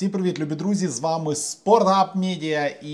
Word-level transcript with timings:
Всім 0.00 0.10
привіт, 0.10 0.38
любі 0.38 0.54
друзі! 0.54 0.88
З 0.88 1.00
вами 1.00 1.36
Спортгаб 1.36 2.10
Медіа, 2.14 2.66
і 2.66 2.92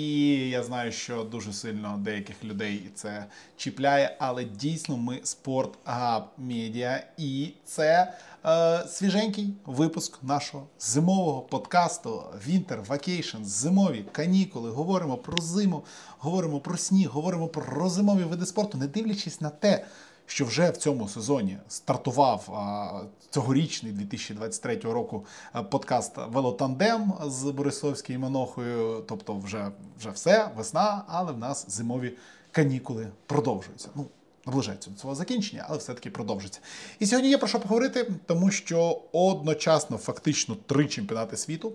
я 0.50 0.62
знаю, 0.62 0.92
що 0.92 1.22
дуже 1.22 1.52
сильно 1.52 2.00
деяких 2.04 2.44
людей 2.44 2.90
це 2.94 3.26
чіпляє, 3.56 4.16
але 4.18 4.44
дійсно 4.44 4.96
ми 4.96 5.20
Спортгаб 5.22 6.24
Медіа, 6.38 7.02
і 7.18 7.52
це 7.64 8.12
е, 8.46 8.84
свіженький 8.88 9.54
випуск 9.66 10.22
нашого 10.22 10.66
зимового 10.78 11.40
подкасту 11.40 12.22
Winter 12.48 12.86
Vacation, 12.86 13.44
зимові 13.44 14.04
канікули. 14.12 14.70
Говоримо 14.70 15.16
про 15.16 15.42
зиму, 15.42 15.84
говоримо 16.18 16.60
про 16.60 16.76
сніг, 16.76 17.08
говоримо 17.08 17.48
про 17.48 17.88
зимові 17.88 18.24
види 18.24 18.46
спорту, 18.46 18.78
не 18.78 18.86
дивлячись 18.86 19.40
на 19.40 19.50
те 19.50 19.84
що 20.26 20.44
вже 20.44 20.70
в 20.70 20.76
цьому 20.76 21.08
сезоні 21.08 21.58
стартував 21.68 22.48
цьогорічний 23.30 23.92
2023 23.92 24.76
року 24.76 25.24
подкаст 25.70 26.12
Велотандем 26.28 27.12
з 27.26 27.42
Борисовською 27.44 28.20
Манохою. 28.20 29.04
Тобто, 29.08 29.34
вже 29.34 29.70
вже 29.98 30.10
все, 30.10 30.50
весна, 30.56 31.04
але 31.08 31.32
в 31.32 31.38
нас 31.38 31.66
зимові 31.68 32.12
канікули 32.52 33.08
продовжуються. 33.26 33.88
Ну, 33.94 34.06
наближається 34.46 34.90
до 34.90 34.98
свого 34.98 35.16
закінчення, 35.16 35.66
але 35.68 35.78
все-таки 35.78 36.10
продовжиться. 36.10 36.60
І 36.98 37.06
сьогодні 37.06 37.30
є 37.30 37.38
про 37.38 37.48
що 37.48 37.60
поговорити, 37.60 38.10
тому 38.26 38.50
що 38.50 39.02
одночасно 39.12 39.96
фактично 39.96 40.56
три 40.66 40.86
чемпіонати 40.86 41.36
світу. 41.36 41.72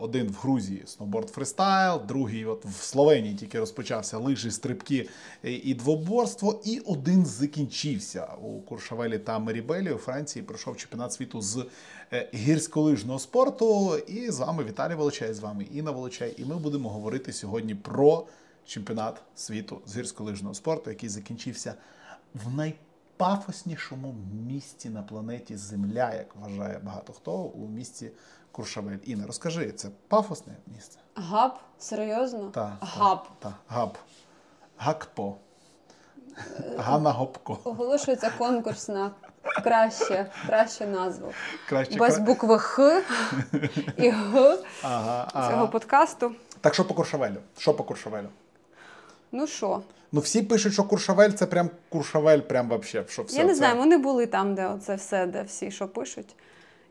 Один 0.00 0.28
в 0.28 0.34
Грузії 0.42 0.82
сноуборд 0.86 1.30
фристайл, 1.30 2.00
другий 2.08 2.44
от 2.44 2.64
в 2.64 2.82
Словенії 2.82 3.34
тільки 3.34 3.58
розпочався 3.58 4.18
лижі, 4.18 4.50
стрибки 4.50 5.08
і 5.42 5.74
двоборство. 5.74 6.60
І 6.64 6.78
один 6.78 7.26
закінчився 7.26 8.28
у 8.42 8.60
Куршавелі 8.60 9.18
та 9.18 9.38
Мерібелі 9.38 9.92
у 9.92 9.96
Франції. 9.96 10.42
Пройшов 10.42 10.76
чемпіонат 10.76 11.12
світу 11.12 11.40
з 11.40 11.66
е, 12.12 12.28
гірськолижного 12.34 13.18
спорту. 13.18 13.96
І 13.96 14.30
з 14.30 14.38
вами 14.38 14.64
Віталій 14.64 14.94
Волочай, 14.94 15.34
з 15.34 15.40
вами 15.40 15.66
Інна 15.72 15.90
Волочай. 15.90 16.34
І 16.38 16.44
ми 16.44 16.56
будемо 16.56 16.88
говорити 16.88 17.32
сьогодні 17.32 17.74
про 17.74 18.26
чемпіонат 18.66 19.22
світу 19.36 19.80
з 19.86 19.96
гірськолижного 19.96 20.54
спорту, 20.54 20.90
який 20.90 21.08
закінчився 21.08 21.74
в 22.34 22.54
найпафоснішому 22.54 24.14
місті 24.46 24.90
на 24.90 25.02
планеті 25.02 25.56
Земля, 25.56 26.14
як 26.14 26.36
вважає 26.36 26.78
багато 26.82 27.12
хто 27.12 27.32
у 27.32 27.68
місті 27.68 28.10
Куршавель. 28.52 28.96
Інна, 29.04 29.26
розкажи, 29.26 29.72
це 29.72 29.88
пафосне 30.08 30.52
місце? 30.74 30.98
Габ? 31.14 31.52
Серйозно? 31.78 32.50
Так. 32.50 32.72
Габ. 32.80 33.26
Так, 33.38 33.52
габ. 33.68 33.98
Гакпо. 34.78 35.36
Ганна 36.78 37.10
Гопко. 37.12 37.58
Оголошується 37.64 38.30
конкурс 38.38 38.88
на 38.88 39.10
краще, 39.64 40.30
краще 40.46 40.86
назву. 40.86 41.32
Краще 41.68 41.98
Без 41.98 42.14
кра- 42.16 42.24
букви 42.24 42.58
Х 42.58 43.02
і 43.96 44.10
Г 44.10 44.58
Ага, 44.82 45.28
цього 45.32 45.44
ага. 45.44 45.66
подкасту. 45.66 46.32
Так 46.60 46.74
що 46.74 46.84
по 46.84 46.94
Куршавелю? 46.94 47.36
Що 47.58 47.74
по 47.74 47.84
Куршавелю? 47.84 48.28
Ну 49.34 49.46
що? 49.46 49.82
Ну 50.12 50.20
всі 50.20 50.42
пишуть, 50.42 50.72
що 50.72 50.84
Куршавель 50.84 51.30
це 51.30 51.46
прям 51.46 51.70
Куршавель, 51.88 52.38
прям 52.40 52.68
вообще. 52.68 53.04
Що 53.08 53.22
все 53.22 53.38
Я 53.38 53.44
не 53.44 53.48
це... 53.48 53.54
знаю, 53.54 53.76
вони 53.76 53.98
були 53.98 54.26
там, 54.26 54.54
де 54.54 54.66
оце 54.66 54.94
все, 54.94 55.26
де 55.26 55.42
всі 55.42 55.70
що 55.70 55.88
пишуть. 55.88 56.36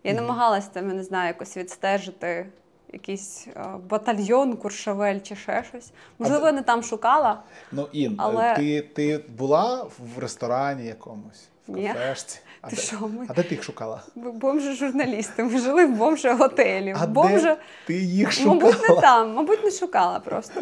Я 0.04 0.14
намагалась 0.14 0.68
там, 0.68 0.90
я 0.90 0.94
не 0.94 1.04
знаю, 1.04 1.28
якось 1.28 1.58
відстежити 1.58 2.46
якийсь 2.94 3.48
е, 3.56 3.66
батальйон, 3.90 4.58
куршавель 4.58 5.20
чи 5.20 5.36
ще 5.36 5.64
щось. 5.70 5.92
Можливо, 6.20 6.46
я 6.46 6.52
не 6.52 6.62
там 6.62 6.84
шукала. 6.84 7.44
Ну, 7.72 7.88
Ін, 7.92 8.16
Але- 8.18 8.56
ти, 8.56 8.82
ти 8.82 9.18
була 9.38 9.84
в 9.84 10.20
ресторані 10.20 10.86
якомусь, 10.86 11.48
в 11.68 11.88
кафешці? 11.88 12.40
А 12.66 12.70
Ти 12.70 12.76
де, 12.76 12.82
що, 12.82 12.96
ми- 13.08 13.26
а 13.30 13.34
де 13.34 13.44
ти 13.44 13.56
їх 13.56 13.64
шукала? 13.64 14.02
Ми 14.16 14.32
бомжі-журналісти. 14.32 15.44
Ми 15.44 15.60
жили 15.60 15.86
в 15.86 15.90
бомже-готелі. 15.98 16.96
А 17.00 17.08
бомже... 17.08 17.42
де 17.42 17.58
ти 17.88 17.94
їх 17.94 18.32
шукала? 18.32 18.56
Мабуть, 18.56 18.90
не 18.90 18.96
там, 19.02 19.34
мабуть, 19.34 19.64
не 19.64 19.72
шукала 19.72 20.20
просто. 20.20 20.62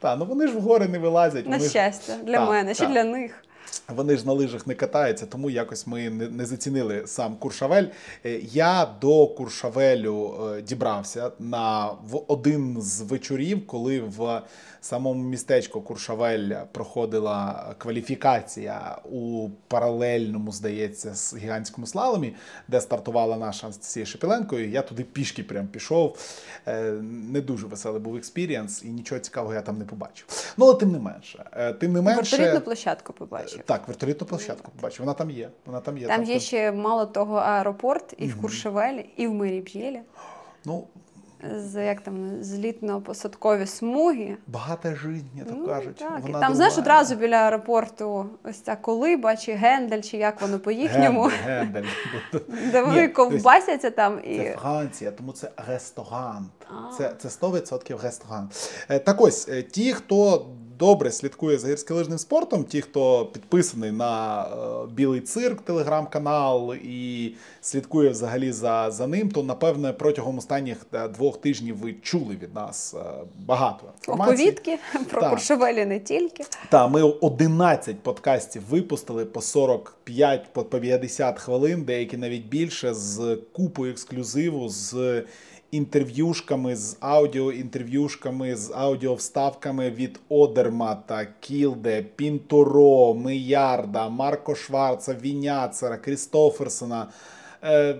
Та, 0.00 0.16
ну 0.16 0.24
вони 0.24 0.46
ж 0.48 0.54
в 0.56 0.60
гори 0.60 0.88
не 0.88 0.98
вилазять. 0.98 1.44
На 1.46 1.50
вони 1.56 1.64
ж- 1.64 1.70
щастя, 1.70 2.12
для 2.24 2.34
Та, 2.36 2.46
мене, 2.46 2.68
та. 2.68 2.74
ще 2.74 2.86
для 2.86 3.04
них. 3.04 3.44
Вони 3.88 4.16
ж 4.16 4.26
на 4.26 4.32
лижах 4.32 4.66
не 4.66 4.74
катаються, 4.74 5.26
тому 5.26 5.50
якось 5.50 5.86
ми 5.86 6.10
не, 6.10 6.46
зацінили 6.46 7.02
сам 7.06 7.36
Куршавель. 7.36 7.84
Е, 8.24 8.40
Я 8.52 8.88
до 9.00 9.26
Куршавелю 9.26 10.34
е, 10.56 10.62
дібрався 10.62 11.30
на 11.38 11.86
в 11.86 12.22
один 12.28 12.76
з 12.82 13.00
вечорів, 13.00 13.66
коли 13.66 14.00
в 14.00 14.42
самому 14.80 15.24
містечку 15.24 15.80
Куршавель 15.80 16.50
проходила 16.72 17.74
кваліфікація 17.78 18.98
у 19.04 19.48
паралельному, 19.68 20.52
здається, 20.52 21.14
з 21.14 21.36
гігантському 21.36 21.86
слаломі, 21.86 22.34
де 22.68 22.80
стартувала 22.80 23.36
наша 23.36 23.66
Анастасія 23.66 24.06
Шепеленко. 24.06 24.58
І 24.58 24.70
Я 24.70 24.82
туди 24.82 25.02
пішки 25.04 25.42
прям 25.42 25.66
пішов. 25.66 26.18
Е, 26.66 26.82
Не 27.02 27.40
дуже 27.40 27.66
веселий 27.66 28.00
був 28.00 28.16
експірієнс, 28.16 28.82
і 28.84 28.88
нічого 28.88 29.18
цікавого 29.20 29.54
я 29.54 29.60
там 29.60 29.78
не 29.78 29.84
побачив. 29.84 30.26
Ну, 30.56 30.66
але 30.66 30.74
тим 30.74 30.92
не 30.92 30.98
менше, 30.98 31.44
тим 31.80 31.92
не 31.92 32.00
менше. 32.02 32.60
Площадку 32.60 33.12
побачив. 33.12 33.62
Так, 33.66 33.88
вертолітну 33.88 34.26
площадку 34.26 34.72
побачив. 34.76 35.00
Вона 35.00 35.14
там 35.14 35.30
є. 35.30 35.48
Вона 35.66 35.80
там 35.80 35.98
є. 35.98 36.06
Там 36.06 36.16
Тобто, 36.16 36.32
є 36.32 36.40
ще 36.40 36.72
мало 36.72 37.06
того 37.06 37.36
аеропорт 37.36 38.14
і 38.18 38.26
в 38.26 38.40
Куршевелі, 38.40 39.10
і 39.16 39.26
в 39.26 39.34
Мерібелі. 39.34 40.00
Ну, 40.64 40.84
З 41.56 41.84
як 41.86 42.00
там 42.00 42.28
злітно-посадкові 42.42 43.66
смуги. 43.66 44.36
багата 44.46 44.94
жизнь, 44.94 45.26
я 45.38 45.44
так 45.44 45.54
Ну, 45.58 45.66
кажуть. 45.66 45.96
так. 45.96 46.20
Вона 46.22 46.40
там, 46.40 46.54
знаєш, 46.54 46.78
одразу 46.78 47.14
біля 47.16 47.36
аеропорту 47.36 48.26
ось 48.44 48.60
ця 48.60 48.76
колиба, 48.76 49.36
чи 49.36 49.52
гендель, 49.52 50.00
чи 50.00 50.16
як 50.16 50.40
воно 50.42 50.58
по-їхньому, 50.58 51.22
Гендель, 51.22 51.84
Гендель. 52.32 52.40
де 52.72 52.82
вони 52.82 53.08
ковбасяться 53.08 53.90
там 53.90 54.20
і. 54.24 54.38
Це 54.38 54.56
Франція, 54.62 55.10
тому 55.10 55.32
це 55.32 55.50
ресторан. 55.68 56.46
А. 56.68 56.92
Це, 56.98 57.12
це 57.18 57.28
100% 57.28 58.02
ресторан. 58.02 58.50
Е, 58.90 58.98
Так 58.98 59.20
ось, 59.20 59.48
е, 59.48 59.62
ті, 59.62 59.92
хто 59.92 60.46
добре 60.78 61.10
слідкує 61.12 61.58
за 61.58 61.68
гірськолижним 61.68 62.18
спортом, 62.18 62.64
ті, 62.64 62.80
хто 62.80 63.26
підписаний 63.26 63.92
на 63.92 64.42
е, 64.42 64.46
Білий 64.94 65.20
цирк, 65.20 65.60
телеграм-канал 65.60 66.74
і 66.74 67.34
слідкує 67.60 68.10
взагалі 68.10 68.52
за, 68.52 68.90
за 68.90 69.06
ним, 69.06 69.30
то 69.30 69.42
напевне 69.42 69.92
протягом 69.92 70.38
останніх 70.38 70.86
е, 70.92 71.08
двох 71.08 71.40
тижнів 71.40 71.76
ви 71.76 71.94
чули 72.02 72.36
від 72.42 72.54
нас 72.54 72.94
е, 72.94 72.98
багато 73.46 73.86
інформації. 73.98 74.48
Оповідки 74.48 74.78
про 75.10 75.20
Так. 75.20 75.30
Куршевелі 75.30 75.86
не 75.86 76.00
тільки. 76.00 76.44
Та 76.68 76.88
ми 76.88 77.02
11 77.02 78.00
подкастів 78.00 78.62
випустили 78.70 79.24
по 79.24 79.40
45, 79.40 80.52
по 80.52 80.64
по 80.64 80.80
50 80.80 81.38
хвилин, 81.38 81.82
деякі 81.82 82.16
навіть 82.16 82.46
більше, 82.46 82.94
з 82.94 83.38
купою 83.52 83.92
ексклюзиву, 83.92 84.68
з 84.68 85.22
інтерв'юшками, 85.70 86.76
з 86.76 86.96
аудіо, 87.00 87.52
інтерв'юшками 87.52 88.56
з 88.56 88.72
аудіовставками 88.74 89.90
від 89.90 90.20
Одермата, 90.28 91.26
Кілде, 91.40 92.02
Пінторо, 92.02 93.14
Миярда, 93.14 94.08
Марко 94.08 94.54
Шварца, 94.54 95.14
Віняцера, 95.22 95.96
Крістоферсона. 95.96 97.08
Е, 97.64 97.96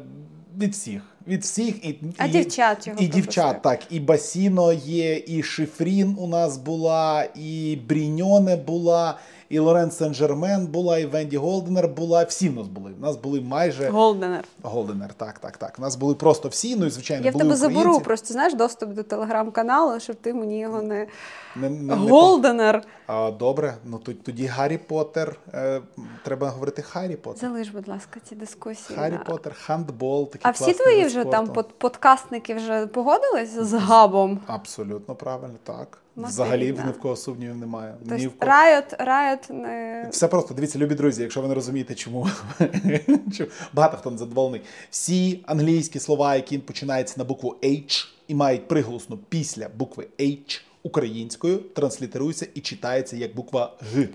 від 0.58 0.72
всіх. 0.72 1.15
Від 1.28 1.42
всіх 1.42 1.84
і, 1.84 1.98
А 2.18 2.26
і, 2.26 2.28
дівчат 2.30 2.86
його 2.86 2.98
і 3.00 3.06
дівчат, 3.06 3.62
так, 3.62 3.80
і 3.90 4.00
Басіно 4.00 4.72
є, 4.72 5.22
і 5.26 5.42
Шифрін 5.42 6.16
у 6.18 6.26
нас 6.26 6.56
була, 6.56 7.24
і 7.34 7.78
Бріньоне 7.88 8.56
була, 8.56 9.18
і 9.48 9.58
Лорен 9.58 9.88
Сен-Жермен 9.90 10.66
була, 10.66 10.98
і 10.98 11.06
Венді 11.06 11.36
Голденер 11.36 11.88
була. 11.88 12.22
Всі 12.24 12.48
в 12.48 12.54
нас 12.54 12.66
були. 12.68 12.92
У 12.98 13.02
нас 13.02 13.16
були 13.16 13.40
майже 13.40 13.88
Голденер. 13.88 14.44
Голденер. 14.62 15.14
Так, 15.14 15.38
так, 15.38 15.56
так. 15.56 15.74
У 15.78 15.82
нас 15.82 15.96
були 15.96 16.14
просто 16.14 16.48
всі. 16.48 16.76
Ну 16.76 16.86
і 16.86 16.90
звичайно, 16.90 17.24
Я 17.24 17.30
в 17.30 17.34
тебе 17.34 17.44
українці. 17.54 17.74
заберу 17.74 18.00
просто 18.00 18.32
знаєш 18.32 18.54
доступ 18.54 18.90
до 18.90 19.02
телеграм-каналу, 19.02 20.00
щоб 20.00 20.16
ти 20.16 20.34
мені 20.34 20.58
його 20.60 20.82
не. 20.82 21.06
Не, 21.56 21.70
не, 21.70 21.96
не 21.96 22.10
Голденер. 22.10 22.82
А, 23.06 23.30
добре, 23.30 23.74
ну 23.84 23.98
тут 23.98 24.22
тоді 24.22 24.46
Гаррі 24.46 24.78
Поттер. 24.78 25.36
Е, 25.54 25.80
треба 26.24 26.48
говорити 26.50 26.82
Харрі 26.82 27.16
Поттер. 27.16 27.48
Залиш, 27.50 27.68
будь 27.68 27.88
ласка, 27.88 28.20
ці 28.28 28.34
дискусії. 28.34 28.98
Харрі 28.98 29.12
на- 29.12 29.18
Поттер, 29.18 29.54
хандбол. 29.58 30.30
Такі 30.30 30.42
А 30.48 30.50
всі 30.50 30.72
твої 30.72 31.02
вид 31.02 31.12
вже 31.20 31.30
там 31.30 31.46
под- 31.48 31.78
подкастники 31.78 32.54
вже 32.54 32.86
погодились 32.86 33.50
з 33.60 33.72
габом? 33.74 34.40
Абсолютно 34.46 35.14
правильно, 35.14 35.54
так. 35.64 35.98
Мотиві, 36.16 36.30
Взагалі 36.32 36.64
ні 36.66 36.92
в 36.92 36.98
кого 37.00 37.16
сумнівів 37.16 37.56
немає. 37.56 37.94
Ні 38.04 38.16
в 38.16 38.20
Тобто 38.22 38.46
кого. 38.46 38.52
Riot, 38.52 39.06
Riot 39.08 39.52
не... 39.52 40.08
Все 40.12 40.28
просто 40.28 40.54
дивіться, 40.54 40.78
любі 40.78 40.94
друзі, 40.94 41.22
якщо 41.22 41.42
ви 41.42 41.48
не 41.48 41.54
розумієте, 41.54 41.94
чому 41.94 42.28
чому- 43.36 43.50
багато 43.72 43.96
хто 43.96 44.10
не 44.10 44.18
задоволений. 44.18 44.60
Всі 44.90 45.44
англійські 45.46 45.98
слова, 46.00 46.34
які 46.36 46.58
починаються 46.58 47.14
на 47.18 47.24
букву 47.24 47.56
H 47.62 48.06
і 48.28 48.34
мають 48.34 48.68
приголосну 48.68 49.18
після 49.28 49.68
букви 49.68 50.06
H 50.18 50.62
українською, 50.82 51.58
транслітеруються 51.58 52.46
і 52.54 52.60
читається 52.60 53.16
як 53.16 53.34
буква 53.34 53.72
Г. 53.94 54.08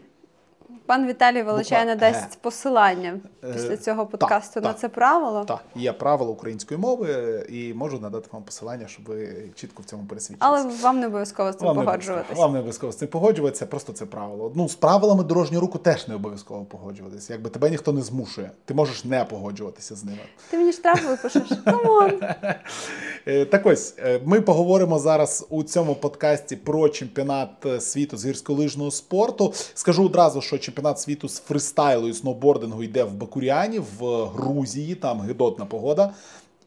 Пан 0.92 1.08
Віталій 1.08 1.44
Величайна 1.44 1.94
Буква 1.94 2.12
дасть 2.12 2.40
посилання 2.42 3.20
Е, 3.44 3.54
після 3.54 3.78
цього 3.78 4.06
подкасту 4.06 4.62
на 4.62 4.68
так. 4.68 4.80
це 4.80 4.90
правило. 4.90 5.46
Так, 5.46 5.60
є 5.76 5.94
правила 5.94 6.32
української 6.32 6.80
мови, 6.80 7.46
і 7.50 7.74
можу 7.74 8.00
надати 8.00 8.30
вам 8.32 8.44
посилання, 8.44 8.88
щоб 8.88 9.06
ви 9.06 9.50
чітко 9.56 9.82
в 9.82 9.86
цьому 9.86 10.04
пересвідчилися. 10.04 10.64
Але 10.64 10.76
вам 10.82 11.00
не 11.00 11.08
обов'язково 11.08 11.52
з 11.52 11.56
цим 11.56 11.68
погоджуватися. 11.68 12.42
Вам 12.42 12.54
не 12.54 12.60
обов'язково 12.60 12.92
з 12.92 12.98
цим 12.98 13.08
погоджуватися, 13.08 13.66
просто 13.66 13.94
це 13.94 14.06
правило. 14.06 14.52
Ну, 14.56 14.70
з 14.70 14.76
правилами 14.76 15.24
дорожнього 15.24 15.62
руху 15.62 15.78
теж 15.80 16.08
не 16.08 16.16
обов'язково 16.16 16.66
погоджуватися. 16.66 17.34
Якби 17.34 17.50
тебе 17.50 17.70
ніхто 17.70 17.94
не 17.94 18.02
змушує, 18.02 18.52
ти 18.66 18.74
можеш 18.74 19.06
не 19.06 19.26
погоджуватися 19.26 19.96
з 19.96 20.04
ними. 20.04 20.20
Ти 20.50 20.58
мені 20.58 20.74
штраф 20.74 21.06
випишеш. 21.06 21.50
Come 21.66 21.97
on. 21.97 22.20
Е, 23.28 23.46
Так 23.46 23.66
ось 23.66 23.96
е, 24.00 24.22
ми 24.26 24.42
поговоримо 24.42 25.00
зараз 25.00 25.48
у 25.50 25.64
цьому 25.64 25.96
подкасті 25.96 26.56
про 26.56 26.90
чемпіонат 26.90 27.66
е, 27.66 27.82
світу 27.82 28.18
з 28.18 28.26
гірськолижного 28.26 28.92
спорту. 28.92 29.54
Скажу 29.74 30.06
одразу, 30.06 30.42
що 30.42 30.58
чемпіонат 30.58 30.81
світу 31.00 31.30
з 31.30 31.40
фристайлу 31.40 32.08
і 32.08 32.14
сноубордингу 32.14 32.84
йде 32.84 33.04
в 33.04 33.14
Бакуріані 33.14 33.82
в 34.00 34.26
Грузії. 34.26 34.96
Там 34.96 35.22
гидотна 35.22 35.66
погода. 35.66 36.14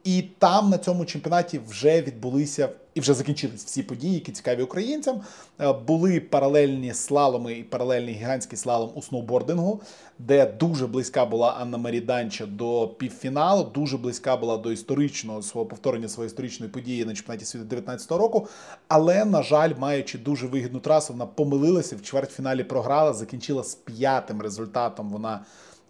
І 0.05 0.23
там 0.39 0.71
на 0.71 0.79
цьому 0.79 1.05
чемпіонаті 1.05 1.61
вже 1.69 2.03
відбулися 2.03 2.69
і 2.95 3.01
вже 3.01 3.15
закінчились 3.15 3.65
всі 3.65 3.83
події, 3.83 4.15
які 4.15 4.33
цікаві 4.33 4.62
українцям. 4.62 5.21
Е, 5.61 5.73
Були 5.73 6.21
паралельні 6.21 6.95
слаломи 6.95 7.53
і 7.53 7.62
паралельний 7.62 8.15
гігантський 8.15 8.59
слалом 8.59 8.91
у 8.95 9.03
сноубордингу, 9.03 9.81
де 10.19 10.47
дуже 10.47 10.87
близька 10.87 11.27
була 11.27 11.56
Анна 11.61 11.79
Марі 11.79 12.01
Данча 12.01 12.47
до 12.47 12.89
півфіналу, 12.99 13.65
дуже 13.75 13.99
близька 13.99 14.37
була 14.37 14.56
до 14.56 14.73
історичного 14.73 15.43
свого 15.43 15.67
повторення 15.67 16.09
своєї 16.09 16.27
історичної 16.27 16.73
події 16.73 17.05
на 17.05 17.15
чемпіонаті 17.15 17.45
світу 17.45 17.77
19-го 17.77 18.19
року. 18.19 18.49
Але, 18.89 19.25
на 19.25 19.43
жаль, 19.43 19.73
маючи 19.79 20.19
дуже 20.19 20.47
вигідну 20.47 20.81
трасу, 20.81 21.12
вона 21.12 21.27
помилилася 21.27 21.97
в 21.97 22.03
чвертьфіналі 22.03 22.65
програла, 22.65 23.12
закінчила 23.12 23.65
з 23.65 23.75
п'ятим 23.75 24.43
результатом. 24.43 25.11
Вона 25.11 25.41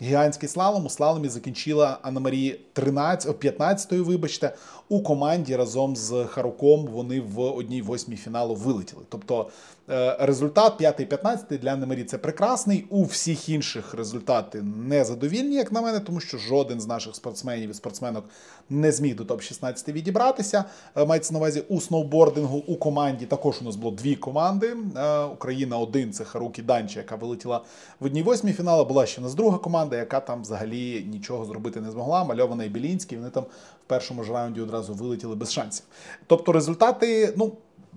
гігантський 0.03 0.49
слалом. 0.49 0.87
У 0.87 0.91
слаломі 0.91 1.29
закінчила 1.29 1.99
Анна 2.03 2.21
Марії 2.21 2.61
13, 2.73 3.45
15-ю, 3.45 4.05
вибачте, 4.05 4.55
у 4.89 5.01
команді 5.01 5.57
разом 5.57 5.97
з 5.97 6.25
Харуком 6.25 6.87
вони 6.87 7.21
в 7.21 7.41
одній 7.41 7.83
восьмій 7.83 8.17
фіналу 8.17 8.55
вилетіли. 8.55 9.03
Тобто 9.09 9.49
е, 9.91 10.17
результат 10.21 10.81
5-15 10.81 11.59
для 11.59 11.73
Анни 11.73 11.87
Марі 11.87 12.05
це 12.05 12.19
прекрасний. 12.19 12.87
У 12.91 13.05
всіх 13.05 13.49
інших 13.49 13.95
результати 13.95 14.63
незадовільні, 14.63 15.57
як 15.57 15.73
на 15.73 15.81
мене, 15.81 16.01
тому 16.01 16.21
що 16.21 16.39
жоден 16.39 16.81
з 16.81 16.87
наших 16.87 17.17
спортсменів 17.17 17.71
і 17.71 17.75
спортсменок 17.75 18.25
не 18.71 18.93
зміг 18.93 19.17
до 19.17 19.25
топ-16 19.25 19.93
відібратися. 19.93 20.65
Е, 20.97 21.05
Мається 21.05 21.33
на 21.33 21.39
увазі 21.39 21.63
у 21.69 21.81
сноубордингу 21.81 22.59
у 22.67 22.77
команді 22.77 23.27
також 23.27 23.57
у 23.61 23.65
нас 23.65 23.77
було 23.77 23.95
дві 23.95 24.17
команди. 24.17 24.77
Е, 24.97 25.23
Україна 25.23 25.79
один 25.79 26.13
це 26.13 26.25
Харукі 26.25 26.63
Данча, 26.63 27.01
яка 27.01 27.17
вилетіла 27.17 27.61
в 28.01 28.05
одній 28.05 28.23
восьмій 28.23 28.53
фіналу. 28.53 28.85
Була 28.85 29.07
ще 29.07 29.21
у 29.21 29.25
нас 29.25 29.35
друга 29.35 29.59
команда, 29.59 29.97
яка 29.97 30.21
там 30.21 30.43
взагалі 30.43 31.07
нічого 31.11 31.45
зробити 31.45 31.81
не 31.81 31.91
змогла. 31.91 32.25
Мальована 32.25 32.65
і 32.65 32.69
Білінський. 32.69 33.19
Вони 33.19 33.31
там 33.31 33.45
в 33.85 33.89
першому 33.89 34.25
ж 34.25 34.33
раунді 34.33 34.61
одразу 34.61 34.95
вилетіли 34.95 35.35
без 35.37 35.53
шансів. 35.53 35.85
Тобто 36.27 36.53
результати, 36.53 37.35
ну, 37.37 37.53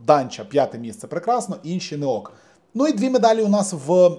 Данча, 0.05 0.43
п'яте 0.43 0.77
місце 0.77 1.07
прекрасно, 1.07 1.57
інші 1.63 1.97
не 1.97 2.05
ок. 2.05 2.33
Ну 2.73 2.87
і 2.87 2.93
дві 2.93 3.09
медалі 3.09 3.41
у 3.41 3.47
нас 3.47 3.73
в 3.87 4.11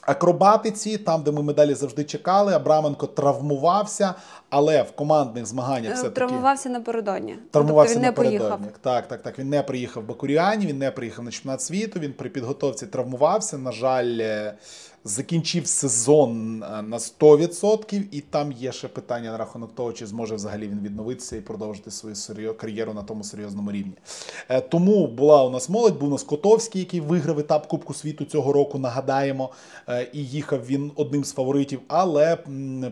акробатиці, 0.00 0.98
там, 0.98 1.22
де 1.22 1.30
ми 1.32 1.42
медалі 1.42 1.74
завжди 1.74 2.04
чекали. 2.04 2.54
Абраменко 2.54 3.06
травмувався, 3.06 4.14
але 4.50 4.82
в 4.82 4.92
командних 4.92 5.46
змаганнях 5.46 5.92
все 5.94 6.02
таки 6.02 6.14
Травмувався 6.14 6.68
напередодні. 6.68 7.38
Травмувався 7.50 7.94
тобто 7.94 7.98
він 7.98 8.02
не 8.02 8.08
напередодні. 8.08 8.58
поїхав. 8.58 8.80
Так, 8.80 9.08
так, 9.08 9.22
так. 9.22 9.38
Він 9.38 9.48
не 9.48 9.62
приїхав 9.62 10.02
в 10.02 10.06
Бакуріані, 10.06 10.66
він 10.66 10.78
не 10.78 10.90
приїхав 10.90 11.24
на 11.24 11.30
чемпіонат 11.30 11.62
світу. 11.62 12.00
Він 12.00 12.12
при 12.12 12.28
підготовці 12.28 12.86
травмувався. 12.86 13.58
На 13.58 13.72
жаль, 13.72 14.18
е, 14.20 14.54
закінчив 15.06 15.66
сезон 15.66 16.62
е, 16.62 16.82
на 16.82 16.98
100%. 16.98 18.02
І 18.10 18.20
там 18.20 18.52
є 18.52 18.72
ще 18.72 18.88
питання 18.88 19.30
на 19.30 19.38
рахунок 19.38 19.74
того, 19.74 19.92
чи 19.92 20.06
зможе 20.06 20.34
взагалі 20.34 20.68
він 20.68 20.80
відновитися 20.80 21.36
і 21.36 21.40
продовжити 21.40 21.90
свою 21.90 22.54
кар'єру 22.54 22.94
на 22.94 23.02
тому 23.02 23.24
серйозному 23.24 23.72
рівні. 23.72 23.92
Е, 24.48 24.60
Тому 24.60 25.06
була 25.06 25.44
у 25.44 25.50
нас 25.50 25.68
молодь, 25.68 25.98
був 25.98 26.08
у 26.08 26.12
нас 26.12 26.22
Котовський, 26.22 26.80
який 26.80 27.00
виграв 27.00 27.38
етап 27.38 27.66
Кубку 27.66 27.94
світу 27.94 28.24
цього 28.24 28.52
року. 28.52 28.78
Нагадаємо, 28.78 29.50
Е, 29.88 30.08
і 30.12 30.24
їхав 30.24 30.66
він 30.66 30.92
одним 30.96 31.24
з 31.24 31.32
фаворитів, 31.32 31.80
але 31.88 32.38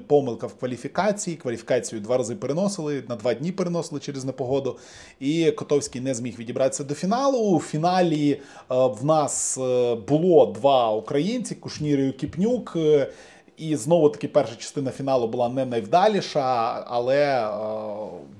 помилка 0.07 0.47
в 0.47 0.55
кваліфікації. 0.55 1.37
Кваліфікацію 1.37 2.01
два 2.01 2.17
рази 2.17 2.35
переносили, 2.35 3.05
на 3.09 3.17
два 3.17 3.35
дні 3.35 3.53
переносили 3.53 4.01
через 4.01 4.25
непогоду. 4.25 4.79
І 5.21 5.51
Котовський 5.51 6.01
не 6.01 6.15
зміг 6.15 6.39
відібратися 6.39 6.85
до 6.85 6.95
фіналу. 6.95 7.39
У 7.39 7.61
фіналі 7.61 8.41
в 8.69 9.05
нас 9.05 9.59
було 10.09 10.47
два 10.47 10.91
українці: 10.91 11.55
Кушнір 11.55 12.04
і 12.09 12.13
Кіпнюк. 12.13 12.73
Е, 12.77 13.09
І 13.57 13.77
знову 13.77 14.09
таки 14.09 14.29
перша 14.29 14.57
частина 14.57 14.91
фіналу 14.91 15.29
була 15.29 15.49
не 15.49 15.65
найвдаліша, 15.65 16.85
але 16.87 17.17
е, 17.17 17.49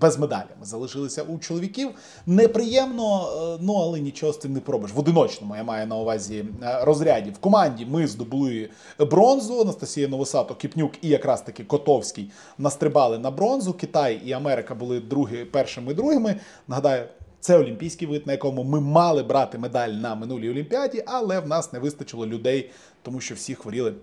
без 0.01 0.19
медалі. 0.19 0.49
Ми 0.61 0.67
залишилися 0.67 1.23
у 1.23 1.39
чоловіків. 1.39 1.91
Неприємно, 2.27 3.29
е, 3.55 3.59
ну 3.63 3.75
але 3.75 4.01
нічого 4.01 4.33
з 4.33 4.39
цим 4.39 4.53
не 4.53 4.61
пробиш. 4.61 4.93
В 4.93 4.99
одиночному 4.99 5.57
я 5.57 5.65
маю 5.65 5.87
на 5.87 5.97
увазі 5.97 6.45
розряді. 6.83 7.31
В 7.31 7.39
команді 7.39 7.87
ми 7.87 8.07
здобули 8.07 8.69
бронзу. 8.99 9.61
Анастасія 9.61 10.09
Новосато, 10.09 10.55
Кіпнюк 10.55 10.93
і 11.03 11.09
якраз 11.09 11.43
таки 11.43 11.65
Котовський 11.65 12.31
настрибали 12.59 13.19
на 13.19 13.31
бронзу. 13.31 13.73
Китай 13.73 14.21
і 14.25 14.33
Америка 14.33 14.75
були 14.75 15.01
другі, 15.01 15.45
першими 15.45 15.93
і 15.93 15.95
другими. 15.95 16.37
Нагадаю. 16.69 17.05
Це 17.45 17.59
олімпійський 17.59 18.09
вид, 18.09 18.27
на 18.27 18.33
якому 18.33 18.65
ми 18.65 18.81
мали 18.81 19.23
брати 19.23 19.59
медаль 19.59 19.89
на 19.89 20.15
минулій 20.15 20.51
олімпіаді, 20.51 21.05
але 21.07 21.41
в 21.41 21.47
нас 21.47 21.73
не 21.73 21.79
вистачило 21.79 22.27
людей, 22.27 22.71
тому 23.03 23.21
що 23.21 23.35
всі 23.35 23.55
хворіли 23.55 23.95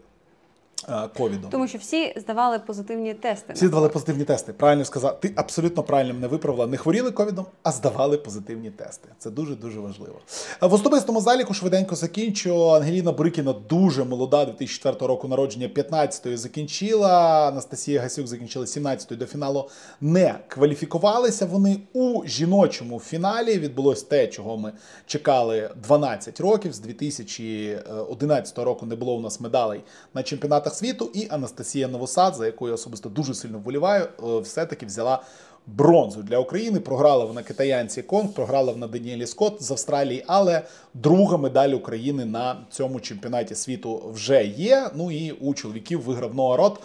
е, 0.90 1.08
ковідом. 1.18 1.50
Тому 1.52 1.68
що 1.68 1.78
всі 1.78 2.14
здавали 2.20 2.60
позитивні 2.60 3.14
тести. 3.14 3.54
Всі 3.54 3.68
здавали 3.68 3.90
позитивні 3.90 4.24
тести. 4.24 4.54
Правильно 4.54 4.86
сказав. 4.86 5.20
Ти 5.20 5.34
абсолютно 5.36 5.84
правильно 5.84 6.14
мене 6.14 6.28
виправила. 6.28 6.68
Не 6.68 6.78
хворіли 6.78 7.12
ковідом, 7.12 7.46
а 7.64 7.72
здавали 7.72 8.18
позитивні 8.18 8.72
тести. 8.72 9.10
Це 9.18 9.30
дуже 9.30 9.56
дуже 9.56 9.80
важливо. 9.80 10.16
Е, 10.64 10.68
В 10.68 10.74
особистому 10.74 11.22
заліку 11.22 11.54
швиденько 11.54 11.96
закінчу. 11.96 12.72
Ангеліна 12.72 13.12
Брикіна 13.12 13.54
дуже 13.54 14.04
молода, 14.04 14.46
2004 14.46 15.08
року 15.08 15.28
народження, 15.28 15.68
15-ї 15.68 16.38
закінчила. 16.38 17.48
Анастасія 17.48 18.02
Гасюк 18.02 18.28
закінчила 18.28 18.66
17-ї 18.66 19.18
до 19.18 19.26
фіналу. 19.26 19.70
Не 20.02 20.36
кваліфікувалися 20.48 21.46
вони 21.46 21.78
у 21.94 22.26
жіночому 22.26 23.00
фіналі. 23.00 23.60
Відбулось 23.60 24.04
те, 24.04 24.28
чого 24.28 24.58
ми 24.58 24.74
чекали 25.06 25.70
12 25.84 26.40
років. 26.40 26.74
З 26.74 26.80
2011 26.80 28.58
року 28.58 28.86
не 28.86 28.96
було 28.96 29.16
у 29.16 29.20
нас 29.20 29.40
медалей 29.40 29.82
на 30.14 30.24
чемпіонатах 30.24 30.71
світу. 30.76 31.12
І 31.14 31.28
Анастасія 31.30 31.88
Новосад, 31.88 32.36
за 32.36 32.46
якою 32.46 32.70
я 32.70 32.76
особисто 32.76 33.10
дуже 33.10 33.34
сильно 33.34 33.58
вболіваю, 33.58 34.04
е, 34.04 34.40
все-таки 34.40 34.86
взяла 34.86 35.22
бронзу 35.68 36.24
для 36.24 36.38
України. 36.38 36.80
Програла 36.80 37.26
вона 37.26 37.44
китаянці 37.44 38.02
Конг, 38.02 38.34
програла 38.34 38.72
вона 38.72 38.88
Даніелі 38.88 39.28
Скотт 39.28 39.64
з 39.64 39.72
Австралії, 39.72 40.24
але 40.28 40.62
друга 40.94 41.38
медаль 41.38 41.70
України 41.70 42.26
на 42.26 42.66
цьому 42.70 43.00
чемпіонаті 43.00 43.56
світу 43.56 44.04
вже 44.14 44.46
є. 44.46 44.90
Ну 44.96 45.12
і 45.12 45.32
у 45.32 45.54
чоловіків 45.54 46.02
виграв 46.02 46.36
Ноа 46.36 46.58
Рот. 46.58 46.82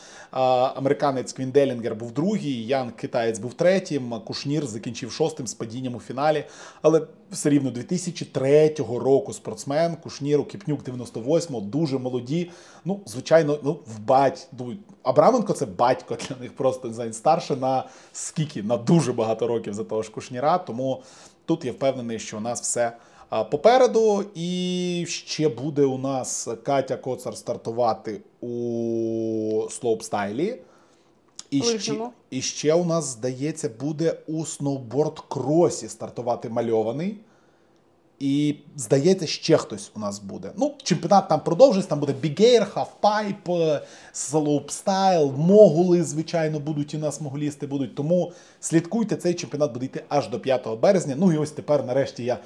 Американець 0.76 1.32
Квін 1.32 1.50
Делінгер 1.50 1.94
був 1.94 2.12
другий, 2.12 2.66
Ян, 2.66 2.90
китаєць 2.90 3.38
був 3.38 3.54
третім. 3.54 4.20
Кушнір 4.24 4.66
закінчив 4.66 5.12
шостим 5.12 5.46
з 5.46 5.54
падінням 5.54 5.94
у 5.94 6.00
фіналі. 6.00 6.44
Але 6.82 7.06
все 7.30 7.50
рівно 7.50 7.70
2003 7.70 8.74
року 8.78 9.32
спортсмен 9.32 9.96
Кушнір, 9.96 10.44
Кіпнюк 10.44 10.84
98-го, 10.84 11.60
дуже 11.60 11.98
молоді. 11.98 12.50
Ну, 12.84 13.00
звичайно, 13.06 13.58
ну 13.62 13.78
в 13.86 13.98
бать. 13.98 14.48
Ну, 14.58 14.76
Абраменко 15.02 15.52
це 15.52 15.66
батько 15.66 16.16
для 16.28 16.36
них 16.40 16.56
просто 16.56 16.88
не 16.88 16.94
знаю, 16.94 17.12
старше 17.12 17.56
на 17.56 17.84
скільки? 18.12 18.62
На 18.62 18.76
дуже 18.76 19.12
багато 19.12 19.46
років 19.46 19.74
за 19.74 19.84
того 19.84 20.02
ж 20.02 20.10
Кушніра. 20.10 20.58
Тому 20.58 21.02
тут 21.44 21.64
я 21.64 21.72
впевнений, 21.72 22.18
що 22.18 22.36
у 22.36 22.40
нас 22.40 22.60
все 22.60 22.92
попереду. 23.50 24.24
І 24.34 25.04
ще 25.08 25.48
буде 25.48 25.84
у 25.84 25.98
нас 25.98 26.48
Катя 26.62 26.96
Коцар 26.96 27.36
стартувати 27.36 28.20
у 28.40 29.66
слоупстайлі. 29.70 30.58
І 31.50 31.62
ще, 31.62 31.94
і 32.30 32.42
ще 32.42 32.74
у 32.74 32.84
нас, 32.84 33.04
здається, 33.04 33.68
буде 33.80 34.16
у 34.26 34.44
сноуборд-кросі 34.44 35.88
стартувати 35.88 36.48
мальований. 36.48 37.18
І 38.18 38.56
здається, 38.76 39.26
ще 39.26 39.56
хтось 39.56 39.90
у 39.96 40.00
нас 40.00 40.18
буде. 40.18 40.50
Ну, 40.56 40.74
чемпіонат 40.82 41.28
там 41.28 41.40
продовжується, 41.40 41.90
там 41.90 42.00
буде 42.00 42.12
біг-ейр, 42.12 42.70
хафпайп, 42.70 43.48
слоупстайл, 44.12 45.32
могули, 45.36 46.02
звичайно, 46.02 46.60
будуть 46.60 46.94
і 46.94 46.96
у 46.96 47.00
нас 47.00 47.20
моголісти 47.20 47.66
будуть. 47.66 47.94
Тому 47.94 48.32
слідкуйте, 48.60 49.16
цей 49.16 49.34
чемпіонат 49.34 49.72
буде 49.72 49.86
йти 49.86 50.04
аж 50.08 50.28
до 50.28 50.40
5 50.40 50.68
березня. 50.80 51.14
Ну 51.18 51.32
і 51.32 51.36
ось 51.36 51.50
тепер, 51.50 51.84
нарешті, 51.84 52.24
я 52.24 52.38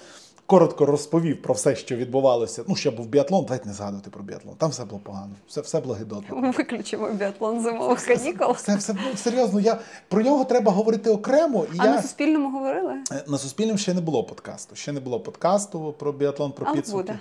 коротко 0.51 0.87
розповів 0.87 1.43
про 1.43 1.55
все, 1.55 1.77
що 1.77 1.97
відбувалося. 1.97 2.65
Ну, 2.69 2.77
ще 2.77 2.91
був 2.91 3.07
біатлон, 3.07 3.45
давайте 3.45 3.69
не 3.69 3.75
згадувати 3.75 4.11
про 4.11 4.23
біатлон. 4.23 4.55
Там 4.59 4.71
все 4.71 4.85
було 4.85 5.01
погано, 5.05 5.33
все 5.49 5.61
все 5.61 5.81
було 5.81 5.95
гидотно. 5.95 6.53
Виключимо 6.59 7.11
біатлон 7.11 7.61
зимових 7.63 8.07
канікул. 8.07 8.53
Все, 8.53 8.77
все, 8.77 8.93
все 8.93 9.17
серйозно. 9.17 9.61
Я 9.61 9.79
про 10.09 10.23
нього 10.23 10.45
треба 10.45 10.73
говорити 10.73 11.11
окремо. 11.11 11.67
І 11.75 11.77
а 11.79 11.87
я... 11.87 11.95
на 11.95 12.03
Суспільному 12.03 12.59
говорили? 12.59 12.95
Е, 13.13 13.25
на 13.27 13.39
Суспільному 13.39 13.79
ще 13.79 13.95
не 13.95 14.01
було 14.01 14.25
подкасту. 14.25 14.77
Ще 14.77 14.93
не 14.93 15.01
було 15.01 15.21
подкасту 15.21 15.95
про 15.99 16.13
біатлон, 16.13 16.53
про 16.53 16.73
підсумки. 16.73 17.07
буде. 17.07 17.19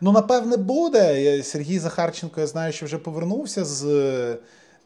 Ну, 0.00 0.12
напевне, 0.12 0.56
буде. 0.56 1.42
Сергій 1.42 1.78
Захарченко, 1.78 2.40
я 2.40 2.46
знаю, 2.46 2.72
що 2.72 2.86
вже 2.86 2.98
повернувся 2.98 3.64
з 3.64 4.36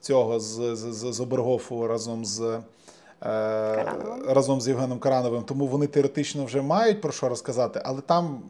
цього, 0.00 0.40
з, 0.40 0.76
з, 0.76 0.92
з, 0.92 1.12
з 1.12 1.20
Обергофу 1.20 1.86
разом 1.86 2.24
з. 2.24 2.60
Карановим. 3.22 4.24
Разом 4.28 4.60
з 4.60 4.68
Євгеном 4.68 4.98
Карановим, 4.98 5.42
тому 5.42 5.66
вони 5.66 5.86
теоретично 5.86 6.44
вже 6.44 6.62
мають 6.62 7.00
про 7.00 7.12
що 7.12 7.28
розказати, 7.28 7.82
але 7.84 8.00
там. 8.00 8.42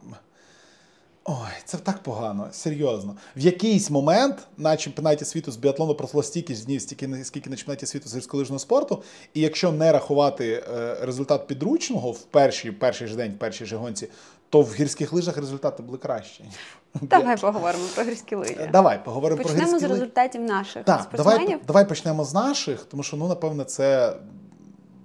Ой, 1.25 1.35
це 1.64 1.76
так 1.79 1.99
погано, 2.02 2.49
серйозно. 2.52 3.17
В 3.37 3.41
якийсь 3.41 3.91
момент 3.91 4.37
на 4.57 4.76
чемпіонаті 4.76 5.25
світу 5.25 5.52
з 5.52 5.57
біатлону 5.57 5.95
пройшло 5.95 6.23
стільки 6.23 6.55
ж 6.55 6.64
днів, 6.64 6.81
стільки 6.83 7.25
скільки 7.25 7.50
на 7.50 7.57
чемпіонаті 7.57 7.87
світу 7.87 8.09
з 8.09 8.17
гірськолижного 8.17 8.59
спорту. 8.59 9.02
І 9.35 9.41
якщо 9.41 9.73
не 9.73 9.93
рахувати 9.93 10.64
е, 10.75 10.97
результат 11.02 11.47
підручного 11.47 12.11
в 12.12 12.19
перший, 12.19 12.71
перший 12.73 13.09
ж 13.09 13.17
день, 13.17 13.33
в 13.33 13.38
першій 13.38 13.64
же 13.64 13.76
гонці, 13.76 14.09
то 14.50 14.61
в 14.62 14.75
гірських 14.75 15.12
лижах 15.12 15.37
результати 15.37 15.83
були 15.83 15.99
кращі. 15.99 16.45
Давай 17.00 17.37
поговоримо 17.37 17.85
про 17.95 18.05
гірські 18.05 18.35
лижі. 18.35 18.69
Давай 18.73 19.05
поговоримо 19.05 19.43
Почнемо 19.43 19.61
про 19.61 19.71
з 19.71 19.73
гірські 19.73 19.87
лижі. 19.87 20.00
результатів 20.00 20.43
наших 20.43 20.85
Так, 20.85 21.02
спортсменів. 21.02 21.47
давай, 21.49 21.61
давай 21.67 21.88
почнемо 21.88 22.25
з 22.25 22.35
наших, 22.35 22.85
тому 22.85 23.02
що 23.02 23.17
ну 23.17 23.29
напевне 23.29 23.64
це 23.64 24.17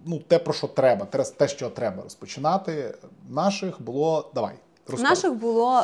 ну 0.07 0.19
те, 0.19 0.39
про 0.39 0.53
що 0.53 0.67
треба, 0.67 1.05
те, 1.37 1.47
що 1.47 1.69
треба 1.69 2.03
розпочинати. 2.03 2.95
Наших 3.29 3.81
було 3.81 4.31
давай. 4.35 4.53
розказуй. 4.87 5.09
Наших 5.09 5.33
було 5.33 5.83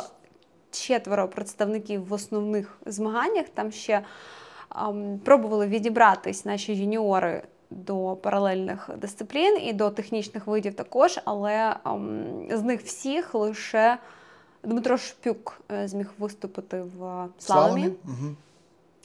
четверо 0.72 1.28
представників 1.28 2.08
в 2.08 2.14
основних 2.14 2.78
змаганнях. 2.86 3.46
Там 3.54 3.72
ще 3.72 4.02
ем, 4.76 5.20
пробували 5.26 5.68
відібратись 5.68 6.46
наші 6.46 6.76
юніори 6.76 7.44
до 7.70 8.16
паралельних 8.16 8.90
дисциплін 8.98 9.62
і 9.62 9.74
до 9.74 9.90
технічних 9.90 10.48
видів 10.48 10.74
також, 10.74 11.20
але 11.26 11.76
ем, 11.86 12.48
з 12.52 12.62
них 12.62 12.82
всіх 12.82 13.36
лише 13.36 13.98
Дмитро 14.64 14.98
Шпюк 14.98 15.62
е, 15.72 15.88
зміг 15.88 16.10
виступити 16.20 16.82
в 16.82 17.28
слаломі. 17.40 17.88
Угу. 17.88 18.36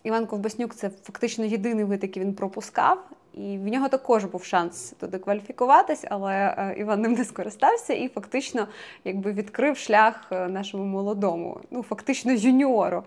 Іван 0.02 0.26
Ковбаснюк 0.26 0.74
це 0.74 0.90
фактично 1.02 1.44
єдиний 1.44 1.84
вид, 1.84 2.02
який 2.02 2.22
він 2.22 2.34
пропускав. 2.34 2.98
І 3.38 3.58
в 3.58 3.68
нього 3.68 3.88
також 3.88 4.24
був 4.24 4.44
шанс 4.44 4.94
туди 5.00 5.18
кваліфікуватись, 5.18 6.04
але 6.10 6.34
е, 6.34 6.74
Іван 6.78 7.00
ним 7.00 7.12
не 7.12 7.24
скористався 7.24 7.94
і 7.94 8.08
фактично 8.08 8.66
якби 9.04 9.32
відкрив 9.32 9.76
шлях 9.76 10.26
е, 10.32 10.48
нашому 10.48 10.84
молодому, 10.84 11.60
ну 11.70 11.82
фактично 11.82 12.32
юніору, 12.32 13.02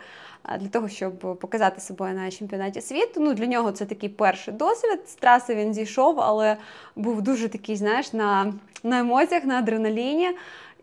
для 0.60 0.68
того, 0.68 0.90
щоб 0.90 1.20
показати 1.40 1.82
себе 1.82 2.14
на 2.14 2.32
чемпіонаті 2.32 2.82
світу. 2.82 3.20
Ну 3.20 3.34
для 3.34 3.46
нього 3.46 3.72
це 3.72 3.86
такий 3.86 4.10
перший 4.10 4.54
досвід. 4.54 5.00
З 5.08 5.16
траси 5.16 5.56
він 5.56 5.74
зійшов, 5.74 6.22
але 6.22 6.58
був 6.96 7.22
дуже 7.22 7.50
такий, 7.50 7.76
знаєш, 7.76 8.14
на, 8.14 8.54
на 8.84 9.00
емоціях, 9.00 9.46
на 9.46 9.58
адреналіні. 9.58 10.32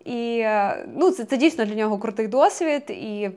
І 0.04 0.38
е, 0.38 0.86
ну, 0.96 1.10
це, 1.10 1.24
це 1.24 1.36
дійсно 1.36 1.64
для 1.64 1.74
нього 1.74 1.98
крутий 1.98 2.28
досвід. 2.28 2.82
І 2.88 3.30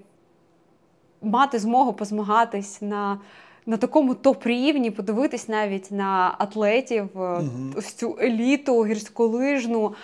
мати 1.21 1.59
змогу 1.59 1.93
позмагатись 1.93 2.81
на 2.81 3.19
на 3.65 3.77
такому 3.77 4.13
топ-рівні, 4.13 4.91
подивитись 4.91 5.47
навіть 5.47 5.91
на 5.91 6.35
атлетів, 6.37 7.09
Угу. 7.15 7.41
ось 7.75 7.93
цю 7.93 8.17
еліту 8.21 8.85
гірськолижну. 8.85 9.95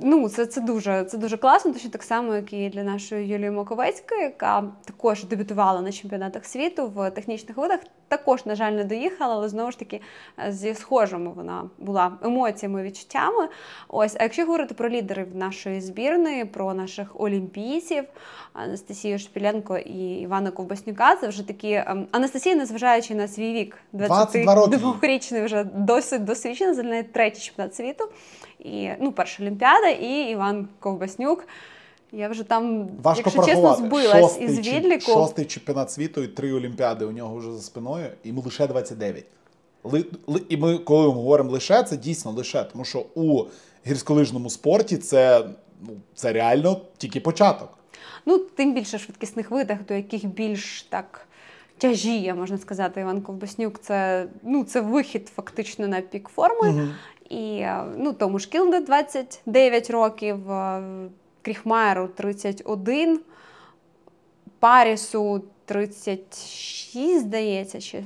Ну, 0.00 0.28
це 0.28 0.46
це, 0.46 0.60
дуже 0.60 1.04
це 1.04 1.18
дуже 1.18 1.36
класно, 1.36 1.72
точно 1.72 1.90
так 1.90 2.02
само, 2.02 2.34
як 2.34 2.52
і 2.52 2.68
для 2.68 2.82
нашої 2.82 3.28
Юлії 3.28 3.50
Маковецької, 3.50 4.22
яка 4.22 4.64
також 4.84 5.24
дебютувала 5.24 5.80
на 5.80 5.92
чемпіонатах 5.92 6.44
світу 6.44 6.92
в 6.94 7.10
технічних 7.10 7.56
видах. 7.56 7.80
Також, 8.08 8.46
на 8.46 8.54
жаль, 8.54 8.72
не 8.72 8.84
доїхала, 8.84 9.34
але 9.34 9.48
знову 9.48 9.70
ж 9.70 9.78
таки 9.78 10.00
зі 10.48 10.74
схожими 10.74 11.32
вона 11.36 11.70
була 11.78 12.12
емоціями, 12.22 12.82
відчуттями. 12.82 13.48
Ось, 13.88 14.16
а 14.18 14.22
якщо 14.22 14.42
говорити 14.42 14.74
про 14.74 14.88
лідерів 14.88 15.36
нашої 15.36 15.80
збірної, 15.80 16.44
про 16.44 16.74
наших 16.74 17.20
олімпійців 17.20 18.04
Анастасію 18.52 19.18
Шпіленко 19.18 19.78
і 19.78 20.20
Івана 20.20 20.50
Ковбаснюка, 20.50 21.16
це 21.16 21.28
вже 21.28 21.46
такі 21.46 21.72
ем, 21.72 22.06
Анастасія, 22.10 22.54
незважаючи 22.54 23.14
на 23.14 23.28
свій 23.28 23.52
вік, 23.52 23.76
22-річний 23.94 25.44
вже 25.44 25.64
досить 25.64 26.24
досвідчена, 26.24 26.74
за 26.74 26.82
неї 26.82 27.02
третій 27.02 27.40
чемпіонат 27.40 27.74
світу. 27.74 28.08
І 28.66 28.90
ну, 29.00 29.12
перша 29.12 29.42
Олімпіада, 29.42 29.88
і 29.88 30.30
Іван 30.30 30.68
Ковбаснюк. 30.78 31.46
Я 32.12 32.28
вже 32.28 32.42
там, 32.42 32.88
Важко 33.02 33.22
якщо 33.24 33.44
чесно, 33.44 33.74
збилась 33.74 34.20
шостий, 34.20 34.46
із 34.46 34.58
відліку. 34.58 35.12
Шостий 35.12 35.44
чемпіонат 35.44 35.90
світу 35.90 36.22
і 36.22 36.28
три 36.28 36.52
Олімпіади 36.52 37.04
у 37.04 37.12
нього 37.12 37.36
вже 37.36 37.52
за 37.52 37.62
спиною, 37.62 38.06
і 38.24 38.28
йому 38.28 38.40
лише 38.40 38.66
29. 38.66 39.24
Ли, 39.84 40.04
ли, 40.26 40.42
і 40.48 40.56
ми, 40.56 40.78
коли 40.78 41.06
ми 41.06 41.14
говоримо 41.14 41.50
лише, 41.50 41.82
це 41.82 41.96
дійсно 41.96 42.30
лише, 42.30 42.64
тому 42.64 42.84
що 42.84 43.06
у 43.14 43.44
гірськолижному 43.86 44.50
спорті 44.50 44.96
це, 44.96 45.48
ну, 45.82 45.92
це 46.14 46.32
реально 46.32 46.80
тільки 46.96 47.20
початок. 47.20 47.68
Ну, 48.26 48.38
тим 48.38 48.74
більше 48.74 48.98
швидкісних 48.98 49.50
видах, 49.50 49.78
до 49.88 49.94
яких 49.94 50.26
більш 50.26 50.82
так 50.82 51.26
тяжіє, 51.78 52.34
можна 52.34 52.58
сказати, 52.58 53.00
Іван 53.00 53.22
Ковбаснюк. 53.22 53.80
Це 53.80 54.26
ну, 54.42 54.64
це 54.64 54.80
вихід 54.80 55.28
фактично 55.36 55.88
на 55.88 56.00
пік 56.00 56.28
форми. 56.28 56.68
Угу. 56.68 56.88
І 57.30 57.66
ну, 57.96 58.12
тому 58.12 58.38
ж 58.38 58.48
Кілнде 58.48 58.80
29 58.80 59.90
років, 59.90 60.38
Кріхмайеру 61.42 62.08
31, 62.08 63.20
Парісу 64.58 65.42
36, 65.64 67.20
здається, 67.20 67.80
чи 67.80 68.04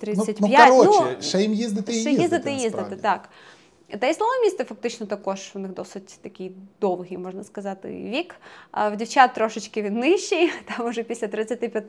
35. 0.00 0.68
Ну, 0.70 0.84
ну, 0.84 0.84
коротше, 0.84 1.16
ще 1.20 1.42
їм 1.42 1.54
їздити 1.54 1.92
і 1.92 2.00
ще 2.00 2.10
їздити. 2.10 2.50
їздити, 2.50 2.52
їздити, 2.52 2.96
так. 2.96 3.28
Та 4.00 4.06
й 4.06 4.14
слаломісти 4.14 4.64
фактично 4.64 5.06
також 5.06 5.52
у 5.54 5.58
них 5.58 5.74
досить 5.74 6.18
такий 6.22 6.52
довгий, 6.80 7.18
можна 7.18 7.44
сказати, 7.44 7.88
вік. 7.88 8.34
А 8.70 8.88
в 8.88 8.96
дівчат 8.96 9.34
трошечки 9.34 9.82
він 9.82 9.98
нижчий, 9.98 10.52
там 10.76 10.86
уже 10.86 11.02
після 11.02 11.28
35 11.28 11.84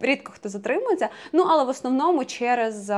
рідко 0.00 0.32
хто 0.34 0.48
затримується. 0.48 1.08
Ну, 1.32 1.46
але 1.48 1.64
в 1.64 1.68
основному 1.68 2.24
через 2.24 2.90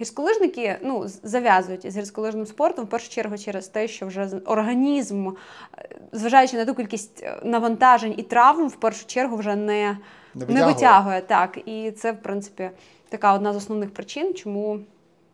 гірськолижники 0.00 0.78
ну, 0.82 1.04
зав'язують 1.22 1.84
із 1.84 1.96
гірськолижним 1.96 2.46
спортом 2.46 2.84
в 2.84 2.88
першу 2.88 3.10
чергу 3.10 3.38
через 3.38 3.68
те, 3.68 3.88
що 3.88 4.06
вже 4.06 4.30
організм, 4.46 5.30
зважаючи 6.12 6.56
на 6.56 6.64
ту 6.64 6.74
кількість 6.74 7.24
навантажень 7.42 8.14
і 8.16 8.22
травм, 8.22 8.68
в 8.68 8.76
першу 8.76 9.06
чергу 9.06 9.36
вже 9.36 9.56
не, 9.56 9.64
не, 9.64 9.98
витягує. 10.34 10.66
не 10.66 10.72
витягує. 10.72 11.20
Так, 11.20 11.58
і 11.66 11.90
це, 11.90 12.12
в 12.12 12.22
принципі, 12.22 12.70
така 13.08 13.34
одна 13.34 13.52
з 13.52 13.56
основних 13.56 13.94
причин, 13.94 14.34
чому. 14.34 14.80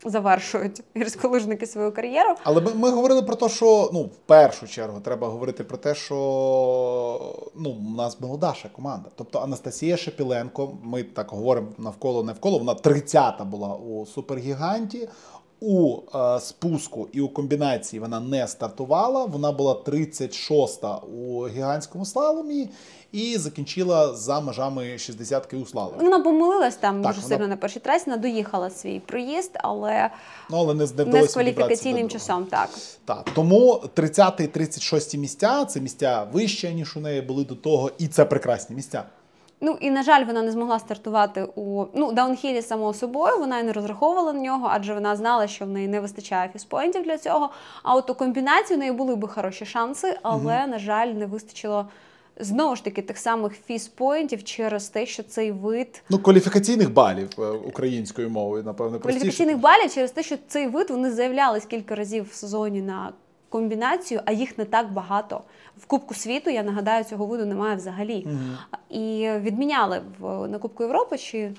Завершують 0.05 0.83
гірськолижники 0.97 1.67
свою 1.67 1.93
кар'єру. 1.93 2.35
Але 2.43 2.61
ми, 2.61 2.75
ми 2.75 2.91
говорили 2.91 3.23
про 3.23 3.37
те, 3.37 3.49
що 3.49 3.91
ну, 3.93 4.03
в 4.03 4.17
першу 4.17 4.69
чергу 4.69 5.01
треба 5.01 5.29
говорити 5.29 5.65
про 5.65 5.77
те, 5.77 5.95
що 5.95 6.15
ну, 7.59 7.71
у 7.71 7.95
нас 7.97 8.21
молодаша 8.21 8.69
команда. 8.69 9.11
Тобто 9.17 9.39
Анастасія 9.39 9.97
Шепіленко, 9.97 10.79
ми 10.83 11.03
так 11.03 11.31
говоримо 11.31 11.69
навколо-невколо, 11.79 12.59
вона 12.59 12.75
30-та 12.75 13.45
була 13.45 13.75
у 13.75 14.07
супергіганті. 14.07 15.09
У 15.61 15.99
е, 16.15 16.41
спуску 16.41 17.09
і 17.13 17.21
у 17.21 17.29
комбінації 17.29 18.01
вона 18.01 18.21
не 18.21 18.49
стартувала. 18.49 19.25
Вона 19.25 19.53
була 19.53 19.75
36-та 19.75 20.97
у 20.97 21.49
гігантському 21.49 22.05
слаломі 22.05 22.69
і 23.13 23.37
закінчила 23.39 24.15
за 24.15 24.41
межами 24.41 24.83
60-ки 24.83 25.57
у 25.57 25.67
слаломі. 25.67 25.99
Вона 26.05 26.21
помилилась 26.21 26.77
там 26.77 27.03
Так, 27.03 27.13
дуже 27.13 27.23
вона- 27.23 27.37
сильно 27.37 27.49
на 27.49 27.57
першій 27.57 27.81
трасі, 27.81 28.05
вона 28.07 28.17
доїхала 28.17 28.71
свій 28.71 29.01
проїзд, 29.01 29.51
але 29.55 30.11
Ну, 30.51 30.57
але 30.57 30.75
не, 30.75 30.87
не, 30.97 31.05
не 31.05 31.27
з 31.27 31.33
кваліфікаційним 31.33 31.47
відібратися 31.47 32.03
до 32.03 32.09
часом. 32.09 32.45
Так. 32.45 32.69
Так, 33.05 33.31
тому 33.35 33.83
30 33.95 34.41
і 34.41 34.47
36 34.47 35.17
місця 35.17 35.65
це 35.65 35.81
місця 35.81 36.27
вище, 36.33 36.75
ніж 36.75 36.97
у 36.97 37.01
неї 37.01 37.21
були 37.21 37.45
до 37.45 37.55
того, 37.55 37.91
і 37.99 38.09
це 38.09 38.25
прекрасні 38.25 38.77
місця. 38.77 39.05
Ну 39.61 39.77
і 39.81 39.91
на 39.91 40.03
жаль, 40.03 40.25
вона 40.25 40.43
не 40.43 40.51
змогла 40.51 40.79
стартувати 40.79 41.49
у 41.55 41.85
ну 41.95 42.13
даунхілі 42.13 42.63
само 42.63 42.95
собою. 42.95 43.39
Вона 43.39 43.59
і 43.59 43.63
не 43.63 43.73
розраховувала 43.73 44.33
на 44.33 44.41
нього, 44.41 44.69
адже 44.71 44.95
вона 44.95 45.17
знала, 45.17 45.47
що 45.47 45.65
в 45.65 45.69
неї 45.69 45.89
не 45.89 46.01
вистачає 46.01 46.51
фіспоінтів 46.53 47.03
для 47.03 47.19
цього. 47.19 47.51
А 47.83 47.95
от 47.95 48.11
у 48.11 48.15
комбінації 48.15 48.77
у 48.77 48.81
неї 48.81 48.93
були 48.93 49.17
би 49.17 49.29
хороші 49.29 49.67
шанси, 49.67 50.19
але 50.23 50.67
на 50.67 50.79
жаль, 50.79 51.07
не 51.09 51.27
вистачило 51.27 51.87
знову 52.41 52.77
ж 52.77 52.85
таки 52.85 53.03
тих 53.03 53.19
самих 53.19 53.53
фіспоінтів 53.67 54.45
через 54.45 54.89
те, 54.89 55.07
що 55.07 55.23
цей 55.23 55.53
вид 55.53 56.03
Ну, 56.11 56.19
кваліфікаційних 56.19 56.93
балів 56.93 57.29
е, 57.39 57.43
українською 57.43 58.31
мовою, 58.31 58.63
напевно, 58.65 58.99
простіше. 58.99 59.21
кваліфікаційних 59.21 59.59
балів 59.59 59.95
через 59.95 60.11
те, 60.11 60.23
що 60.23 60.37
цей 60.49 60.69
вид 60.69 60.91
вони 60.91 61.11
заявлялись 61.11 61.65
кілька 61.65 61.95
разів 61.95 62.29
в 62.31 62.35
сезоні 62.35 62.83
на 62.83 63.13
комбінацію, 63.49 64.21
а 64.25 64.33
їх 64.33 64.59
не 64.59 64.65
так 64.65 64.93
багато. 64.93 65.41
В 65.79 65.87
Кубку 65.87 66.15
світу, 66.15 66.51
я 66.51 66.63
нагадаю, 66.63 67.05
цього 67.05 67.27
виду 67.27 67.47
немає 67.47 67.77
взагалі. 67.77 68.27
Мгм. 68.27 68.59
І 68.91 69.31
відміняли 69.37 70.03
в 70.19 70.49
на 70.49 70.59
Кубку 70.59 70.83
Європи 70.83 71.19
чи 71.19 71.53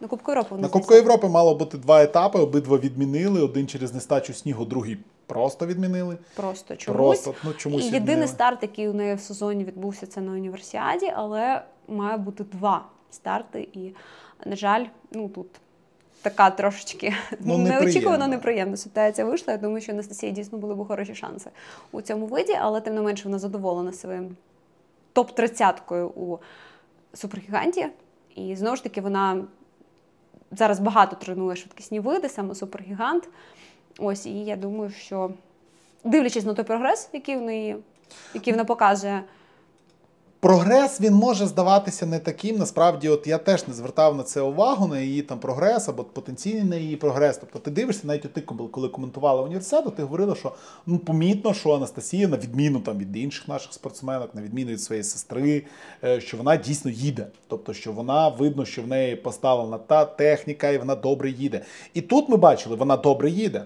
на 0.00 0.08
Кубку 0.08 0.30
Європи 0.30 0.56
На 0.56 0.68
Кубку 0.68 0.94
Європи 0.94 1.28
мало 1.28 1.54
бути 1.54 1.78
два 1.78 2.02
етапи, 2.02 2.38
обидва 2.38 2.78
відмінили. 2.78 3.42
Один 3.42 3.66
через 3.68 3.94
нестачу 3.94 4.34
снігу, 4.34 4.64
другий 4.64 4.98
просто 5.26 5.66
відмінили. 5.66 6.18
Просто 6.36 6.76
чомусь. 6.76 7.20
Просто, 7.20 7.34
ну, 7.44 7.52
чомусь 7.52 7.82
І 7.82 7.84
єдиний 7.84 8.00
відмінили. 8.00 8.28
старт, 8.28 8.58
який 8.62 8.88
у 8.88 8.92
неї 8.92 9.14
в 9.14 9.20
сезоні 9.20 9.64
відбувся, 9.64 10.06
це 10.06 10.20
на 10.20 10.32
універсіаді, 10.32 11.12
але 11.16 11.62
має 11.88 12.16
бути 12.16 12.44
два 12.44 12.84
старти. 13.10 13.68
І, 13.72 13.94
на 14.46 14.56
жаль, 14.56 14.84
ну 15.12 15.28
тут 15.28 15.46
така 16.28 16.50
трошечки 16.50 17.14
Ну, 17.40 17.58
неочікувано 17.58 18.28
неприємна 18.28 18.76
ситуація 18.76 19.26
вийшла. 19.26 19.52
Я 19.52 19.58
думаю, 19.58 19.80
що 19.80 19.92
Анастасії 19.92 20.32
дійсно 20.32 20.58
були 20.58 20.74
б 20.74 20.86
хороші 20.86 21.14
шанси 21.14 21.50
у 21.92 22.02
цьому 22.02 22.26
виді, 22.26 22.58
але 22.60 22.80
тим 22.80 22.94
не 22.94 23.00
менше 23.00 23.24
вона 23.24 23.38
задоволена 23.38 23.92
своїм 23.92 24.36
топ-30 25.14 26.04
у 26.04 26.38
супергіганті. 27.14 27.86
І 28.34 28.56
знову 28.56 28.76
ж 28.76 28.82
таки, 28.82 29.00
вона 29.00 29.44
зараз 30.50 30.80
багато 30.80 31.16
тренує 31.16 31.56
швидкісні 31.56 32.00
види, 32.00 32.28
саме 32.28 32.54
супергігант. 32.54 33.28
Ось, 33.98 34.26
і 34.26 34.44
я 34.44 34.56
думаю, 34.56 34.90
що 34.90 35.30
дивлячись 36.04 36.44
на 36.44 36.54
той 36.54 36.64
прогрес, 36.64 37.08
який 37.12 37.36
в 37.36 37.42
неї, 37.42 37.76
який 38.34 38.52
вона 38.52 38.64
показує, 38.64 39.22
Прогрес 40.40 41.00
він 41.00 41.14
може 41.14 41.46
здаватися 41.46 42.06
не 42.06 42.18
таким. 42.18 42.56
Насправді, 42.56 43.08
от 43.08 43.26
я 43.26 43.38
теж 43.38 43.68
не 43.68 43.74
звертав 43.74 44.16
на 44.16 44.22
це 44.22 44.40
увагу, 44.40 44.86
на 44.86 45.00
її 45.00 45.22
там 45.22 45.38
прогрес 45.38 45.88
або 45.88 46.04
потенційний 46.04 46.64
на 46.64 46.76
її 46.76 46.96
прогрес. 46.96 47.36
Тобто 47.36 47.58
ти 47.58 47.70
дивишся, 47.70 48.06
навіть 48.06 48.24
от 48.24 48.32
ти 48.32 48.40
коли 48.40 48.88
коментувала 48.88 49.42
університету, 49.42 49.90
ти 49.90 50.02
говорила, 50.02 50.34
що 50.34 50.52
ну 50.86 50.98
помітно, 50.98 51.54
що 51.54 51.72
Анастасія, 51.72 52.28
на 52.28 52.36
відміну 52.36 52.80
там 52.80 52.98
від 52.98 53.16
інших 53.16 53.48
наших 53.48 53.72
спортсменок, 53.72 54.34
на 54.34 54.42
відміну 54.42 54.70
від 54.70 54.82
своєї 54.82 55.04
сестри, 55.04 55.62
е, 56.04 56.20
що 56.20 56.36
вона 56.36 56.56
дійсно 56.56 56.90
їде. 56.90 57.26
Тобто, 57.48 57.74
що 57.74 57.92
вона 57.92 58.28
видно, 58.28 58.64
що 58.64 58.82
в 58.82 58.86
неї 58.86 59.16
поставлена 59.16 59.78
та 59.78 60.04
техніка, 60.04 60.68
і 60.68 60.78
вона 60.78 60.94
добре 60.94 61.30
їде. 61.30 61.64
І 61.94 62.00
тут 62.00 62.28
ми 62.28 62.36
бачили, 62.36 62.76
вона 62.76 62.96
добре 62.96 63.30
їде. 63.30 63.64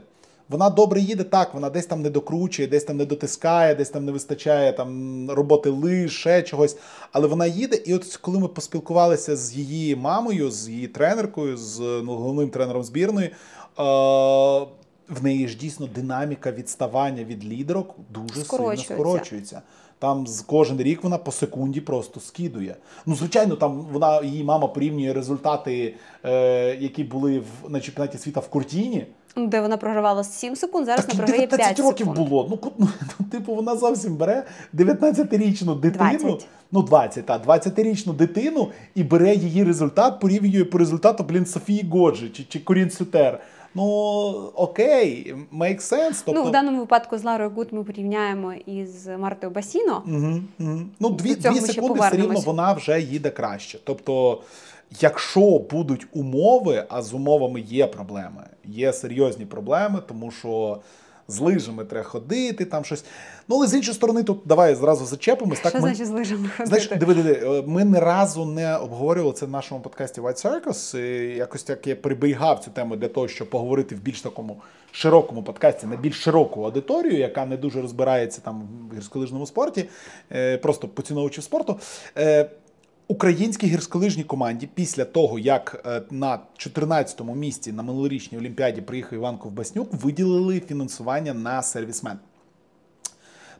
Вона 0.52 0.70
добре 0.70 1.00
їде 1.00 1.24
так, 1.24 1.54
вона 1.54 1.70
десь 1.70 1.86
там 1.86 2.02
не 2.02 2.10
докручує, 2.10 2.68
десь 2.68 2.84
там 2.84 2.96
не 2.96 3.04
дотискає, 3.04 3.74
десь 3.74 3.90
там 3.90 4.04
не 4.04 4.12
вистачає 4.12 4.72
там 4.72 5.30
роботи 5.30 5.70
лиж, 5.70 6.18
ще 6.18 6.42
чогось. 6.42 6.76
Але 7.12 7.26
вона 7.26 7.46
їде. 7.46 7.76
І 7.76 7.94
от 7.94 8.16
коли 8.16 8.38
ми 8.38 8.48
поспілкувалися 8.48 9.36
з 9.36 9.56
її 9.56 9.96
мамою, 9.96 10.50
з 10.50 10.68
її 10.68 10.88
тренеркою, 10.88 11.56
з 11.56 11.78
ну, 11.80 12.14
головним 12.14 12.50
тренером 12.50 12.82
збірної. 12.82 13.30
Е- 13.78 14.66
в 15.08 15.24
неї 15.24 15.48
ж 15.48 15.56
дійсно 15.56 15.86
динаміка 15.86 16.52
відставання 16.52 17.24
від 17.24 17.44
лідерок 17.44 17.94
дуже 18.10 18.28
сильно 18.28 18.44
Скорочується. 18.44 18.94
скорочується. 18.94 19.62
Там 19.98 20.26
з 20.26 20.40
кожен 20.40 20.80
рік 20.80 21.04
вона 21.04 21.18
по 21.18 21.32
секунді 21.32 21.80
просто 21.80 22.20
скидує. 22.20 22.76
Ну, 23.06 23.14
звичайно, 23.14 23.56
там 23.56 23.86
вона 23.92 24.22
її 24.22 24.44
мама 24.44 24.68
порівнює 24.68 25.12
результати, 25.12 25.94
е, 26.24 26.76
які 26.80 27.04
були 27.04 27.38
в 27.38 27.70
на 27.70 27.80
чемпіонаті 27.80 28.18
світу 28.18 28.40
в 28.40 28.48
Куртіні. 28.48 29.06
Ну, 29.36 29.46
де 29.46 29.60
вона 29.60 29.76
програвала 29.76 30.24
7 30.24 30.56
секунд, 30.56 30.86
зараз 30.86 31.08
і 31.12 31.16
програє 31.16 31.46
19 31.46 31.76
5 31.76 31.80
років 31.80 32.06
секунд. 32.06 32.28
було. 32.28 32.46
Ну, 32.50 32.56
ку- 32.56 32.72
ну, 32.78 32.88
типу, 33.30 33.54
вона 33.54 33.76
зовсім 33.76 34.16
бере 34.16 34.44
19-річну 34.74 35.80
дитину. 35.80 36.18
20. 36.20 36.46
Ну, 36.72 36.82
20, 36.82 37.26
так, 37.26 37.46
20-річну 37.46 38.12
дитину 38.12 38.68
і 38.94 39.04
бере 39.04 39.34
її 39.34 39.64
результат, 39.64 40.20
порівнює 40.20 40.64
по 40.64 40.78
результату, 40.78 41.24
блін, 41.24 41.46
Софії 41.46 41.88
Годжі 41.92 42.28
чи, 42.28 42.44
чи 42.44 42.58
Корін 42.58 42.90
Сютер. 42.90 43.40
Ну, 43.74 43.84
окей, 44.54 45.34
make 45.52 45.80
sense. 45.80 46.22
Тобто, 46.24 46.42
Ну, 46.42 46.48
в 46.48 46.50
даному 46.50 46.78
випадку 46.78 47.18
з 47.18 47.24
Ларою 47.24 47.50
Гуд 47.50 47.68
ми 47.72 47.84
порівняємо 47.84 48.52
із 48.66 49.06
Мартою 49.18 49.52
Басіно. 49.52 50.02
Угу, 50.06 50.40
угу. 50.60 50.80
Ну, 51.00 51.10
дві, 51.10 51.34
дві 51.34 51.60
секунди 51.60 52.00
все 52.00 52.16
рівно 52.16 52.40
вона 52.40 52.72
вже 52.72 53.00
їде 53.00 53.30
краще. 53.30 53.78
Тобто, 53.84 54.40
якщо 55.00 55.58
будуть 55.70 56.06
умови, 56.12 56.84
а 56.88 57.02
з 57.02 57.14
умовами 57.14 57.60
є 57.60 57.86
проблеми, 57.86 58.44
є 58.64 58.92
серйозні 58.92 59.46
проблеми, 59.46 60.02
тому 60.08 60.30
що 60.30 60.80
з 61.28 61.40
лижами 61.40 61.84
треба 61.84 62.08
ходити, 62.08 62.64
там 62.64 62.84
щось. 62.84 63.04
Ну, 63.48 63.56
але 63.56 63.66
з 63.66 63.74
іншої 63.74 63.94
сторони, 63.94 64.22
тут 64.22 64.40
давай 64.44 64.74
зразу 64.74 65.06
зачепимось. 65.06 65.58
Що 65.58 65.70
Так, 65.70 65.82
ми, 65.82 65.94
з 65.94 66.10
лижами 66.10 66.50
Знаєш, 66.64 66.88
диви, 66.88 67.14
диви, 67.14 67.32
е, 67.32 67.62
ми 67.66 67.84
не 67.84 68.00
разу 68.00 68.44
не 68.44 68.76
обговорювали 68.76 69.34
це 69.34 69.46
в 69.46 69.50
нашому 69.50 69.80
подкасті 69.80 70.20
White 70.20 70.46
Circus. 70.46 70.98
і 70.98 71.36
Якось 71.36 71.62
так 71.62 71.86
я 71.86 71.96
прибігав 71.96 72.58
цю 72.58 72.70
тему 72.70 72.96
для 72.96 73.08
того, 73.08 73.28
щоб 73.28 73.50
поговорити 73.50 73.94
в 73.94 73.98
більш 73.98 74.20
такому 74.20 74.60
широкому 74.90 75.42
подкасті 75.42 75.86
на 75.86 75.96
більш 75.96 76.22
широку 76.22 76.64
аудиторію, 76.64 77.18
яка 77.18 77.46
не 77.46 77.56
дуже 77.56 77.82
розбирається 77.82 78.40
там 78.40 78.68
в 78.90 78.96
гірськолижному 78.96 79.46
спорті, 79.46 79.88
е, 80.32 80.58
просто 80.58 80.88
поціновувачів 80.88 81.44
спорту. 81.44 81.80
Українській 83.12 83.66
гірськолижній 83.66 84.24
команді 84.24 84.68
після 84.74 85.04
того, 85.04 85.38
як 85.38 85.82
е, 85.86 86.02
на 86.10 86.38
14-му 86.58 87.34
місці 87.34 87.72
на 87.72 87.82
минулорічній 87.82 88.38
Олімпіаді 88.38 88.80
приїхав 88.80 89.14
Іван 89.18 89.38
Ковбаснюк, 89.38 89.88
виділили 89.92 90.60
фінансування 90.60 91.34
на 91.34 91.62
сервісмен. 91.62 92.18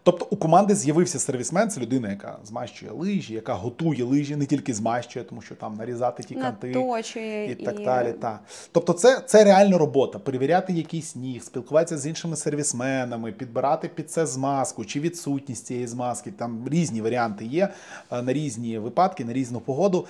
Тобто 0.04 0.26
у 0.30 0.36
команди 0.36 0.74
з'явився 0.74 1.18
сервісмен, 1.18 1.70
це 1.70 1.80
людина, 1.80 2.10
яка 2.10 2.38
змащує 2.44 2.92
лижі, 2.92 3.34
яка 3.34 3.54
готує 3.54 4.04
лижі, 4.04 4.36
не 4.36 4.46
тільки 4.46 4.74
змащує, 4.74 5.24
тому 5.24 5.40
що 5.42 5.54
там 5.54 5.74
нарізати 5.76 6.22
ті 6.22 6.34
канти 6.34 6.66
Наточує 6.66 7.50
і 7.50 7.54
так 7.54 7.82
далі. 7.84 8.12
Та. 8.12 8.40
Тобто, 8.72 8.92
це, 8.92 9.20
це 9.26 9.44
реальна 9.44 9.78
робота. 9.78 10.18
Перевіряти 10.18 10.72
якийсь 10.72 11.06
сніг, 11.06 11.42
спілкуватися 11.42 11.98
з 11.98 12.06
іншими 12.06 12.36
сервісменами, 12.36 13.32
підбирати 13.32 13.88
під 13.88 14.10
це 14.10 14.26
змазку 14.26 14.84
чи 14.84 15.00
відсутність 15.00 15.66
цієї 15.66 15.86
змазки. 15.86 16.30
Там 16.30 16.68
різні 16.70 17.00
варіанти 17.00 17.44
є 17.44 17.68
е, 18.12 18.22
на 18.22 18.32
різні 18.32 18.78
випадки, 18.78 19.24
на 19.24 19.32
різну 19.32 19.60
погоду. 19.60 20.06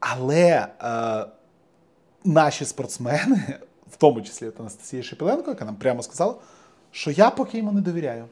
Але 0.00 0.66
е, 0.82 1.26
наші 2.24 2.64
спортсмени, 2.64 3.58
в 3.90 3.96
тому 3.96 4.22
числі 4.22 4.50
Анастасія 4.58 5.02
Шепеленко, 5.02 5.50
яка 5.50 5.64
нам 5.64 5.76
прямо 5.76 6.02
сказала, 6.02 6.34
що 6.90 7.10
я 7.10 7.30
поки 7.30 7.58
йому 7.58 7.72
не 7.72 7.80
довіряю. 7.80 8.24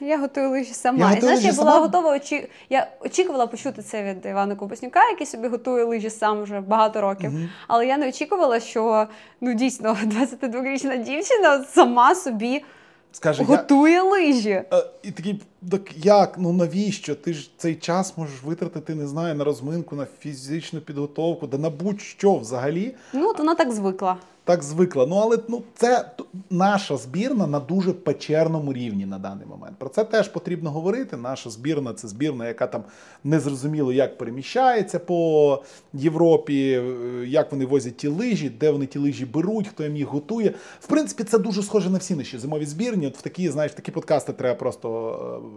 Я 0.00 0.18
готую 0.18 0.50
лижі 0.50 0.74
сама. 0.74 1.10
Я 1.10 1.16
і 1.16 1.20
знаєш, 1.20 1.40
я 1.44 1.52
була 1.52 1.72
сама? 1.72 1.78
готова 1.86 2.10
очі... 2.10 2.48
Я 2.70 2.86
очікувала 3.00 3.46
почути 3.46 3.82
це 3.82 4.02
від 4.02 4.26
Івана 4.26 4.54
Ковбаснюка, 4.54 5.08
який 5.10 5.26
собі 5.26 5.48
готує 5.48 5.84
лижі 5.84 6.10
сам 6.10 6.42
вже 6.42 6.60
багато 6.60 7.00
років. 7.00 7.32
Але 7.68 7.86
я 7.86 7.96
не 7.96 8.08
очікувала, 8.08 8.60
що 8.60 9.06
ну 9.40 9.54
дійсно 9.54 9.96
22-річна 10.04 11.02
дівчина 11.04 11.64
сама 11.64 12.14
собі 12.14 12.64
Скаже, 13.12 13.42
я, 13.42 13.46
готує 13.56 14.02
лижі. 14.02 14.50
Е, 14.50 14.84
І 15.02 15.10
такий, 15.10 15.42
так 15.70 15.96
як, 15.96 16.38
ну 16.38 16.52
навіщо? 16.52 17.14
Ти 17.14 17.34
ж 17.34 17.50
цей 17.56 17.74
час 17.74 18.18
можеш 18.18 18.42
витратити, 18.42 18.94
не 18.94 19.06
знаю, 19.06 19.34
на 19.34 19.44
розминку, 19.44 19.96
на 19.96 20.06
фізичну 20.20 20.80
підготовку, 20.80 21.46
да 21.46 21.58
на 21.58 21.70
будь-що 21.70 22.34
взагалі. 22.34 22.94
Ну, 23.12 23.30
от 23.30 23.38
вона 23.38 23.54
так 23.54 23.72
звикла. 23.72 24.16
Так 24.44 24.62
звикла. 24.62 25.06
Ну 25.06 25.16
але 25.16 25.38
ну 25.48 25.62
це 25.74 26.10
наша 26.50 26.96
збірна 26.96 27.46
на 27.46 27.60
дуже 27.60 27.92
печерному 27.92 28.72
рівні 28.72 29.06
на 29.06 29.18
даний 29.18 29.46
момент. 29.46 29.76
Про 29.78 29.88
це 29.88 30.04
теж 30.04 30.28
потрібно 30.28 30.70
говорити. 30.70 31.16
Наша 31.16 31.50
збірна 31.50 31.92
це 31.92 32.08
збірна, 32.08 32.48
яка 32.48 32.66
там 32.66 32.84
незрозуміло 33.24 33.92
як 33.92 34.18
переміщається 34.18 34.98
по 34.98 35.62
Європі, 35.92 36.70
е, 36.72 37.26
як 37.26 37.52
вони 37.52 37.66
возять 37.66 37.96
ті 37.96 38.08
лижі, 38.08 38.50
де 38.50 38.70
вони 38.70 38.86
ті 38.86 38.98
лижі 38.98 39.26
беруть, 39.26 39.68
хто 39.68 39.84
їм 39.84 39.96
їх 39.96 40.06
готує. 40.06 40.54
В 40.80 40.86
принципі, 40.86 41.24
це 41.24 41.38
дуже 41.38 41.62
схоже 41.62 41.90
на 41.90 41.98
всі 41.98 42.14
наші 42.14 42.38
зимові 42.38 42.66
збірні. 42.66 43.06
От 43.06 43.16
в 43.16 43.22
такі, 43.22 43.48
знаєш, 43.48 43.72
такі 43.72 43.92
подкасти 43.92 44.32
треба 44.32 44.58
просто 44.58 45.40
е, 45.46 45.49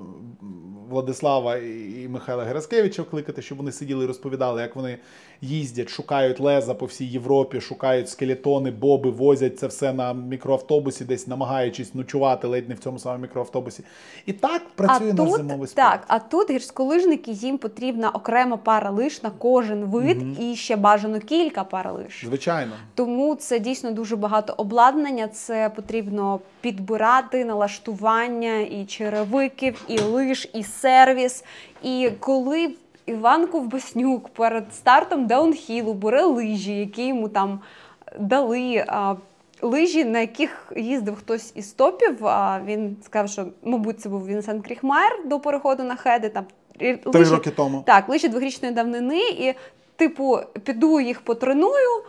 Владислава 0.89 1.58
і 1.58 2.08
Михайла 2.10 2.43
Гераскевича 2.43 3.01
вкликати, 3.01 3.41
щоб 3.41 3.58
вони 3.58 3.71
сиділи 3.71 4.03
і 4.03 4.08
розповідали, 4.08 4.62
як 4.62 4.75
вони 4.75 4.97
їздять, 5.43 5.89
шукають 5.89 6.39
леза 6.39 6.73
по 6.73 6.86
всій 6.86 7.06
Європі, 7.06 7.62
шукають 7.62 8.10
скелетони, 8.10 8.71
боби, 8.71 9.10
возять 9.10 9.60
це 9.60 9.67
все 9.67 9.93
на 9.93 10.13
мікроавтобусі, 10.13 11.06
десь 11.06 11.27
намагаючись 11.27 11.95
ночувати 11.95 12.47
ледь 12.47 12.69
не 12.69 12.75
в 12.75 12.79
цьому 12.79 12.99
самому 12.99 13.21
мікроавтобусі. 13.21 13.84
І 14.25 14.34
так 14.34 14.62
працює 14.75 15.10
а 15.10 15.13
наш 15.13 15.29
тут, 15.29 15.38
зимовий 15.38 15.67
спорт. 15.67 15.89
так, 15.91 16.03
а 16.08 16.19
тут 16.19 16.51
гірськолижники 16.51 17.32
їм 17.32 17.58
потрібна 17.58 18.10
окрема 18.10 18.58
пара 18.58 18.89
лиж 18.89 19.23
на 19.23 19.29
кожен 19.29 19.86
вид 19.86 20.39
і 20.39 20.56
ще 20.56 20.75
бажано 20.75 21.19
кілька 21.19 21.63
пар 21.63 21.93
лиж. 21.93 22.21
Звичайно. 22.25 22.71
Тому 22.95 23.36
це 23.36 23.60
дійсно 23.60 23.91
дуже 23.91 24.15
багато 24.15 24.53
обладнання. 24.58 25.27
Це 25.27 25.71
потрібно 25.75 26.39
підбирати 26.62 27.45
налаштування 27.45 28.60
і 28.60 28.86
черевиків, 28.86 29.86
і 29.88 29.99
лиж, 29.99 30.49
і 30.53 30.63
сервіс. 30.63 31.43
І 31.84 32.10
коли 32.19 32.73
Іван 33.05 33.47
Ковбаснюк 33.47 34.29
перед 34.29 34.73
стартом 34.75 35.27
даунхілу 35.27 35.93
бере 35.93 36.23
лижі, 36.23 36.79
які 36.79 37.07
йому 37.07 37.29
там 37.29 37.59
дали. 38.19 38.85
А, 38.87 39.15
Лижі, 39.61 40.05
на 40.05 40.19
яких 40.19 40.71
їздив 40.75 41.15
хтось 41.15 41.51
із 41.55 41.71
топів, 41.71 42.27
а 42.27 42.61
він 42.65 42.97
сказав, 43.05 43.29
що, 43.29 43.45
мабуть, 43.63 43.99
це 44.01 44.09
був 44.09 44.27
Вінсент 44.27 44.65
Кріхмайер 44.67 45.19
до 45.25 45.39
переходу 45.39 45.83
на 45.83 45.95
хеди. 45.95 46.29
Там 46.29 46.45
Три 46.79 46.99
лижі- 47.05 47.31
роки 47.31 47.49
тому. 47.51 47.83
так, 47.85 48.09
лижі 48.09 48.27
двохрічної 48.27 48.73
давнини, 48.73 49.19
і, 49.29 49.53
типу, 49.95 50.39
піду 50.63 50.99
їх 50.99 51.21
потреную, 51.21 52.03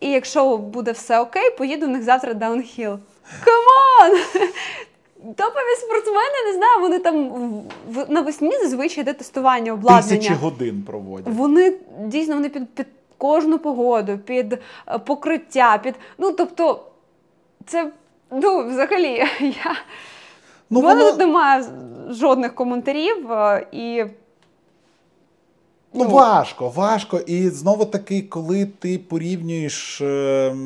і 0.00 0.10
якщо 0.10 0.56
буде 0.58 0.92
все 0.92 1.20
окей, 1.20 1.50
поїду 1.58 1.86
в 1.86 1.88
них 1.88 2.02
завтра 2.02 2.34
даунхіл. 2.34 2.98
Come 3.44 3.86
on! 3.86 4.18
Топові 5.34 5.76
спортсмени, 5.78 6.44
не 6.46 6.52
знаю, 6.52 6.80
вони 6.80 6.98
там 6.98 7.28
в- 7.88 8.06
навесні 8.08 8.58
зазвичай 8.62 9.02
йде 9.02 9.12
тестування 9.12 9.72
обладнання. 9.72 10.02
Тисячі 10.18 10.34
годин 10.34 10.82
проводять. 10.86 11.26
Вони 11.34 11.74
дійсно 12.00 12.34
вони 12.34 12.48
під, 12.48 12.68
під 12.74 12.86
кожну 13.18 13.58
погоду, 13.58 14.18
під 14.18 14.52
е, 14.52 14.98
покриття, 14.98 15.78
під. 15.78 15.94
Ну, 16.18 16.32
тобто, 16.32 16.80
це 17.66 17.90
Ну, 18.30 18.68
взагалі, 18.68 19.24
я. 19.40 19.76
Ну, 20.70 20.80
воно... 20.80 21.10
тут 21.10 21.18
немає 21.18 21.64
жодних 22.10 22.54
коментарів 22.54 23.26
і. 23.72 24.04
Ну, 25.96 26.04
ну, 26.04 26.10
важко, 26.10 26.68
важко. 26.68 27.18
І 27.18 27.48
знову 27.48 27.84
таки, 27.84 28.22
коли 28.22 28.66
ти 28.66 28.98
порівнюєш 28.98 30.00
е, 30.00 30.56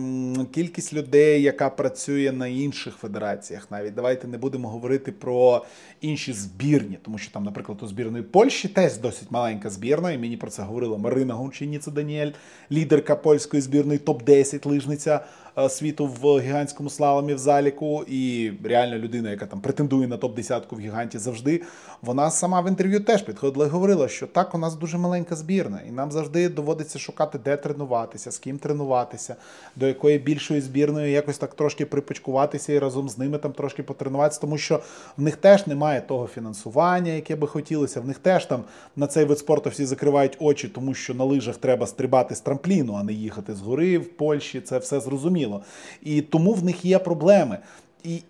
кількість 0.55 0.93
людей, 0.93 1.43
яка 1.43 1.71
працює 1.71 2.33
на 2.33 2.47
інших 2.47 2.95
федераціях, 2.97 3.71
навіть 3.71 3.95
давайте 3.95 4.29
не 4.29 4.39
будемо 4.39 4.69
говорити 4.69 5.13
про 5.13 5.65
інші 6.01 6.33
збірні, 6.33 6.99
тому 7.03 7.19
що 7.19 7.33
там, 7.33 7.45
наприклад, 7.45 7.79
у 7.83 7.87
збірної 7.87 8.25
Польщі 8.25 8.69
теж 8.69 8.97
досить 8.97 9.31
маленька 9.31 9.71
збірна, 9.71 10.13
і 10.13 10.19
мені 10.19 10.37
про 10.37 10.51
це 10.51 10.63
говорила 10.63 10.99
Марина 10.99 11.35
Гончиніца 11.35 11.91
Даніель, 11.91 12.33
лідерка 12.73 13.17
польської 13.17 13.63
збірної, 13.63 13.99
топ-10 13.99 14.69
лижниця. 14.69 15.21
Е, 15.65 15.69
світу 15.69 16.07
в 16.07 16.41
гігантському 16.41 16.91
слаломі 16.91 17.35
в 17.35 17.39
заліку, 17.39 18.05
і 18.09 18.53
реальна 18.65 18.99
людина, 18.99 19.31
яка 19.31 19.47
там 19.47 19.61
претендує 19.61 20.09
на 20.09 20.17
топ-10 20.17 20.63
в 20.71 20.79
гіганті 20.79 21.19
завжди. 21.19 21.63
Вона 22.03 22.31
сама 22.31 22.61
в 22.61 22.69
інтерв'ю 22.69 23.01
теж 23.01 23.23
підходила 23.23 23.67
і 23.67 23.69
говорила, 23.69 24.09
що 24.09 24.27
так, 24.27 24.55
у 24.55 24.59
нас 24.59 24.75
дуже 24.75 24.99
маленька 24.99 25.37
збірна, 25.37 25.81
і 25.89 25.91
нам 25.91 26.13
завжди 26.13 26.49
доводиться 26.49 26.99
шукати, 26.99 27.39
де 27.45 27.57
тренуватися, 27.57 28.31
з 28.31 28.39
ким 28.39 28.59
тренуватися, 28.59 29.37
до 29.77 29.87
якої 29.87 30.19
більшої 30.19 30.61
збірної 30.61 31.13
якось 31.13 31.39
так 31.39 31.55
трошки 31.55 31.87
припочкуватися 31.87 32.73
і 32.73 32.79
разом 32.79 33.09
з 33.09 33.19
ними 33.19 33.39
там 33.39 33.53
трошки 33.53 33.83
потренуватися, 33.83 34.41
тому 34.41 34.59
що 34.59 34.81
в 35.17 35.23
них 35.23 35.37
теж 35.37 35.67
немає 35.67 36.01
того 36.01 36.27
фінансування, 36.27 37.13
яке 37.13 37.37
би 37.37 37.47
хотілося. 37.47 38.01
В 38.01 38.07
них 38.07 38.19
теж 38.19 38.47
там 38.47 38.65
на 38.97 39.07
цей 39.07 39.25
вид 39.25 39.39
спорту 39.39 39.71
всі 39.71 39.85
закривають 39.85 40.37
очі, 40.41 40.69
тому 40.69 40.95
що 40.95 41.15
на 41.15 41.25
лижах 41.25 41.57
треба 41.57 41.87
стрибати 41.87 42.35
з 42.35 42.41
трампліну, 42.41 42.95
а 42.95 43.03
не 43.03 43.13
їхати 43.13 43.55
з 43.55 43.61
гори 43.61 43.99
в 43.99 44.09
Польщі. 44.09 44.61
Це 44.61 44.79
все 44.79 45.01
зрозуміло 45.01 45.50
зрозуміло. 45.51 45.65
І 46.03 46.23
тому 46.23 46.53
в 46.53 46.65
них 46.65 46.85
є 46.85 46.99
проблеми. 46.99 47.59
І 48.05 48.23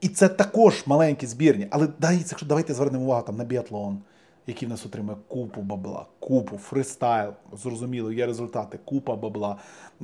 і 0.00 0.08
це 0.08 0.28
також 0.28 0.82
маленькі 0.86 1.26
збірні. 1.26 1.66
Але 1.70 1.88
якщо 2.02 2.46
давайте 2.46 2.74
звернемо 2.74 3.04
увагу 3.04 3.22
там 3.26 3.36
на 3.36 3.44
біатлон, 3.44 3.98
який 4.46 4.68
в 4.68 4.70
нас 4.70 4.86
отримує 4.86 5.16
купу 5.28 5.60
бабла, 5.60 6.06
купу, 6.20 6.58
фристайл, 6.58 7.32
зрозуміло, 7.62 8.12
є 8.12 8.26
результати, 8.26 8.78
купа 8.84 9.16
бабла, 9.16 9.56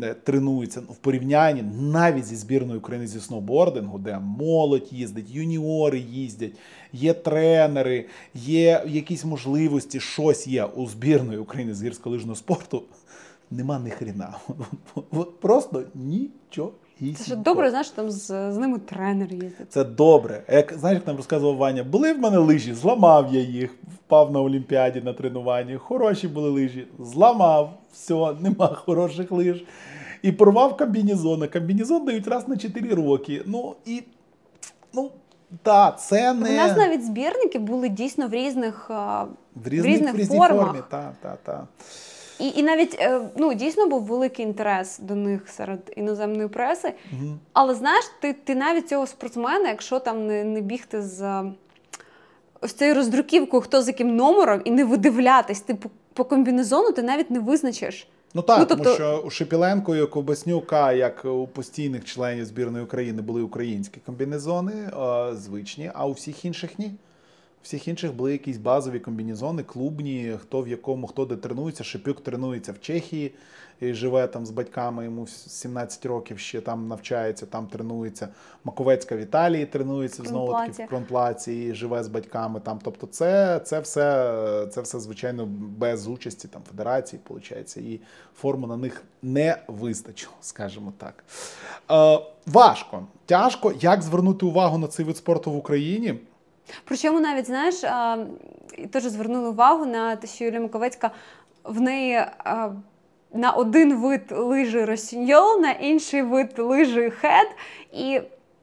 е, 0.03 0.14
тренуються 0.14 0.81
в 0.81 0.96
порівнянні 0.96 1.62
навіть 1.81 2.24
зі 2.24 2.37
збірною 2.37 2.79
України 2.79 3.07
зі 3.07 3.20
сноубордингу, 3.20 3.98
де 3.98 4.18
молодь 4.18 4.88
їздить, 4.92 5.31
юніори 5.31 5.98
їздять, 5.98 6.53
є 6.92 7.14
тренери, 7.14 8.07
є 8.35 8.85
якісь 8.87 9.24
можливості, 9.24 10.00
щось 10.00 10.46
є 10.46 10.64
у 10.64 10.87
збірної 10.87 11.38
України 11.38 11.74
з 11.74 11.83
гірськолижного 11.83 12.37
спорту 12.37 12.83
нема 13.51 13.79
ні 13.79 13.91
хрена. 13.91 14.35
Просто 15.41 15.83
нічого. 15.95 16.73
Це 17.17 17.25
ж 17.25 17.37
добре, 17.37 17.71
знаєш, 17.71 17.91
там 17.91 18.11
з, 18.11 18.53
з 18.53 18.57
ними 18.57 18.79
тренер 18.79 19.33
їздить. 19.33 19.73
Це 19.73 19.85
добре. 19.85 20.43
Як 20.49 20.73
знаєш, 20.79 20.97
як 20.97 21.07
нам 21.07 21.17
розказував 21.17 21.57
Ваня, 21.57 21.85
були 21.85 22.13
в 22.13 22.19
мене 22.19 22.39
лижі, 22.39 22.75
зламав 22.75 23.35
я 23.35 23.41
їх, 23.41 23.75
впав 23.95 24.33
на 24.33 24.41
Олімпіаді 24.41 25.01
на 25.01 25.13
тренуванні. 25.13 25.77
Хороші 25.77 26.29
були 26.29 26.51
лижі, 26.51 26.87
зламав, 26.99 27.79
все, 27.93 28.35
нема 28.41 28.67
хороших 28.67 29.33
лиж. 29.33 29.65
І 30.23 30.33
порвав 30.33 30.77
комбінезон. 30.77 31.49
Комбінезон 31.49 32.05
дають 32.05 32.29
раз 32.29 32.49
на 32.49 32.57
4 32.57 32.95
роки. 32.95 33.43
Ну 33.47 33.75
і 33.87 34.03
ну. 34.93 35.11
Так, 35.63 36.01
це 36.01 36.35
не... 36.35 36.51
У 36.51 36.57
нас 36.57 36.77
навіть 36.77 37.07
збірники 37.07 37.59
були 37.59 37.89
дійсно 37.89 38.29
в 38.29 38.33
різних 38.33 38.91
в 38.91 39.69
різних, 39.69 39.85
в 39.85 39.87
різних 39.87 40.15
в 40.15 40.17
різній 40.17 40.39
формах. 40.39 40.67
формі. 40.67 40.81
Та, 40.91 41.13
та, 41.23 41.37
та. 41.45 41.67
І 42.40 42.59
і 42.59 42.62
навіть 42.62 42.96
е, 43.00 43.20
ну, 43.37 43.55
дійсно 43.55 43.87
був 43.87 44.03
великий 44.03 44.44
інтерес 44.44 44.98
до 44.98 45.14
них 45.14 45.48
серед 45.48 45.92
іноземної 45.96 46.48
преси. 46.48 46.92
Угу. 47.12 47.38
Але 47.53 47.74
знаєш, 47.74 48.05
ти 48.20 48.33
ти 48.33 48.55
навіть 48.55 48.88
цього 48.88 49.07
спортсмена, 49.07 49.68
якщо 49.68 49.98
там 49.98 50.26
не 50.26 50.44
не 50.44 50.61
бігти 50.61 51.03
з 51.03 51.44
ось 52.61 52.72
цією 52.72 52.94
роздруківкою, 52.96 53.62
хто 53.62 53.83
з 53.83 53.88
яким 53.88 54.16
номером, 54.16 54.61
і 54.64 54.70
не 54.70 54.85
видивлятись, 54.85 55.61
ти 55.61 55.74
по, 55.74 55.90
по 56.12 56.24
комбінезону 56.24 56.92
ти 56.92 57.03
навіть 57.03 57.31
не 57.31 57.38
визначиш. 57.38 58.09
Ну 58.35 58.42
так, 58.42 58.59
ну, 58.59 58.66
тобто... 58.66 58.85
тому 58.85 58.96
що 58.96 59.22
у 59.26 59.31
Шепіленко 59.31 59.96
і 59.96 60.03
у 60.03 60.09
Ковбаснюка, 60.09 60.92
як 60.92 61.24
у 61.24 61.46
постійних 61.46 62.05
членів 62.05 62.44
збірної 62.44 62.85
України, 62.85 63.22
були 63.22 63.42
українські 63.42 64.00
комбінезони, 64.07 64.90
звичні, 65.33 65.90
а 65.94 66.07
у 66.07 66.12
всіх 66.12 66.44
інших 66.44 66.79
ні. 66.79 66.92
Всіх 67.62 67.88
інших 67.88 68.14
були 68.14 68.33
якісь 68.33 68.57
базові 68.57 69.01
комбінезони, 69.01 69.62
клубні, 69.62 70.37
хто 70.42 70.62
в 70.62 70.68
якому, 70.68 71.07
хто 71.07 71.25
де 71.25 71.37
тренується. 71.37 71.85
Шипюк 71.85 72.23
тренується 72.23 72.73
в 72.73 72.81
Чехії, 72.81 73.35
і 73.81 73.94
живе 73.94 74.27
там 74.27 74.46
з 74.46 74.51
батьками, 74.51 75.05
йому 75.05 75.27
17 75.27 76.07
років 76.07 76.38
ще 76.38 76.61
там 76.61 76.88
навчається, 76.88 77.46
там 77.46 77.66
тренується. 77.66 78.29
Маковецька 78.64 79.16
в 79.16 79.18
Італії 79.18 79.66
тренується 79.66 80.23
знову 80.23 80.53
таки 80.53 80.85
в 80.85 80.87
Кронплаці 80.87 81.53
і 81.53 81.75
живе 81.75 82.05
з 82.05 82.09
батьками. 82.09 82.61
там. 82.61 82.79
Тобто, 82.83 83.07
це 83.07 83.61
це, 83.64 83.81
все, 83.81 84.66
це 84.70 84.81
все, 84.81 85.01
звичайно, 85.01 85.46
без 85.79 86.07
участі 86.07 86.49
там 86.49 86.62
федерації, 86.70 87.20
виходить, 87.29 87.77
і 87.77 88.01
форму 88.37 88.66
на 88.66 88.77
них 88.77 89.03
не 89.23 89.62
вистачило, 89.68 90.35
скажімо 90.40 90.92
так. 90.99 91.25
Е, 91.90 92.20
Важко, 92.46 93.07
тяжко, 93.27 93.73
як 93.81 94.03
звернути 94.03 94.46
увагу 94.46 94.79
на 94.79 94.87
цей 94.87 95.07
вид 95.07 95.16
спорту 95.16 95.51
в 95.51 95.57
Україні. 95.57 96.14
Причому 96.85 97.20
навіть 97.20 97.46
знаєш, 97.46 97.75
теж 98.90 99.03
звернули 99.03 99.49
увагу 99.49 99.87
на 99.87 100.16
те, 100.16 100.27
що 100.27 100.44
Юлія 100.44 100.61
Маковецька 100.61 101.11
в 101.64 101.81
неї. 101.81 102.23
На 103.35 103.51
один 103.51 103.94
вид 103.96 104.23
лижі 104.31 104.85
росіньол, 104.85 105.61
на 105.61 105.70
інший 105.70 106.23
вид 106.23 106.59
лижі 106.59 107.11
хед. 107.11 107.46
І 107.92 108.20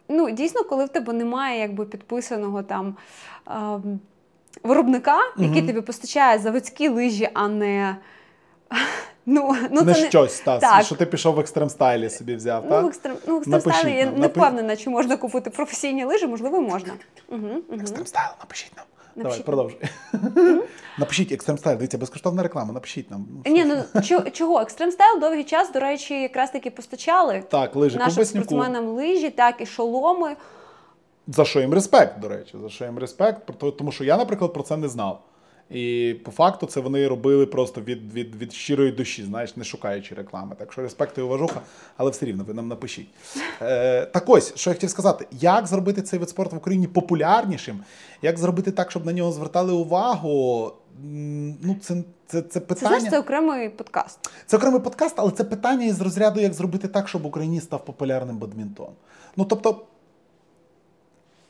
ну, 0.10 0.30
дійсно, 0.30 0.64
коли 0.64 0.86
в 0.86 0.90
тебе 0.90 1.14
немає 1.14 1.60
якби 1.60 1.86
підписаного 1.86 2.64
там 2.64 2.96
е, 3.48 3.52
виробника, 4.64 5.18
який 5.38 5.68
тобі 5.68 5.82
постачає 5.82 6.40
заводські 6.40 6.90
лижі, 6.90 7.30
а 7.34 7.48
не 7.48 7.96
Ну, 9.30 9.56
ну 9.72 9.82
Не 9.82 9.94
це 9.94 10.10
щось, 10.10 10.40
та, 10.40 10.60
так. 10.60 10.86
що 10.86 10.96
ти 10.96 11.06
пішов 11.06 11.36
в 11.36 11.40
екстрем 11.40 11.70
стайлі 11.70 12.10
собі 12.10 12.36
взяв. 12.36 12.64
Ну, 12.64 12.70
так? 12.70 12.84
в 12.84 12.88
екстрем, 12.88 13.18
ну, 13.28 13.36
в 13.36 13.38
екстрем 13.38 13.62
стайлі 13.62 13.96
я 13.96 14.06
не 14.06 14.28
впевнена, 14.28 14.76
чи 14.76 14.90
можна 14.90 15.18
купити 15.18 15.50
професійні 15.50 16.06
лижі, 16.06 16.28
можливо, 16.28 16.62
можна. 16.62 16.94
Угу, 17.30 17.48
угу. 17.48 17.80
Екстрем 17.82 18.06
стайл, 18.06 18.30
напишіть 18.40 18.72
нам. 18.78 18.86
Напишіть. 19.16 19.46
Давай, 19.46 19.56
продовжуй. 19.56 19.80
Напишіть 21.00 21.32
екстрем 21.32 21.58
стайл, 21.58 21.78
дивіться, 21.78 21.98
безкоштовна 21.98 22.44
реклама, 22.44 22.74
напишіть 22.74 23.12
нам. 23.12 23.28
Ні, 23.46 23.66
ну 23.66 24.02
чого? 24.32 24.60
Екстрем 24.60 24.92
стайл 24.92 25.20
довгий 25.20 25.44
час, 25.44 25.72
до 25.72 25.80
речі, 25.80 26.22
якраз 26.22 26.52
таки 26.52 26.72
постачали 26.72 27.44
так, 27.50 27.76
лижі, 27.76 27.98
нашим 27.98 28.26
спортсменам 28.26 28.88
лижі, 28.88 29.30
так, 29.30 29.62
і 29.62 29.66
шоломи. 29.66 30.36
За 31.28 31.46
що 31.46 31.60
їм 31.60 31.74
респект, 31.74 32.20
до 32.20 32.28
речі, 32.28 32.58
за 32.62 32.70
що 32.70 32.86
їм 32.86 33.00
респект, 33.00 33.42
тому 33.78 33.92
що 33.92 34.04
я, 34.04 34.18
наприклад, 34.18 34.54
про 34.54 34.64
це 34.64 34.78
не 34.78 34.88
знав. 34.88 35.22
І 35.70 36.16
по 36.24 36.32
факту 36.32 36.66
це 36.66 36.80
вони 36.80 37.08
робили 37.08 37.46
просто 37.46 37.82
від 37.82 38.14
від, 38.14 38.36
від 38.36 38.54
щирої 38.54 38.92
душі, 38.92 39.24
знаєш, 39.24 39.58
не 39.58 39.64
шукаючи 39.64 40.16
реклами. 40.16 40.56
Так 40.60 40.74
що 40.74 40.82
респект 40.82 41.18
і 41.18 41.22
уважуха, 41.22 41.62
але 41.98 42.12
все 42.12 42.26
рівно 42.26 42.44
ви 42.44 42.54
нам 42.54 42.68
напишіть. 42.68 43.10
Е, 43.62 44.06
Так 44.06 44.24
ось, 44.28 44.56
що 44.56 44.70
я 44.70 44.74
хотів 44.74 44.90
сказати, 44.90 45.28
як 45.32 45.68
зробити 45.68 46.02
цей 46.02 46.20
вид 46.20 46.30
спорту 46.30 46.56
в 46.56 46.60
Україні 46.60 46.88
популярнішим, 46.88 47.84
як 48.22 48.38
зробити 48.38 48.72
так, 48.72 48.92
щоб 48.92 49.06
на 49.06 49.14
нього 49.14 49.32
звертали 49.32 49.74
увагу. 49.74 50.72
Ну, 51.62 51.76
це 51.82 52.04
це, 52.28 52.42
це 52.42 52.60
питання. 52.60 52.90
Це 52.90 53.00
знаєш, 53.00 53.12
це 53.12 53.20
окремий 53.20 53.70
подкаст. 53.70 54.30
Це 54.46 54.58
окремий 54.58 54.82
подкаст, 54.82 55.16
але 55.18 55.32
це 55.32 55.44
питання 55.44 55.86
із 55.86 56.02
розряду, 56.02 56.40
як 56.40 56.54
зробити 56.54 56.88
так, 56.88 57.10
щоб 57.10 57.26
Україні 57.26 57.62
став 57.62 57.86
популярним 57.86 58.38
бадмінтон. 58.38 58.90
Ну 59.38 59.46
тобто, 59.46 59.86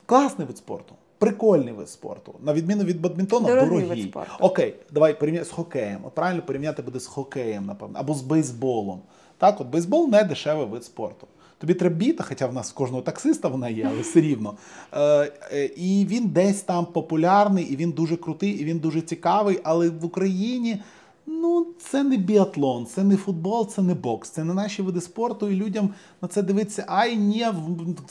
класний 0.06 0.47
вид 0.47 0.58
спорту. 0.58 0.95
Прикольний 1.17 1.73
вид 1.73 1.89
спорту, 1.89 2.36
на 2.43 2.53
відміну 2.53 2.84
від 2.84 3.01
бадмінтона, 3.01 3.47
дорогий. 3.47 3.69
дорогий. 3.69 3.88
вид 3.88 4.10
спорту. 4.10 4.32
Окей, 4.39 4.75
давай 4.91 5.19
порівняти 5.19 5.45
з 5.45 5.49
хокеєм. 5.49 5.99
От 6.03 6.13
правильно 6.13 6.41
порівняти 6.41 6.82
буде 6.82 6.99
з 6.99 7.08
хокеєм, 7.08 7.65
напевно, 7.65 7.99
або 7.99 8.13
з 8.13 8.21
бейсболом. 8.21 9.01
Так, 9.38 9.62
от 9.62 9.67
бейсбол 9.67 10.10
не 10.10 10.23
дешевий 10.23 10.65
вид 10.65 10.84
спорту. 10.84 11.27
Тобі 11.58 11.73
треба 11.73 11.95
біта, 11.95 12.23
хоча 12.23 12.47
в 12.47 12.53
нас 12.53 12.71
в 12.71 12.73
кожного 12.73 13.01
таксиста 13.01 13.47
вона 13.47 13.69
є, 13.69 13.88
але 13.91 14.01
все 14.01 14.21
рівно. 14.21 14.53
Е, 14.93 15.32
е, 15.51 15.65
І 15.65 16.06
він 16.10 16.27
десь 16.27 16.62
там 16.62 16.86
популярний, 16.86 17.65
і 17.65 17.75
він 17.75 17.91
дуже 17.91 18.17
крутий, 18.17 18.51
і 18.51 18.63
він 18.63 18.80
дуже 18.80 19.01
цікавий. 19.01 19.60
Але 19.63 19.89
в 19.89 20.06
Україні 20.06 20.82
Ну, 21.29 21.67
це 21.79 22.03
не 22.03 22.17
біатлон, 22.17 22.85
це 22.85 23.03
не 23.03 23.17
футбол, 23.17 23.67
це 23.67 23.81
не 23.81 23.93
бокс, 23.93 24.29
це 24.29 24.43
не 24.43 24.53
наші 24.53 24.81
види 24.81 25.01
спорту, 25.01 25.49
і 25.49 25.55
людям 25.55 25.93
на 26.21 26.27
це 26.27 26.41
дивиться, 26.41 26.85
ай, 26.87 27.17
ні, 27.17 27.45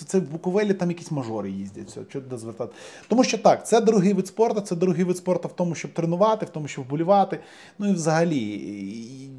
це 0.07 0.19
в 0.19 0.31
Буковелі 0.31 0.75
там 0.75 0.91
якісь 0.91 1.11
мажори 1.11 1.51
їздять. 1.51 1.89
Все, 1.89 2.21
де 2.21 2.39
звертати. 2.39 2.75
Тому 3.09 3.25
що 3.25 3.39
так, 3.39 3.67
це 3.67 3.81
дорогий 3.81 4.13
вид 4.13 4.27
спорту, 4.27 4.61
це 4.61 4.77
дорогий 4.77 5.05
вид 5.05 5.17
спорту 5.17 5.49
в 5.49 5.53
тому, 5.53 5.75
щоб 5.75 5.93
тренувати, 5.93 6.47
в 6.47 6.51
тому, 6.51 6.69
щоб 6.69 6.85
вболівати. 6.85 7.41
Ну 7.79 7.89
і 7.89 7.93
взагалі 7.93 9.31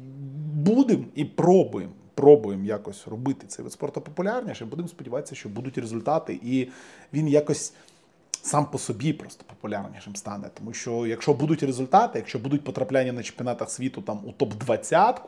будемо 0.54 1.04
і 1.14 1.24
пробуємо. 1.24 1.92
Пробуємо 2.14 2.64
якось 2.64 3.08
робити 3.08 3.46
цей 3.46 3.62
вид 3.62 3.72
спорту 3.72 4.00
популярніше. 4.00 4.64
Будемо 4.64 4.88
сподіватися, 4.88 5.34
що 5.34 5.48
будуть 5.48 5.78
результати, 5.78 6.40
і 6.42 6.68
він 7.12 7.28
якось 7.28 7.72
сам 8.42 8.66
по 8.66 8.78
собі 8.78 9.12
просто 9.12 9.44
популярнішим 9.48 10.16
стане. 10.16 10.50
Тому 10.54 10.72
що 10.72 11.06
якщо 11.06 11.34
будуть 11.34 11.62
результати, 11.62 12.18
якщо 12.18 12.38
будуть 12.38 12.64
потрапляння 12.64 13.12
на 13.12 13.22
чемпіонатах 13.22 13.70
світу 13.70 14.02
там 14.02 14.20
у 14.24 14.44
топ-20, 14.44 15.20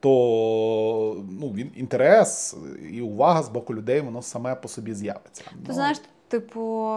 то 0.00 1.24
ну, 1.30 1.48
він 1.48 1.70
інтерес 1.76 2.56
і 2.92 3.00
увага 3.00 3.42
з 3.42 3.48
боку 3.48 3.74
людей, 3.74 4.00
воно 4.00 4.22
саме 4.22 4.54
по 4.54 4.68
собі 4.68 4.94
з'явиться. 4.94 5.44
Ти 5.44 5.56
Ну, 5.68 5.74
знаєш, 5.74 6.00
типу, 6.28 6.90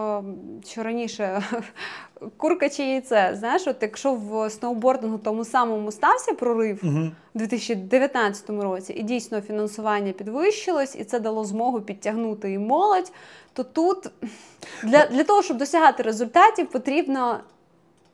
що 0.68 0.84
раніше 0.84 1.44
курка 2.38 2.70
чи 2.70 2.84
яйце. 2.84 3.36
Знаєш, 3.40 3.68
от 3.68 3.76
якщо 3.82 4.14
в 4.14 4.50
сноубордингу 4.50 5.18
тому 5.18 5.46
самому 5.46 5.92
стався 5.92 6.34
прорив 6.34 6.80
Мгм. 6.82 7.12
у 7.36 7.38
2019 7.40 8.50
році, 8.50 8.94
і 8.94 9.04
дійсно 9.04 9.42
фінансування 9.42 10.12
підвищилось, 10.12 10.96
і 10.96 11.04
це 11.04 11.20
дало 11.20 11.46
змогу 11.46 11.82
підтягнути 11.82 12.52
і 12.54 12.58
молодь, 12.58 13.12
то 13.54 13.64
тут 13.64 14.12
для, 14.84 15.06
для 15.06 15.24
того, 15.24 15.44
щоб 15.44 15.58
досягати 15.58 16.04
результатів, 16.04 16.68
потрібно, 16.68 17.40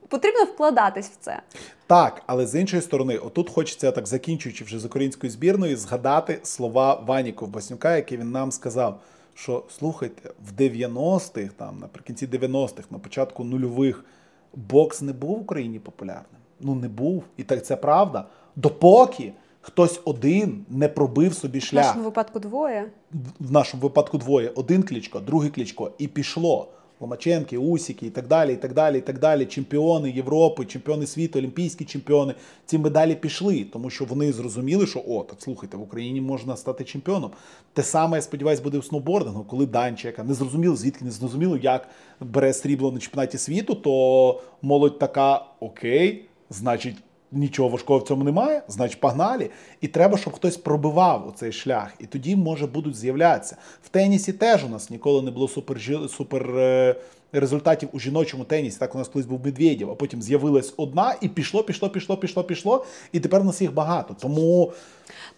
потрібно 0.07 0.43
вкладатись 0.43 1.07
в 1.09 1.15
це. 1.19 1.39
Так, 1.87 2.21
але 2.25 2.47
з 2.47 2.59
іншої 2.59 2.81
сторони, 2.81 3.17
отут 3.17 3.49
хочеться 3.49 3.91
так 3.91 4.07
закінчуючи 4.07 4.63
вже 4.63 4.79
з 4.79 4.85
українською 4.85 5.31
збірною, 5.31 5.77
згадати 5.77 6.39
слова 6.43 7.03
Вані 7.07 7.31
Ковбаснюка, 7.31 7.95
які 7.95 8.17
він 8.17 8.31
нам 8.31 8.51
сказав. 8.51 8.99
Що 9.37 9.63
слухайте, 9.69 10.29
в 10.49 10.61
90-х, 10.61 11.49
там 11.57 11.79
наприкінці 11.79 12.27
90-х, 12.27 12.87
на 12.91 12.99
початку 12.99 13.43
нульових, 13.43 14.05
бокс 14.53 15.01
не 15.01 15.13
був 15.13 15.37
в 15.37 15.41
Україні 15.41 15.79
популярним. 15.79 16.41
Ну 16.59 16.75
не 16.75 16.87
був. 16.89 17.23
І 17.37 17.43
так 17.43 17.65
це 17.65 17.75
правда. 17.75 18.25
Допоки 18.55 19.33
хтось 19.61 20.01
один 20.05 20.65
не 20.69 20.87
пробив 20.89 21.33
собі 21.33 21.59
В 21.59 21.63
шлях. 21.63 21.85
нашому 21.85 22.05
випадку 22.05 22.39
двоє. 22.39 22.91
в 23.39 23.51
нашому 23.51 23.83
випадку 23.83 24.17
двоє: 24.17 24.51
один 24.55 24.83
клічко, 24.83 25.19
другий 25.19 25.49
клічко, 25.49 25.91
і 25.97 26.07
пішло. 26.07 26.71
Ломаченки, 27.05 27.57
Усіки 27.57 28.05
і 28.05 28.09
так 28.09 28.27
далі, 28.27 28.53
і 28.53 28.55
так 28.55 28.73
далі, 28.73 28.97
і 28.97 29.01
так 29.01 29.19
далі. 29.19 29.45
Чемпіони 29.45 30.11
Європи, 30.11 30.65
чемпіони 30.65 31.07
світу, 31.07 31.39
олімпійські 31.39 31.85
чемпіони. 31.85 32.33
Ці 32.65 32.77
медалі 32.77 33.15
пішли, 33.15 33.65
тому 33.73 33.89
що 33.89 34.05
вони 34.05 34.33
зрозуміли, 34.33 34.87
що 34.87 35.03
о, 35.07 35.23
так 35.23 35.41
слухайте, 35.41 35.77
в 35.77 35.81
Україні 35.81 36.21
можна 36.21 36.57
стати 36.57 36.83
чемпіоном. 36.83 37.31
Те 37.73 37.83
саме, 37.83 38.17
я 38.17 38.21
сподіваюся, 38.21 38.63
буде 38.63 38.77
в 38.77 38.85
сноубордингу, 38.85 39.43
коли 39.43 39.65
Данчика 39.65 40.23
не 40.23 40.33
зрозуміло, 40.33 40.75
звідки 40.75 41.05
не 41.05 41.11
зрозуміло, 41.11 41.57
як 41.57 41.87
бере 42.19 42.53
срібло 42.53 42.91
на 42.91 42.99
чемпіонаті 42.99 43.37
світу, 43.37 43.75
то 43.75 44.41
молодь 44.61 44.99
така 44.99 45.45
окей, 45.59 46.25
значить. 46.49 46.95
Нічого 47.31 47.69
важкого 47.69 47.99
в 47.99 48.03
цьому 48.03 48.23
немає, 48.23 48.63
значить 48.67 48.99
погнали. 48.99 49.49
І 49.81 49.87
треба, 49.87 50.17
щоб 50.17 50.33
хтось 50.33 50.57
пробивав 50.57 51.27
оцей 51.27 51.51
шлях. 51.51 51.93
І 51.99 52.05
тоді, 52.05 52.35
може, 52.35 52.67
будуть 52.67 52.95
з'являтися. 52.95 53.57
В 53.83 53.89
тенісі 53.89 54.33
теж 54.33 54.63
у 54.63 54.69
нас 54.69 54.89
ніколи 54.89 55.21
не 55.21 55.31
було 55.31 55.47
супер, 55.47 55.81
супер 56.09 56.57
е, 56.57 56.95
результатів 57.33 57.89
у 57.91 57.99
жіночому 57.99 58.43
тенісі. 58.43 58.79
Так 58.79 58.95
у 58.95 58.97
нас 58.97 59.07
колись 59.07 59.25
був 59.25 59.45
Медведєв, 59.45 59.91
а 59.91 59.95
потім 59.95 60.21
з'явилась 60.21 60.73
одна, 60.77 61.15
і 61.21 61.29
пішло, 61.29 61.63
пішло, 61.63 61.89
пішло, 61.89 62.17
пішло, 62.17 62.43
пішло. 62.43 62.85
І 63.11 63.19
тепер 63.19 63.41
у 63.41 63.43
нас 63.43 63.61
їх 63.61 63.73
багато. 63.73 64.15
Тому 64.21 64.73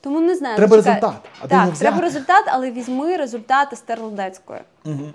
Тому 0.02 0.20
не 0.20 0.36
знаю. 0.36 0.58
Треба 0.58 0.78
чекай. 0.78 0.94
результат, 0.94 1.22
а 1.42 1.48
Так, 1.48 1.78
треба 1.78 2.02
результат, 2.02 2.46
але 2.48 2.72
візьми 2.72 3.18
результати 3.18 3.76
Стерлодецької 3.76 4.60
угу. 4.86 5.10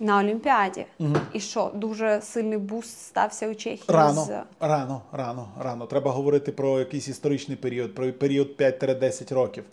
На 0.00 0.18
Олімпіаді. 0.18 0.86
Угу. 0.98 1.14
І 1.32 1.40
що, 1.40 1.70
дуже 1.74 2.20
сильний 2.20 2.58
буст 2.58 2.98
стався 2.98 3.48
у 3.48 3.54
Чехії 3.54 3.84
рано, 3.88 4.24
з 4.24 4.30
рано, 4.60 5.02
рано, 5.12 5.48
рано. 5.60 5.86
Треба 5.86 6.10
говорити 6.10 6.52
про 6.52 6.78
якийсь 6.78 7.08
історичний 7.08 7.56
період, 7.56 7.94
про 7.94 8.12
період 8.12 8.48
5-10 8.58 9.34
років. 9.34 9.64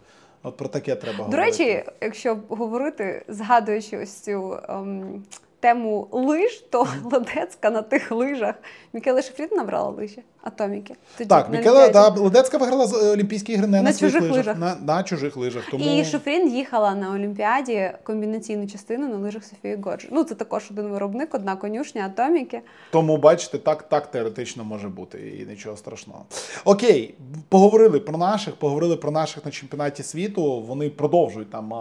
От 0.44 0.58
про 0.58 0.68
таке 0.68 0.96
треба 0.96 1.18
До 1.18 1.24
говорити. 1.24 1.52
речі, 1.52 1.84
якщо 2.02 2.38
говорити, 2.50 3.26
згадуючи 3.28 3.98
ось 3.98 4.14
цю 4.14 4.60
ем, 4.70 5.24
тему 5.60 6.08
лиж, 6.12 6.60
то 6.70 6.88
Ладецька 7.12 7.70
на 7.70 7.82
тих 7.82 8.12
лижах. 8.12 8.56
Мікеле 8.94 9.22
Шефрід 9.22 9.52
набрала 9.52 9.90
лижі, 9.90 10.24
атоміки. 10.46 10.96
Тоді 11.18 11.28
Так, 11.28 11.50
Мікела 11.52 11.90
да, 11.90 12.10
Ледецька 12.10 12.58
виграла 12.58 12.88
з- 12.88 12.94
е, 12.94 13.12
Олімпійські 13.12 13.54
ігри 13.54 13.68
не 13.68 13.78
на, 13.78 13.84
На 13.84 13.94
чужих 13.94 14.22
лижах, 14.22 14.38
лижах. 14.38 14.58
На, 14.58 14.76
на 14.76 15.04
чужих 15.04 15.38
лижах. 15.38 15.64
Тому... 15.72 15.84
І 15.86 16.06
Шефрін 16.06 16.56
їхала 16.56 16.96
на 16.96 17.12
Олімпіаді 17.12 17.92
комбінаційну 18.04 18.68
частину 18.68 19.08
на 19.08 19.18
лижах 19.18 19.44
Софії 19.44 19.76
Годжі. 19.84 20.08
Ну, 20.12 20.24
це 20.24 20.36
також 20.36 20.68
один 20.72 20.88
виробник, 20.88 21.36
одна 21.36 21.56
конюшня, 21.56 22.06
атоміки. 22.06 22.62
Тому 22.92 23.18
бачите, 23.18 23.58
так, 23.58 23.84
так 23.84 24.12
теоретично 24.12 24.64
може 24.64 24.90
бути, 24.90 25.18
і 25.40 25.46
нічого 25.50 25.78
страшного. 25.78 26.26
Окей, 26.66 27.16
поговорили 27.50 28.00
про 28.00 28.18
наших, 28.18 28.56
поговорили 28.56 28.96
про 28.96 29.12
наших 29.12 29.46
на 29.46 29.52
чемпіонаті 29.52 30.04
світу. 30.04 30.62
Вони 30.62 30.90
продовжують 30.90 31.50
там 31.50 31.74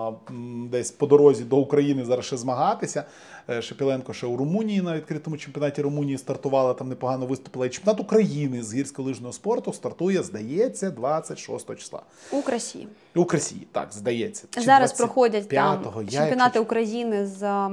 десь 0.71 0.91
по 0.91 1.07
дорозі 1.07 1.45
до 1.45 1.57
України 1.57 2.05
зараз 2.05 2.25
ще 2.25 2.37
змагатися. 2.37 3.05
Е, 3.51 3.63
Шепіленко 3.63 4.13
ще 4.13 4.27
у 4.27 4.37
Румунії 4.37 4.83
на 4.83 4.97
відкритому 4.97 5.37
чемпіонаті 5.37 5.83
Румунії 5.83 6.19
стартувала, 6.19 6.75
там 6.75 6.89
непогано 6.89 7.27
виступила. 7.27 7.67
І 7.67 7.69
чемпіонат 7.69 8.01
України 8.01 8.54
з 8.63 8.75
гірськолижного 8.75 9.33
спорту 9.33 9.73
стартує, 9.73 10.23
здається, 10.23 10.91
26 10.91 11.77
числа. 11.77 12.03
У 12.33 12.43
Красі. 12.43 12.89
У 13.15 13.25
Красії, 13.25 13.67
так, 13.73 13.89
здається. 13.93 14.47
Чи 14.51 14.61
Зараз 14.61 14.93
проходять 14.93 15.49
там 15.49 15.85
чемпіонати 16.11 16.59
України 16.59 17.27
з 17.27 17.43
е, 17.43 17.71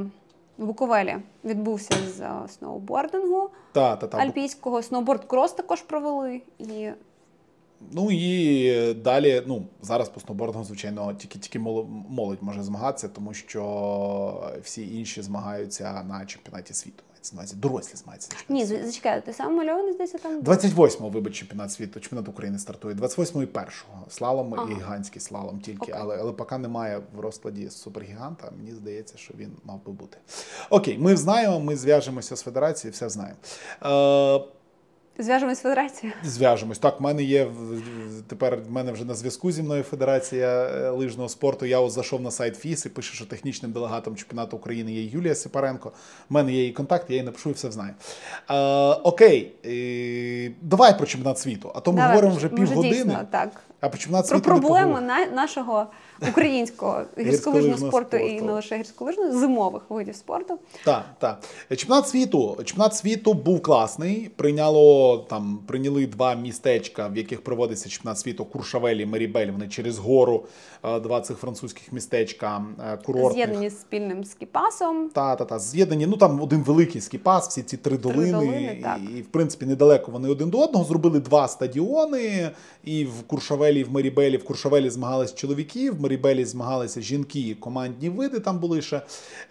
Буковелі. 0.57 1.15
Відбувся 1.45 1.95
з 2.17 2.21
е, 2.21 2.31
сноубордингу 2.59 3.49
Та, 3.71 3.95
та, 3.95 4.07
та. 4.07 4.17
альпійського. 4.17 4.81
Сноуборд-крос 4.81 5.55
також 5.55 5.81
провели. 5.81 6.41
І 6.59 6.89
Ну 7.91 8.11
і 8.11 8.93
далі, 8.93 9.43
ну 9.47 9.63
зараз 9.81 10.09
по 10.09 10.19
сноубордингу, 10.19 10.63
звичайно, 10.65 11.13
тільки 11.13 11.39
тільки 11.39 11.59
моло- 11.59 11.87
молодь 12.09 12.37
може 12.41 12.63
змагатися, 12.63 13.07
тому 13.07 13.33
що 13.33 14.51
всі 14.63 14.97
інші 14.97 15.21
змагаються 15.21 16.03
на 16.09 16.25
чемпіонаті 16.25 16.73
світу. 16.73 17.03
Мається 17.21 17.35
на 17.35 17.39
увазі, 17.41 17.55
дорослі 17.55 17.95
змагаються 17.97 18.29
на 18.31 18.55
ні, 18.55 18.61
чемпіонаті 18.61 18.67
світу. 18.67 18.85
зачекай, 18.85 19.25
ти 19.25 19.33
сам 19.33 19.55
мальований 19.55 19.93
здається 19.93 20.17
там. 20.17 20.41
28-го, 20.41 21.09
вибач, 21.09 21.33
чемпіонат 21.35 21.71
світу, 21.71 21.99
чемпіонат 21.99 22.29
України 22.29 22.59
стартує. 22.59 22.95
28-го 22.95 23.43
і 23.43 23.45
1-го. 23.45 24.05
Слалом 24.09 24.53
Ага. 24.53 24.71
і 24.71 24.75
гігантський 24.75 25.21
слалом 25.21 25.59
тільки. 25.59 25.91
Але, 25.91 26.17
але 26.19 26.31
поки 26.31 26.57
немає 26.57 27.01
в 27.15 27.19
розкладі 27.19 27.69
супергіганта, 27.69 28.51
мені 28.57 28.71
здається, 28.75 29.17
що 29.17 29.33
він 29.37 29.51
мав 29.63 29.85
би 29.85 29.91
бути. 29.91 30.17
Окей, 30.69 30.97
ми 30.97 31.15
знаємо, 31.17 31.59
ми 31.59 31.75
зв'яжемося 31.75 32.35
з 32.35 32.41
федерацією, 32.41 32.93
все 32.93 33.09
знаємо. 33.09 33.37
Е, 33.85 34.43
Зв'яжемось 35.19 35.57
з 35.57 35.61
федерацією. 35.61 36.17
Зв'яжемось. 36.23 36.79
Так, 36.79 36.99
в 36.99 37.03
мене 37.03 37.23
є 37.23 37.45
в- 37.45 37.49
в- 37.77 38.21
тепер 38.27 38.57
в 38.67 38.71
мене 38.71 38.91
вже 38.91 39.05
на 39.05 39.13
зв'язку 39.15 39.51
зі 39.51 39.63
мною 39.63 39.83
Федерація 39.83 40.47
е, 40.47 40.89
лижного 40.89 41.29
спорту. 41.29 41.65
Я 41.65 41.79
от 41.79 41.91
зайшов 41.91 42.21
на 42.21 42.31
сайт 42.31 42.55
ФІС 42.57 42.85
і 42.85 42.89
пише, 42.89 43.13
що 43.15 43.25
технічним 43.25 43.71
делегатом 43.71 44.15
чемпіонату 44.15 44.57
України 44.57 44.91
є 44.93 45.03
Юлія 45.03 45.35
Сипаренко. 45.35 45.91
У 46.29 46.33
мене 46.33 46.51
є 46.53 46.59
її 46.59 46.71
контакт, 46.71 47.09
я 47.09 47.15
їй 47.15 47.23
напишу 47.23 47.49
і 47.49 47.53
все 47.53 47.71
знаю. 47.71 47.93
Е, 48.49 48.55
окей, 49.03 49.53
е, 49.65 50.51
давай 50.61 50.97
про 50.97 51.05
чемпіонат 51.07 51.39
світу. 51.39 51.71
А 51.75 51.79
то 51.79 51.91
ми 51.91 51.97
Давай, 51.97 52.09
говоримо 52.15 52.35
вже 52.35 52.49
може, 52.49 52.55
півгодини. 52.65 52.93
Дійсно, 52.95 53.27
так. 53.31 53.49
А 53.81 53.89
про 53.89 53.97
чемпіонат 53.99 54.29
Про 54.29 54.37
світу 54.39 54.49
не 54.53 54.59
проблеми 54.59 54.79
поговоримо. 54.93 55.07
на, 55.07 55.25
нашого 55.35 55.87
українського 56.29 57.01
гірськолижного 57.17 57.57
Гірськолижного 57.57 57.91
спорту 57.91 58.17
і 58.17 58.41
не 58.41 58.51
лише 58.51 58.77
гірськолижного, 58.77 59.39
зимових 59.39 59.81
видів 59.89 60.15
спорту. 60.15 60.59
Так, 60.85 61.05
так. 61.19 61.43
Чемпіонат 61.69 62.07
світу. 62.07 62.57
Чемпіонат 62.65 62.95
світу 62.95 63.33
був 63.33 63.61
класний. 63.61 64.31
Прийняло 64.35 65.17
там 65.17 65.59
прийняли 65.67 66.07
два 66.07 66.35
містечка, 66.35 67.07
в 67.07 67.17
яких 67.17 67.43
проводиться 67.43 67.89
чемпіонат 67.89 68.19
світу 68.19 68.45
Куршавель 68.45 68.95
і 68.95 69.05
Мерібель. 69.05 69.47
Вони 69.47 69.67
через 69.67 69.97
гору, 69.97 70.45
е, 70.83 70.99
два 70.99 71.21
цих 71.21 71.37
французьких 71.37 71.93
містечка 71.93 72.65
е, 72.93 72.97
курортних. 73.05 73.33
З'єднані 73.33 73.69
з 73.69 73.81
спільним 73.81 74.23
скіпасом. 74.23 75.09
Та, 75.09 75.35
та, 75.35 75.45
та, 75.45 75.59
з'єднані. 75.59 76.07
Ну 76.07 76.17
там 76.17 76.41
один 76.41 76.63
великий 76.63 77.01
скіпас, 77.01 77.47
всі 77.47 77.63
ці 77.63 77.77
три 77.77 77.97
долини. 77.97 78.31
долини, 78.31 78.79
так. 78.83 78.99
і, 79.11 79.17
і, 79.17 79.21
в 79.21 79.27
принципі, 79.27 79.65
недалеко 79.65 80.11
вони 80.11 80.29
один 80.29 80.49
до 80.49 80.59
одного. 80.59 80.85
Зробили 80.85 81.19
два 81.19 81.47
стадіони. 81.47 82.51
І 82.83 83.05
в 83.05 83.23
Куршавелі, 83.27 83.79
і 83.79 83.83
в 83.83 83.91
Мерібелі. 83.91 84.37
В 84.37 84.43
Куршавелі 84.43 84.89
змагались 84.89 85.35
чоловіки, 85.35 85.91
в 85.91 86.01
Мерібелі 86.11 86.45
змагалися 86.45 87.01
жінки, 87.01 87.57
командні 87.59 88.09
види 88.09 88.39
там 88.39 88.59
були 88.59 88.81
ще. 88.81 89.01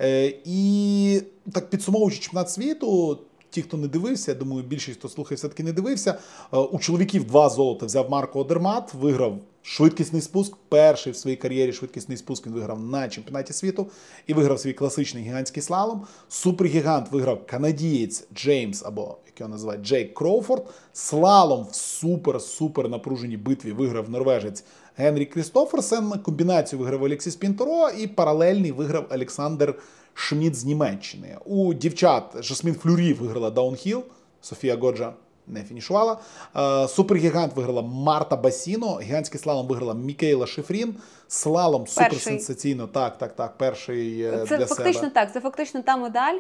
Е, 0.01 0.35
і 0.45 1.23
так 1.53 1.71
підсумовуючи 1.71 2.19
чемпіонат 2.19 2.51
світу. 2.51 3.19
Ті, 3.51 3.63
хто 3.63 3.77
не 3.77 3.89
дивився, 3.89 4.31
я 4.31 4.39
думаю, 4.39 4.63
більшість, 4.63 4.99
хто 4.99 5.09
слухає, 5.09 5.37
все-таки 5.37 5.63
не 5.63 5.73
дивився. 5.73 6.19
Е, 6.53 6.59
У 6.59 6.79
чоловіків 6.79 7.25
два 7.25 7.49
золота 7.49 7.87
взяв 7.87 8.11
Марко 8.11 8.41
Одермат, 8.41 8.95
виграв 8.95 9.39
швидкісний 9.63 10.23
спуск. 10.23 10.57
Перший 10.69 11.13
в 11.13 11.17
своїй 11.17 11.37
кар'єрі 11.37 11.73
швидкісний 11.73 12.17
спуск 12.19 12.47
він 12.47 12.55
виграв 12.55 12.81
на 12.81 13.09
чемпіонаті 13.09 13.53
світу 13.53 13.87
і 14.27 14.35
виграв 14.35 14.61
свій 14.61 14.73
класичний 14.73 15.25
гігантський 15.25 15.63
слалом. 15.63 16.07
Супергігант 16.29 17.13
виграв 17.13 17.47
канадієць 17.47 18.25
Джеймс, 18.35 18.83
або 18.85 19.17
як 19.27 19.41
його 19.41 19.51
називають 19.51 19.83
Джейк 19.83 20.15
Кроуфорд. 20.15 20.65
Слалом 20.93 21.65
в 21.65 21.75
супер-супер 21.75 22.89
напруженій 22.89 23.37
битві 23.37 23.73
виграв 23.73 24.11
норвежець 24.11 24.65
Генрі 24.97 25.27
Крістоферсен. 25.27 26.11
Комбінацію 26.11 26.79
виграв 26.79 27.03
Алексіс 27.03 27.37
Пінтеро 27.37 27.91
і 27.99 28.07
паралельний 28.07 28.73
виграв 28.73 29.07
Олександр 29.11 29.75
Шмідт 30.15 30.55
з 30.55 30.65
Німеччини. 30.65 31.37
У 31.45 31.75
дівчат 31.75 32.25
Жасмін 32.41 32.75
Флюрі 32.75 33.13
виграла 33.13 33.51
даунхіл, 33.51 34.03
Софія 34.41 34.77
Годжа 34.77 35.13
не 35.47 35.63
фінішувала. 35.63 36.19
Е, 36.57 36.89
Супергігант 36.89 37.57
виграла 37.57 37.83
Марта 37.83 38.37
Басіно. 38.37 38.99
Гігантський 39.03 39.41
слалом 39.41 39.67
виграла 39.67 39.95
Мікаела 39.95 40.47
Шиффрін. 40.47 40.95
Слалом 41.29 41.87
суперсенсаційно. 41.87 42.87
Так, 42.87 43.19
так, 43.19 43.37
так. 43.37 43.59
Перший 43.59 44.23
е, 44.23 44.45
Це 44.49 44.59
для 44.59 44.67
фактично 44.67 45.01
себе. 45.01 45.11
так. 45.15 45.33
Це 45.33 45.41
фактично 45.41 45.83
та 45.83 45.97
медаль, 45.97 46.35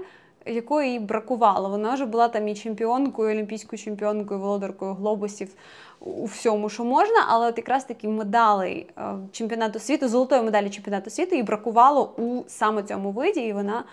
якої 0.46 0.92
їй 0.92 0.98
бракувало. 0.98 1.68
Вона 1.68 1.94
вже 1.94 2.06
була 2.06 2.28
там 2.28 2.48
і 2.48 2.54
чемпіонкою, 2.54 3.30
олімпійською 3.30 3.82
чемпіонкою, 3.82 4.40
володаркою 4.40 4.94
глобусів 4.94 5.54
у 6.00 6.24
всьому, 6.24 6.68
що 6.68 6.84
можна, 6.84 7.24
але 7.28 7.48
от 7.48 7.58
якраз 7.58 7.84
таки 7.84 8.08
медалей 8.08 8.86
е, 8.98 9.02
чемпіонату 9.32 9.78
світу, 9.78 10.08
золотої 10.08 10.42
медалі 10.42 10.70
чемпіонату 10.70 11.10
світу 11.10 11.36
їй 11.36 11.42
бракувало 11.42 12.12
у 12.16 12.42
саме 12.48 12.82
цьому 12.82 13.10
виді, 13.10 13.40
і 13.40 13.52
вона 13.52 13.84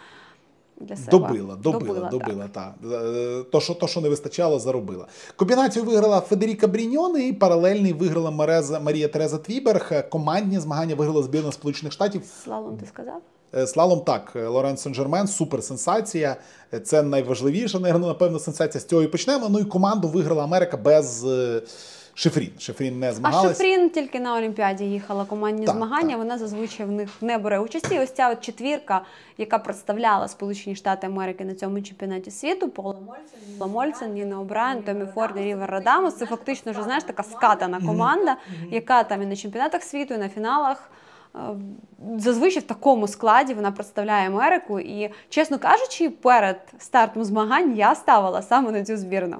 для 0.81 0.95
себе 0.95 1.11
добила, 1.11 1.55
добила, 1.55 1.79
добила, 1.79 2.09
добила 2.09 2.47
так. 2.47 2.73
та. 2.81 3.43
То, 3.51 3.59
що, 3.59 3.73
то, 3.73 3.87
що 3.87 4.01
не 4.01 4.09
вистачало, 4.09 4.59
заробила. 4.59 5.07
Комбінацію 5.35 5.85
виграла 5.85 6.21
Федеріка 6.21 6.67
Бріньон 6.67 7.21
і 7.21 7.33
паралельний 7.33 7.93
виграла 7.93 8.31
Мареза, 8.31 8.79
Марія 8.79 9.07
Тереза 9.07 9.37
Твіберг. 9.37 10.09
Командні 10.09 10.59
змагання 10.59 10.95
виграла 10.95 11.23
збірна 11.23 11.51
Сполучених 11.51 11.93
Штатів. 11.93 12.21
Слалом, 12.43 12.77
ти 12.77 12.85
сказав? 12.85 13.21
Е, 13.55 13.67
Слалом 13.67 14.01
так, 14.01 14.31
Лорен 14.35 14.75
Сен-Жермен, 14.75 15.27
супер 15.27 15.63
сенсація. 15.63 16.35
Це 16.83 17.03
найважливіша, 17.03 17.79
напевно, 17.79 18.39
сенсація. 18.39 18.81
З 18.81 18.85
цього 18.85 19.03
і 19.03 19.07
почнемо. 19.07 19.49
Ну 19.49 19.59
і 19.59 19.65
команду 19.65 20.07
виграла 20.07 20.43
Америка 20.43 20.77
без 20.77 21.25
е, 21.25 21.61
Шифрін. 22.13 22.51
Шифрін 22.59 22.99
не 22.99 23.13
змагалась. 23.13 23.51
А 23.51 23.53
Шифрін 23.53 23.89
тільки 23.89 24.19
на 24.19 24.37
Олімпіаді 24.37 24.85
їхала 24.85 25.25
командні 25.25 25.65
так, 25.65 25.75
змагання. 25.75 26.09
Так. 26.09 26.17
Вона 26.17 26.37
зазвичай 26.37 26.85
в 26.85 26.91
них 26.91 27.09
не 27.21 27.37
бере 27.37 27.59
участі. 27.59 27.99
Ось 27.99 28.11
ця 28.11 28.31
от 28.31 28.41
четвірка, 28.41 29.01
яка 29.37 29.59
представляла 29.59 30.27
Сполучені 30.27 30.75
Штати 30.75 31.07
Америки 31.07 31.45
на 31.45 31.55
цьому 31.55 31.81
чемпіонаті 31.81 32.31
світу, 32.31 32.69
Пола 32.69 32.95
Мольцен, 33.59 34.13
Ніна 34.13 34.39
Обрайен, 34.39 34.83
Томі 34.83 35.05
Форд 35.15 35.37
і 35.37 35.39
Рівер 35.39 35.69
Радамус. 35.69 36.15
Це 36.15 36.25
фактично 36.25 36.71
вже 36.71 36.83
знаєш 36.83 37.03
така 37.03 37.23
скатана 37.23 37.81
команда, 37.85 38.37
яка 38.71 39.03
там 39.03 39.21
і 39.21 39.25
на 39.25 39.35
чемпіонатах 39.35 39.83
світу, 39.83 40.13
і 40.13 40.17
на 40.17 40.29
фіналах. 40.29 40.89
Зазвичай 42.17 42.61
в 42.61 42.65
такому 42.67 43.07
складі 43.07 43.53
вона 43.53 43.71
представляє 43.71 44.27
Америку, 44.27 44.79
і, 44.79 45.09
чесно 45.29 45.59
кажучи, 45.59 46.09
перед 46.09 46.61
стартом 46.79 47.23
змагань 47.23 47.77
я 47.77 47.95
ставила 47.95 48.41
саме 48.41 48.71
на 48.71 48.83
цю 48.83 48.97
збірну. 48.97 49.37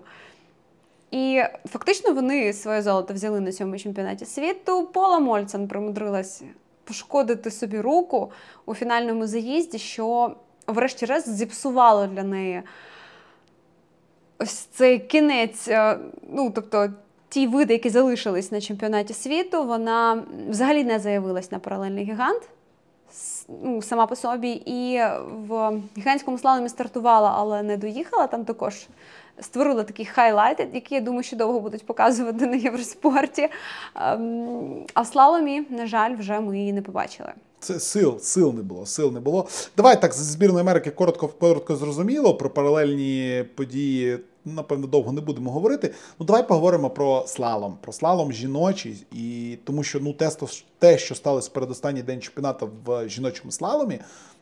І 1.11 1.43
фактично 1.65 2.13
вони 2.13 2.53
своє 2.53 2.81
золото 2.81 3.13
взяли 3.13 3.39
на 3.39 3.51
цьому 3.51 3.77
чемпіонаті 3.77 4.25
світу. 4.25 4.89
Пола 4.93 5.19
Мольцен 5.19 5.67
примудрилась 5.67 6.43
пошкодити 6.83 7.51
собі 7.51 7.81
руку 7.81 8.31
у 8.65 8.75
фінальному 8.75 9.27
заїзді, 9.27 9.77
що, 9.77 10.35
врешті-решт, 10.67 11.29
зіпсувало 11.29 12.07
для 12.07 12.23
неї 12.23 12.63
ось 14.39 14.53
цей 14.53 14.99
кінець. 14.99 15.67
Е, 15.67 15.99
ну, 16.29 16.51
тобто, 16.55 16.89
ті 17.29 17.47
види, 17.47 17.73
які 17.73 17.89
залишились 17.89 18.51
на 18.51 18.61
чемпіонаті 18.61 19.13
світу, 19.13 19.63
вона 19.63 20.23
взагалі 20.49 20.83
не 20.83 20.99
заявилась 20.99 21.51
на 21.51 21.59
паралельний 21.59 22.03
гігант. 22.03 22.41
Ну, 23.63 23.81
сама 23.81 24.07
по 24.07 24.15
собі, 24.15 24.51
і 24.65 25.01
в 25.47 25.71
гігантському 25.97 26.37
слаломі 26.37 26.69
стартувала, 26.69 27.33
але 27.37 27.63
не 27.63 27.77
доїхала. 27.77 28.27
Там 28.27 28.45
також 28.45 28.87
створила 29.41 29.83
такий 29.83 30.05
хайлайт, 30.05 30.59
який 30.59 30.97
я 30.97 31.01
думаю, 31.01 31.23
що 31.23 31.35
довго 31.35 31.59
будуть 31.59 31.85
показувати 31.85 32.47
на 32.47 32.55
Євроспорті. 32.55 33.49
Ем, 33.95 34.85
а 34.93 35.05
слаломі, 35.05 35.63
на 35.69 35.87
жаль, 35.87 36.15
вже 36.15 36.39
ми 36.39 36.59
її 36.59 36.73
не 36.73 36.81
побачили. 36.81 37.33
Це 37.59 37.79
сил, 37.79 38.19
сил 38.19 38.53
не 38.53 38.61
було. 38.61 38.85
Сил 38.85 39.11
не 39.11 39.19
було. 39.19 39.47
Давай 39.77 40.01
так 40.01 40.13
з 40.13 40.17
збірної 40.17 40.61
Америки 40.61 40.91
коротко 40.91 41.27
коротко 41.27 41.75
зрозуміло. 41.75 42.35
Про 42.35 42.49
паралельні 42.49 43.45
події, 43.55 44.19
напевно, 44.53 44.87
довго 44.87 45.11
не 45.11 45.21
будемо 45.21 45.51
говорити. 45.51 45.93
Ну 46.19 46.25
давай 46.25 46.47
поговоримо 46.47 46.89
про 46.89 47.23
слалом, 47.27 47.77
про 47.81 47.93
слалом 47.93 48.31
жіночий, 48.31 49.05
і 49.11 49.57
тому 49.63 49.83
що 49.83 49.99
ну 49.99 50.13
тесто 50.13 50.47
те, 50.79 50.97
що 50.97 51.15
сталося 51.15 51.51
передостанній 51.53 52.01
день 52.01 52.21
чемпіонату 52.21 52.69
в 52.85 53.09
жіночому 53.09 53.51
слаломі. 53.51 53.99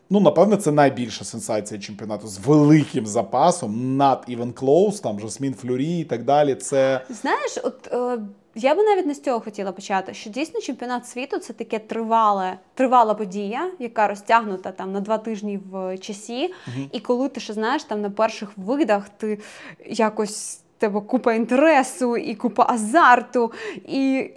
Ну, 0.10 0.20
напевне, 0.20 0.58
це 0.58 0.72
найбільша 0.72 1.26
сенсація 1.26 1.80
чемпіонату 1.80 2.28
з 2.28 2.40
великим 2.40 3.06
запасом, 3.06 3.98
над 3.98 4.24
Івен 4.28 4.54
Клоус, 4.54 5.00
там 5.00 5.20
Жасмін 5.20 5.54
Флюрі 5.54 6.00
і 6.00 6.04
так 6.04 6.24
далі. 6.24 6.56
Це 6.56 7.02
знаєш, 7.22 7.58
от 7.64 7.88
е, 7.92 8.18
я 8.56 8.76
би 8.76 8.84
навіть 8.84 9.06
не 9.06 9.14
з 9.14 9.22
цього 9.22 9.40
хотіла 9.40 9.72
почати. 9.72 10.14
Що 10.14 10.30
дійсно 10.30 10.62
чемпіонат 10.62 11.08
світу 11.08 11.38
це 11.38 11.54
таке 11.54 11.80
тривале, 11.80 12.58
тривала 12.74 13.14
подія, 13.14 13.72
яка 13.80 14.08
розтягнута 14.08 14.72
там 14.72 14.92
на 14.92 15.00
два 15.00 15.18
тижні 15.18 15.60
в 15.72 15.98
часі. 15.98 16.54
Угу. 16.68 16.88
І 16.92 17.00
коли 17.00 17.30
ти 17.30 17.40
ще 17.40 17.54
знаєш, 17.54 17.84
там 17.84 18.02
на 18.02 18.10
перших 18.10 18.50
видах 18.58 19.10
ти 19.10 19.40
якось 19.86 20.60
тебе 20.78 21.02
купа 21.02 21.34
інтересу 21.34 22.18
і 22.18 22.36
купа 22.36 22.66
азарту. 22.70 23.52
і 23.88 24.32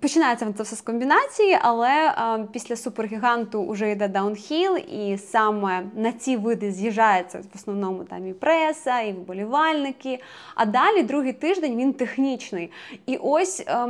Починається 0.00 0.52
це 0.56 0.62
все 0.62 0.76
з 0.76 0.80
комбінації, 0.80 1.58
але 1.60 1.88
е, 1.90 2.46
після 2.52 2.76
супергіганту 2.76 3.68
вже 3.68 3.90
йде 3.90 4.08
даунхіл, 4.08 4.76
і 4.76 5.18
саме 5.18 5.82
на 5.96 6.12
ці 6.12 6.36
види 6.36 6.72
з'їжджається 6.72 7.38
в 7.38 7.56
основному 7.56 8.04
там 8.04 8.26
і 8.26 8.32
преса, 8.32 9.00
і 9.00 9.12
вболівальники. 9.12 10.18
А 10.54 10.66
далі 10.66 11.02
другий 11.02 11.32
тиждень 11.32 11.76
він 11.76 11.92
технічний. 11.92 12.70
І 13.06 13.16
ось 13.16 13.60
е, 13.60 13.88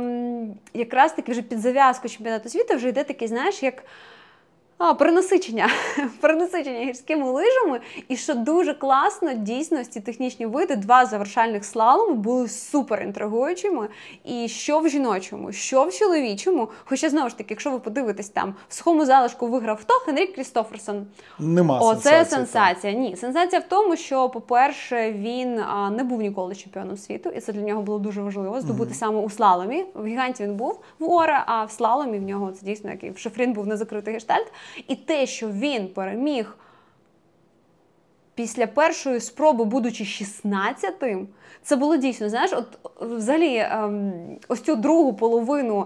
якраз 0.73 1.13
таки 1.13 1.31
вже 1.31 1.41
під 1.41 1.59
зав'язку 1.59 2.09
чемпіонату 2.09 2.49
світу 2.49 2.75
вже 2.75 2.89
йде 2.89 3.03
такий, 3.03 3.27
знаєш, 3.27 3.63
як. 3.63 3.83
А, 4.83 4.93
перенасичення, 4.93 5.69
перенасичення 6.19 6.85
гірськими 6.85 7.31
лижами. 7.31 7.79
І 8.07 8.15
що 8.15 8.33
дуже 8.33 8.73
класно, 8.73 9.33
дійсно, 9.33 9.83
ці 9.83 9.99
технічні 9.99 10.45
види, 10.45 10.75
два 10.75 11.05
завершальних 11.05 11.65
слаломи 11.65 12.13
були 12.13 12.49
супер 12.49 13.01
інтригуючими. 13.01 13.87
І 14.25 14.47
що 14.47 14.79
в 14.79 14.89
жіночому, 14.89 15.51
що 15.51 15.83
в 15.83 15.93
чоловічому. 15.93 16.69
Хоча 16.85 17.09
знову 17.09 17.29
ж 17.29 17.37
таки, 17.37 17.47
якщо 17.49 17.71
ви 17.71 17.79
подивитесь 17.79 18.29
там 18.29 18.55
в 18.69 18.73
сухому 18.73 19.05
залишку 19.05 19.47
виграв 19.47 19.79
хто 19.81 19.93
Хенрік 19.93 20.35
Крістоферсон. 20.35 21.05
Нема 21.39 21.79
О, 21.79 21.93
сенсації, 21.93 22.23
це 22.23 22.29
сенсація. 22.29 22.93
Ні, 22.93 23.15
сенсація 23.15 23.61
в 23.61 23.69
тому, 23.69 23.95
що, 23.95 24.29
по-перше, 24.29 25.11
він 25.11 25.59
а, 25.59 25.89
не 25.89 26.03
був 26.03 26.21
ніколи 26.21 26.55
чемпіоном 26.55 26.97
світу, 26.97 27.29
і 27.29 27.39
це 27.39 27.53
для 27.53 27.61
нього 27.61 27.81
було 27.81 27.99
дуже 27.99 28.21
важливо 28.21 28.61
здобути 28.61 28.91
mm-hmm. 28.91 28.97
саме 28.97 29.19
у 29.19 29.29
слаломі. 29.29 29.85
В 29.93 30.05
гіганті 30.05 30.43
він 30.43 30.55
був 30.55 30.79
в 30.99 31.11
Оре, 31.11 31.43
а 31.45 31.63
в 31.63 31.71
слаломі 31.71 32.19
в 32.19 32.23
нього 32.23 32.51
це 32.51 32.65
дійсно 32.65 32.91
який 32.91 33.11
в 33.11 33.17
Шефрін 33.17 33.53
був 33.53 33.67
незакритий 33.67 34.13
гештальт. 34.13 34.47
І 34.87 34.95
те, 34.95 35.25
що 35.25 35.49
він 35.49 35.87
переміг 35.87 36.57
після 38.35 38.67
першої 38.67 39.19
спроби, 39.19 39.65
будучи 39.65 40.03
16-тим, 40.03 41.27
це 41.63 41.75
було 41.75 41.97
дійсно, 41.97 42.29
знаєш, 42.29 42.53
от 42.53 42.67
взагалі 43.01 43.57
ем, 43.57 44.13
ось 44.47 44.61
цю 44.61 44.75
другу 44.75 45.13
половину 45.13 45.85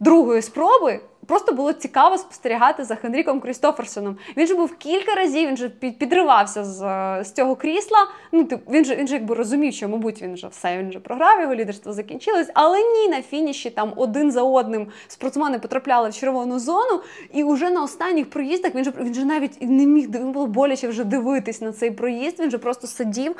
другої 0.00 0.42
спроби 0.42 1.00
Просто 1.26 1.52
було 1.52 1.72
цікаво 1.72 2.18
спостерігати 2.18 2.84
за 2.84 2.94
Хенріком 2.94 3.40
Крістоферсоном. 3.40 4.16
Він 4.36 4.46
же 4.46 4.54
був 4.54 4.76
кілька 4.76 5.14
разів, 5.14 5.48
він 5.48 5.56
же 5.56 5.68
підривався 5.68 6.64
з 6.64 6.78
з 7.24 7.32
цього 7.32 7.56
крісла. 7.56 7.98
Ну, 8.32 8.44
тип, 8.44 8.60
він 8.70 8.84
же 8.84 8.96
він 8.96 9.06
же 9.06 9.14
якби 9.14 9.34
розумів, 9.34 9.72
що, 9.72 9.88
мабуть, 9.88 10.22
він 10.22 10.34
вже 10.34 10.48
все, 10.48 10.78
він 10.78 10.88
вже 10.88 11.00
програв, 11.00 11.40
його 11.40 11.54
лідерство 11.54 11.92
закінчилось. 11.92 12.48
Але 12.54 12.78
ні, 12.78 13.08
на 13.08 13.22
фініші 13.22 13.70
там 13.70 13.92
один 13.96 14.32
за 14.32 14.42
одним 14.42 14.86
спортсмени 15.08 15.58
потрапляли 15.58 16.08
в 16.08 16.14
червону 16.14 16.58
зону, 16.58 17.00
і 17.32 17.44
вже 17.44 17.70
на 17.70 17.82
останніх 17.82 18.30
проїздах 18.30 18.74
він 18.74 18.84
же 18.84 18.92
він 19.00 19.14
же 19.14 19.24
навіть 19.24 19.62
не 19.62 19.86
міг 19.86 20.10
він 20.10 20.32
було 20.32 20.46
боляче 20.46 20.88
вже 20.88 21.04
дивитись 21.04 21.60
на 21.60 21.72
цей 21.72 21.90
проїзд. 21.90 22.40
Він 22.40 22.50
же 22.50 22.58
просто 22.58 22.86
сидів. 22.86 23.36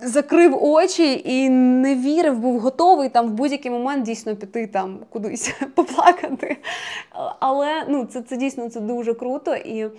Закрив 0.00 0.64
очі 0.64 1.22
і 1.24 1.50
не 1.50 1.94
вірив, 1.94 2.38
був 2.38 2.60
готовий 2.60 3.08
там 3.08 3.28
в 3.28 3.30
будь-який 3.30 3.70
момент 3.70 4.04
дійсно 4.04 4.36
піти 4.36 4.66
там 4.66 4.98
кудись 5.10 5.54
поплакати. 5.74 6.56
Але 7.40 7.84
ну, 7.88 8.04
це 8.04 8.22
це 8.22 8.36
дійсно 8.36 8.68
це 8.68 8.80
дуже 8.80 9.14
круто. 9.14 9.54
І 9.54 9.90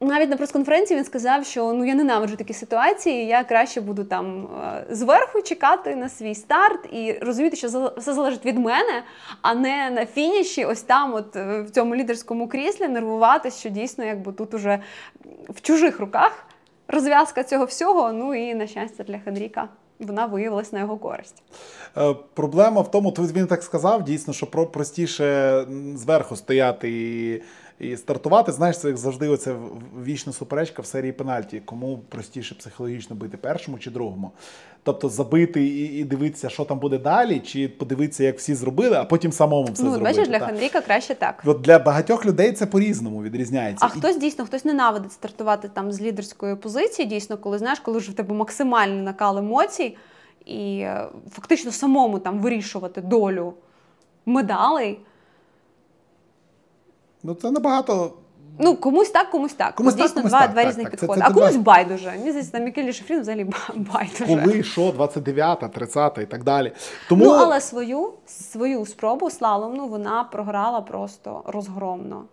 навіть 0.00 0.30
на 0.30 0.36
прес-конференції 0.36 0.98
він 0.98 1.04
сказав, 1.04 1.46
що 1.46 1.72
ну 1.72 1.84
я 1.84 1.94
ненавиджу 1.94 2.36
такі 2.36 2.54
ситуації, 2.54 3.26
я 3.26 3.44
краще 3.44 3.80
буду 3.80 4.04
там 4.04 4.46
е, 4.46 4.86
зверху 4.90 5.42
чекати 5.42 5.96
на 5.96 6.08
свій 6.08 6.34
старт 6.34 6.86
і 6.92 7.12
розуміти, 7.12 7.56
що 7.56 7.92
все 7.96 8.12
залежить 8.12 8.44
від 8.44 8.58
мене, 8.58 9.02
а 9.42 9.54
не 9.54 9.90
на 9.90 10.06
фініші, 10.06 10.64
ось 10.64 10.82
там, 10.82 11.14
от 11.14 11.36
е, 11.36 11.62
в 11.62 11.70
цьому 11.70 11.96
лідерському 11.96 12.48
кріслі, 12.48 12.88
нервуватися, 12.88 13.60
що 13.60 13.68
дійсно 13.68 14.04
якби 14.04 14.32
тут 14.32 14.54
уже 14.54 14.78
в 15.48 15.60
чужих 15.60 16.00
руках 16.00 16.47
розв'язка 16.88 17.44
цього 17.44 17.64
всього. 17.64 18.12
Ну 18.12 18.34
і 18.34 18.54
на 18.54 18.66
щастя 18.66 19.04
для 19.04 19.18
Хенріка. 19.18 19.68
Вона 19.98 20.26
виявилась 20.26 20.72
на 20.72 20.78
його 20.78 20.96
користь. 20.96 21.42
Е, 21.96 22.14
проблема 22.34 22.80
в 22.80 22.90
тому, 22.90 23.12
то 23.12 23.22
він 23.22 23.46
так 23.46 23.62
сказав, 23.62 24.04
дійсно, 24.04 24.32
що 24.32 24.46
простіше 24.46 25.66
зверху 25.94 26.36
стояти 26.36 26.90
і 26.90 27.42
і 27.80 27.96
стартувати. 27.96 28.52
Знаєш, 28.52 28.78
це 28.78 28.88
як 28.88 28.96
завжди 28.96 29.28
оце 29.28 29.54
вічна 30.04 30.32
суперечка 30.32 30.82
в 30.82 30.86
серії 30.86 31.12
пенальті. 31.12 31.62
Кому 31.64 31.98
простіше 32.08 32.54
психологічно 32.54 33.16
бити 33.16 33.36
першому 33.36 33.78
чи 33.78 33.90
другому. 33.90 34.32
Тобто 34.82 35.08
забити 35.08 35.66
і 35.66 35.98
і 35.98 36.04
дивитися, 36.04 36.48
що 36.48 36.64
там 36.64 36.78
буде 36.78 36.98
далі, 36.98 37.40
чи 37.40 37.68
подивитися, 37.68 38.24
як 38.24 38.38
всі 38.38 38.54
зробили, 38.54 38.96
а 38.96 39.04
потім 39.04 39.32
самому 39.32 39.72
все 39.72 39.82
ну, 39.82 39.90
зробити. 39.90 40.18
Бачиш, 40.18 40.28
для 40.28 40.38
Хандріка 40.38 40.80
краще 40.80 41.14
так. 41.14 41.42
От 41.46 41.60
Для 41.60 41.78
багатьох 41.78 42.26
людей 42.26 42.52
це 42.52 42.66
по-різному 42.66 43.22
відрізняється. 43.22 43.86
А 43.86 43.96
і... 43.96 43.98
хтось 43.98 44.16
дійсно 44.16 44.44
хтось 44.44 44.64
ненавидить 44.64 45.12
стартувати 45.12 45.68
там 45.68 45.92
з 45.92 46.00
лідерської 46.00 46.56
позиції, 46.56 47.08
дійсно, 47.08 47.36
коли 47.36 47.58
знаєш, 47.58 47.80
коли 47.80 47.98
вже 47.98 48.10
в 48.10 48.14
тебе 48.14 48.34
максимальний 48.34 49.02
накал 49.02 49.38
емоцій, 49.38 49.96
і 50.44 50.78
е, 50.78 51.08
фактично 51.30 51.72
самому 51.72 52.18
там 52.18 52.38
вирішувати 52.38 53.00
долю 53.00 53.54
медалей. 54.26 54.98
Ну, 57.22 57.34
це 57.34 57.50
набагато 57.50 58.12
Ну, 58.60 58.76
комусь 58.76 59.10
так, 59.10 59.30
комусь 59.30 59.52
так. 59.52 59.74
Комусь 59.74 59.94
Дійсно, 59.94 60.08
так, 60.08 60.14
комусь 60.14 60.30
два, 60.30 60.40
так, 60.40 60.50
два 60.52 60.62
так, 60.62 60.70
різних 60.70 60.90
так. 60.90 61.00
Це- 61.00 61.06
підходи. 61.06 61.20
це 61.20 61.26
а 61.30 61.32
комусь 61.34 61.52
два- 61.52 61.62
байдуже. 61.62 62.10
Мені 62.10 62.30
здається, 62.30 62.58
на 62.58 62.64
Мікелі 62.64 62.92
Шифрін 62.92 63.20
взагалі 63.20 63.44
ба- 63.44 63.56
байдуже. 63.94 64.42
Коли, 64.44 64.62
що, 64.62 64.90
29, 64.94 65.72
30 65.72 66.18
і 66.18 66.26
так 66.26 66.44
далі. 66.44 66.72
Тому 67.08 67.24
Ну, 67.24 67.30
але 67.30 67.60
свою, 67.60 68.12
свою 68.26 68.86
спробу 68.86 69.30
слаломну 69.30 69.88
вона 69.88 70.24
програла 70.24 70.80
просто 70.80 71.42
розгромно. 71.46 72.24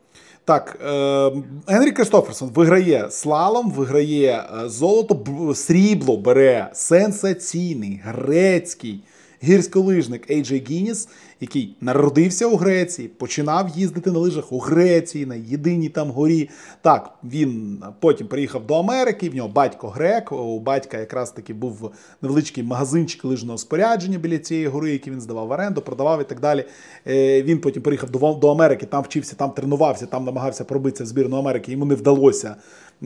Так, 0.45 0.78
е, 0.86 1.32
Генрі 1.68 1.91
Кристоферсон 1.91 2.49
виграє 2.49 3.12
слалом, 3.12 3.72
виграє 3.72 4.43
е, 4.64 4.70
золото, 4.70 5.53
срібло 5.55 6.18
бере 6.18 6.70
сенсаційний 6.74 8.01
грецький 8.05 9.03
гірськолижник 9.43 10.31
Ейджей 10.31 10.65
Гініс, 10.69 11.07
який 11.41 11.75
народився 11.81 12.47
у 12.47 12.55
Греції, 12.55 13.07
починав 13.07 13.69
їздити 13.75 14.11
на 14.11 14.19
лижах 14.19 14.51
у 14.51 14.59
Греції, 14.59 15.25
на 15.25 15.36
єдиній 15.36 15.89
там 15.89 16.11
горі. 16.11 16.49
Так, 16.81 17.13
він 17.23 17.83
потім 17.99 18.27
приїхав 18.27 18.67
до 18.67 18.75
Америки, 18.75 19.29
в 19.29 19.36
нього 19.36 19.49
батько 19.49 19.88
грек, 19.88 20.31
у 20.31 20.59
батька 20.59 20.97
якраз 20.97 21.31
таки 21.31 21.53
був 21.53 21.91
невеличкий 22.21 22.63
магазинчик 22.63 23.25
лижного 23.25 23.57
спорядження 23.57 24.17
біля 24.17 24.38
цієї 24.38 24.67
гори, 24.67 24.91
який 24.91 25.13
він 25.13 25.21
здавав 25.21 25.47
в 25.47 25.51
оренду, 25.51 25.81
продавав 25.81 26.21
і 26.21 26.23
так 26.23 26.39
далі. 26.39 26.65
Е, 27.07 27.43
Він 27.43 27.59
потім 27.59 27.83
приїхав 27.83 28.39
до 28.39 28.51
Америки, 28.51 28.86
там 28.86 29.03
вчився, 29.03 29.36
там 29.36 29.51
тренувався, 29.51 30.05
там 30.05 30.25
намагався 30.25 30.63
пробитися 30.63 31.03
в 31.03 31.07
збірну 31.07 31.38
Америки. 31.38 31.71
Йому 31.71 31.86
не 31.86 31.95
вдалося. 31.95 32.55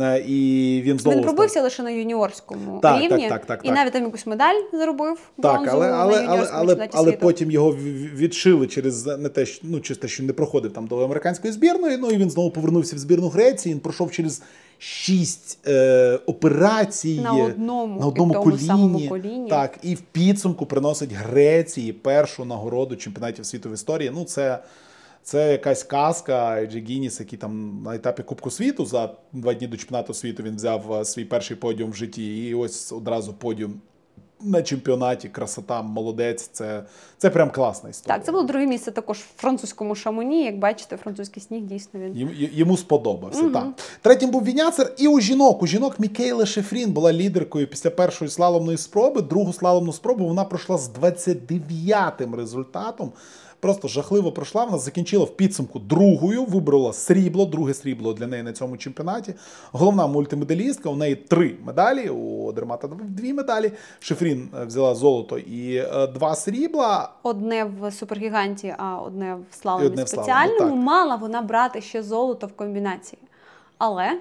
Е, 0.02 0.20
І 0.28 0.82
він 0.86 1.00
знову 1.00 1.18
Він 1.18 1.24
пробився 1.24 1.62
лише 1.62 1.84
на 1.84 1.90
юніорському 1.90 2.80
Так, 2.82 3.02
рівні, 3.02 3.30
так, 3.30 3.30
так, 3.30 3.46
так, 3.46 3.60
і 3.64 3.68
так. 3.68 3.76
навіть 3.76 3.94
там 3.94 4.04
якусь 4.04 4.28
медаль 4.28 4.56
заробив. 4.74 5.18
Так, 5.42 5.68
але, 5.68 5.88
на 5.88 5.94
але, 5.94 6.26
але, 6.28 6.50
але, 6.52 6.90
але 6.94 7.12
потім 7.12 7.52
його 7.52 7.72
відшили 8.16 8.68
через 8.68 9.06
не 9.06 9.30
те, 9.30 9.46
що 9.46 9.62
ну 9.64 9.80
через 9.80 9.98
те, 9.98 10.08
що 10.08 10.24
не 10.24 10.34
проходив 10.34 10.74
там 10.74 10.88
до 10.88 11.04
американської 11.04 11.54
збірної. 11.54 11.98
Ну 11.98 12.12
і 12.12 12.18
він 12.18 12.30
знову 12.30 12.52
повернувся 12.52 12.96
в 12.96 13.00
збірну 13.00 13.30
Греції. 13.30 13.74
Він 13.76 13.82
пройшов 13.82 14.12
через 14.12 14.42
шість 14.78 15.60
е, 15.68 16.20
операцій 16.26 17.22
На 17.24 17.34
одному 17.34 18.00
на 18.00 18.06
одному 18.06 18.34
і 18.34 18.38
коліні. 18.38 18.60
самому 18.68 19.10
коліні. 19.10 19.50
Так, 19.50 19.78
і 19.84 19.96
в 19.96 20.02
підсумку 20.02 20.66
приносить 20.66 21.14
Греції 21.14 21.94
першу 21.94 22.46
нагороду 22.46 22.96
чемпіонатів 22.96 23.46
світу 23.46 23.70
в 23.70 23.74
історії. 23.74 24.12
Ну, 24.14 24.24
це. 24.26 24.60
Це 25.24 25.52
якась 25.52 25.84
казка 25.84 26.62
Еджі 26.62 26.86
Гініс, 26.90 27.20
який 27.20 27.40
там 27.40 27.82
на 27.86 27.96
етапі 27.96 28.24
Кубку 28.24 28.52
світу 28.52 28.86
за 28.86 29.16
два 29.34 29.54
дні 29.54 29.68
до 29.68 29.78
чемпіонату 29.78 30.14
світу 30.14 30.44
він 30.44 30.56
взяв 30.56 30.94
е, 30.94 31.06
свій 31.06 31.26
перший 31.26 31.58
подіум 31.58 31.92
в 31.92 31.96
житті, 31.96 32.48
і 32.48 32.56
ось 32.56 32.92
одразу 32.92 33.34
подіум 33.34 33.82
на 34.42 34.62
чемпіонаті. 34.62 35.30
Красота, 35.30 35.82
молодець. 35.82 36.48
Це, 36.48 36.84
це 37.18 37.30
прям 37.30 37.52
класна 37.52 37.90
історія. 37.90 38.18
Так, 38.18 38.26
це 38.26 38.32
було 38.32 38.44
друге 38.44 38.66
місце 38.66 38.92
також 38.92 39.18
в 39.18 39.42
французькому 39.42 39.96
шамоні. 39.96 40.44
Як 40.44 40.60
бачите, 40.60 40.98
французький 40.98 41.44
сніг 41.44 41.64
дійсно 41.64 42.00
він. 42.00 42.18
Йому, 42.18 42.32
йому 42.36 42.78
сподобався. 42.78 43.50
Так. 43.50 43.68
Третім 44.02 44.32
був 44.32 44.44
Віняцер. 44.44 44.94
І 44.98 45.08
у 45.08 45.20
жінок. 45.20 45.64
У 45.64 45.68
жінок 45.68 46.00
Мікейла 46.00 46.46
Шефрін 46.46 46.92
була 46.92 47.14
лідеркою 47.14 47.68
після 47.68 47.90
першої 47.90 48.32
слаломної 48.32 48.78
спроби. 48.78 49.22
Другу 49.22 49.54
слаломну 49.54 49.94
спробу 49.94 50.28
вона 50.28 50.44
пройшла 50.46 50.78
з 50.78 50.90
29-тим 50.90 52.36
результатом. 52.36 53.12
Просто 53.60 53.88
жахливо 53.88 54.32
пройшла. 54.32 54.66
Вона 54.66 54.78
закінчила 54.78 55.26
в 55.26 55.36
підсумку 55.36 55.80
другою, 55.80 56.46
вибрала 56.46 56.94
срібло, 56.94 57.46
друге 57.46 57.74
срібло 57.74 58.14
для 58.14 58.28
неї 58.28 58.44
на 58.44 58.54
цьому 58.54 58.78
чемпіонаті. 58.78 59.34
Головна 59.72 60.08
мультимедалістка. 60.08 60.90
У 60.90 60.96
неї 60.96 61.16
три 61.16 61.56
медалі. 61.66 62.10
У 62.10 62.52
Дермата 62.52 62.88
дві 62.88 63.34
медалі. 63.34 63.72
Шефрін 64.00 64.50
е, 64.62 64.66
взяла 64.66 64.96
золото 64.96 65.38
і 65.38 65.76
е, 65.76 66.08
два 66.08 66.36
срібла. 66.36 67.10
Одне 67.24 67.64
в 67.64 67.92
супергіганті, 67.92 68.76
а 68.78 68.98
одне 68.98 69.38
в 69.52 69.56
слаломі, 69.56 69.98
спеціальному. 69.98 70.60
так. 70.60 70.76
Мала 70.76 71.16
вона 71.16 71.42
брати 71.42 71.82
ще 71.82 72.04
золото 72.04 72.48
в 72.48 72.54
комбінації. 72.54 73.20
Але 73.78 74.20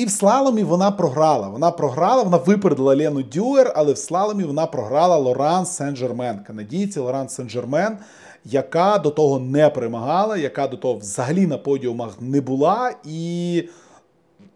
І 0.00 0.04
в 0.04 0.10
слаломі 0.10 0.62
вона 0.62 0.90
програла. 0.90 1.48
Вона 1.48 1.70
програла, 1.70 2.22
вона 2.22 2.36
випередила 2.36 2.96
Лену 2.96 3.22
Дюер, 3.22 3.72
але 3.76 3.92
в 3.92 3.98
слаломі 3.98 4.44
вона 4.44 4.66
програла 4.66 5.16
Лоран 5.16 5.64
Сен-Жермен, 5.64 6.44
канадійці 6.44 7.00
Лоран 7.00 7.26
Сен-Жермен, 7.26 7.96
яка 8.44 8.98
до 8.98 9.10
того 9.10 9.38
не 9.38 9.70
перемагала, 9.70 10.36
яка 10.36 10.68
до 10.68 10.76
того 10.76 10.94
взагалі 10.94 11.46
на 11.46 11.58
подіумах 11.58 12.16
не 12.20 12.40
була. 12.40 12.94
І 13.04 13.62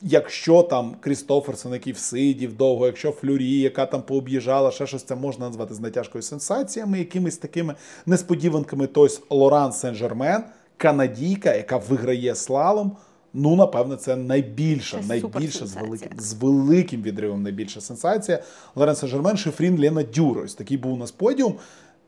якщо 0.03 0.63
там 0.63 0.97
Крістоферсен, 1.01 1.73
який 1.73 1.93
всидів 1.93 2.57
довго, 2.57 2.87
якщо 2.87 3.11
Флюрі, 3.13 3.59
яка 3.59 3.87
там 3.87 4.03
пооб'їжджала, 4.03 4.71
ще 4.71 4.87
щось 4.87 5.03
це 5.03 5.15
можна 5.15 5.47
назвати 5.47 5.75
з 5.75 5.81
натяжкою 5.81 6.23
сенсаціями, 6.23 6.99
якимись 6.99 7.37
такими 7.37 7.75
несподіванками. 8.07 8.87
Тобто 8.87 9.17
Лоран 9.31 9.71
Сен-Жермен, 9.71 10.41
канадійка, 10.77 11.55
яка 11.55 11.77
виграє 11.77 12.35
слалом. 12.35 12.97
Ну, 13.37 13.57
напевно, 13.57 13.97
це 13.97 14.17
найбільша, 14.17 15.01
Це 15.01 15.07
найбільша 15.09 15.67
з 15.67 15.77
великим, 15.77 16.13
з 16.19 16.33
великим 16.35 17.03
відривом 17.03 17.43
найбільша 17.43 17.81
сенсація. 17.81 18.43
Лорен 18.75 18.95
Сен-Жермен, 18.95 19.37
Шефрін, 19.37 19.81
Лена 19.81 20.03
Дюр. 20.03 20.39
Ось 20.39 20.55
такий 20.55 20.77
був 20.77 20.93
у 20.93 20.97
нас 20.97 21.11
подіум. 21.11 21.55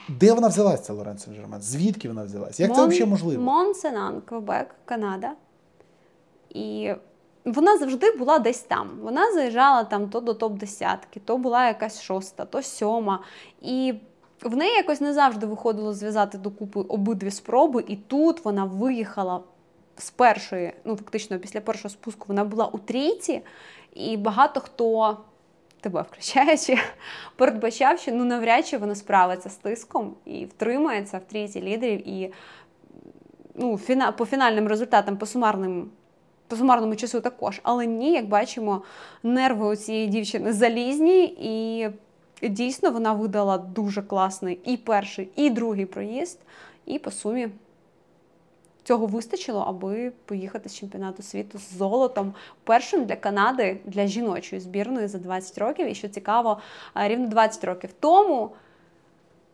Де 0.09 0.33
вона 0.33 0.49
взялася, 0.49 0.83
ця 0.83 0.93
Лорен 0.93 1.17
Сен-Жермен? 1.17 1.61
Звідки 1.61 2.09
вона 2.09 2.25
взялась? 2.25 2.61
Як 2.61 2.75
це 2.77 2.87
взагалі 2.87 3.11
можливо? 3.11 3.43
Монсенан, 3.43 4.21
Квебек, 4.21 4.75
Канада. 4.85 5.33
І 6.51 6.93
вона 7.45 7.79
завжди 7.79 8.11
була 8.11 8.39
десь 8.39 8.61
там. 8.61 8.91
Вона 9.03 9.33
заїжджала 9.33 9.85
там 9.85 10.09
то 10.09 10.21
до 10.21 10.33
топ-10, 10.33 10.97
то 11.25 11.37
була 11.39 11.67
якась 11.67 12.03
шоста, 12.03 12.45
то 12.45 12.63
сьома. 12.63 13.23
І 13.63 13.95
в 14.43 14.57
неї 14.57 14.77
якось 14.77 15.01
не 15.01 15.13
завжди 15.13 15.47
виходило 15.47 15.93
зв'язати 15.93 16.39
докупи 16.39 16.81
обидві 16.81 17.31
спроби, 17.31 17.85
і 17.89 17.97
тут 17.97 18.45
вона 18.45 18.65
виїхала 18.65 19.41
з 19.97 20.11
першої, 20.11 20.73
ну 20.85 20.97
фактично 20.97 21.39
після 21.39 21.61
першого 21.61 21.89
спуску 21.91 22.25
вона 22.29 22.45
була 22.45 22.67
у 22.67 22.79
трійці, 22.79 23.43
і 23.95 24.17
багато 24.17 24.61
хто. 24.61 25.17
Тебе 25.81 26.03
включаючи, 26.11 26.79
передбачав, 27.37 27.99
що 27.99 28.13
ну 28.13 28.25
навряд 28.25 28.67
чи 28.67 28.79
вона 28.79 28.95
справиться 28.95 29.49
з 29.49 29.55
тиском 29.55 30.15
і 30.25 30.45
втримається 30.45 31.19
в 31.19 31.25
трійці 31.25 31.63
лідерів. 31.63 32.09
І 32.09 32.33
ну, 33.55 33.79
фіна, 33.79 34.13
по 34.13 34.27
фінальним 34.27 34.69
результатам, 34.69 35.17
по 35.17 35.27
сумарним, 35.27 35.91
по 36.49 36.57
сумарному 36.57 36.97
часу 36.97 37.21
також. 37.21 37.61
Але 37.63 37.87
ні, 37.87 38.13
як 38.13 38.29
бачимо, 38.29 38.83
нерви 39.23 39.67
у 39.67 39.77
цієї 39.77 40.07
дівчини 40.07 40.53
залізні, 40.53 41.25
і 41.25 41.89
дійсно 42.49 42.91
вона 42.91 43.13
видала 43.13 43.59
дуже 43.59 44.03
класний 44.03 44.61
і 44.65 44.77
перший, 44.77 45.29
і 45.37 45.51
другий 45.51 45.87
проїзд. 45.87 46.39
І 46.87 46.99
по 46.99 47.11
сумі 47.11 47.49
цього 48.87 49.07
вистачило, 49.07 49.65
аби 49.69 50.13
поїхати 50.25 50.69
з 50.69 50.75
чемпіонату 50.75 51.23
світу 51.23 51.59
з 51.59 51.77
золотом. 51.77 52.35
Першим 52.65 53.05
для 53.05 53.17
Канади, 53.17 53.81
для 53.85 54.07
жіночої 54.07 54.61
збірної 54.61 55.09
за 55.09 55.19
20 55.19 55.59
років. 55.59 55.91
І 55.91 55.95
що 55.95 56.09
цікаво, 56.09 56.59
рівно 56.95 57.29
20 57.29 57.65
років 57.65 57.91
тому 58.01 58.51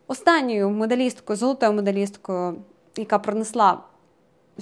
останньою 0.07 0.69
медалісткою, 0.69 1.37
золотою 1.37 1.73
медалісткою, 1.73 2.55
яка 2.97 3.19
принесла 3.19 3.77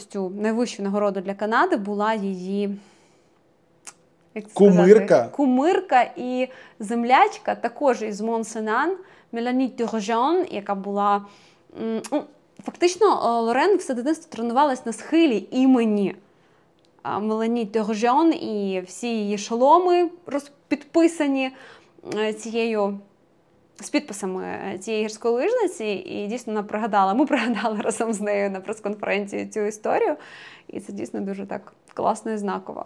цю 0.09 0.29
найвищу 0.29 0.83
нагороду 0.83 1.21
для 1.21 1.33
Канади, 1.33 1.75
була 1.75 2.13
її. 2.13 2.79
як 4.35 4.47
Кумирка. 4.53 5.27
Кумирка 5.27 6.01
і 6.15 6.47
землячка, 6.79 7.55
також 7.55 8.01
із 8.01 8.21
Монсенан, 8.21 8.97
Мелані 9.31 9.69
Тюржон, 9.69 10.45
яка 10.51 10.75
була. 10.75 11.25
Фактично, 12.65 13.07
е, 13.07 13.41
Лорен 13.41 13.77
все 13.77 13.93
дитинство 13.93 14.31
тренувалась 14.31 14.85
на 14.85 14.93
схилі 14.93 15.47
імені 15.51 16.15
Мелані 17.03 17.65
Тегожон, 17.65 18.33
і 18.33 18.83
всі 18.87 19.07
її 19.07 19.37
шоломи 19.37 20.09
розпідписані 20.25 21.51
е, 22.15 22.33
цією 22.33 22.99
з 23.79 23.89
підписами 23.89 24.43
е, 24.43 24.77
цієї 24.77 25.03
гірської 25.03 25.35
лижниці, 25.35 25.85
і 25.85 26.27
дійсно 26.27 26.53
вона 26.53 26.63
пригадала. 26.63 27.13
Ми 27.13 27.25
пригадали 27.25 27.81
разом 27.81 28.13
з 28.13 28.21
нею 28.21 28.51
на 28.51 28.59
прес-конференції 28.59 29.47
цю 29.47 29.59
історію. 29.59 30.15
І 30.67 30.79
це 30.79 30.93
дійсно 30.93 31.21
дуже 31.21 31.45
так 31.45 31.73
класно 31.93 32.31
і 32.31 32.37
знаково. 32.37 32.85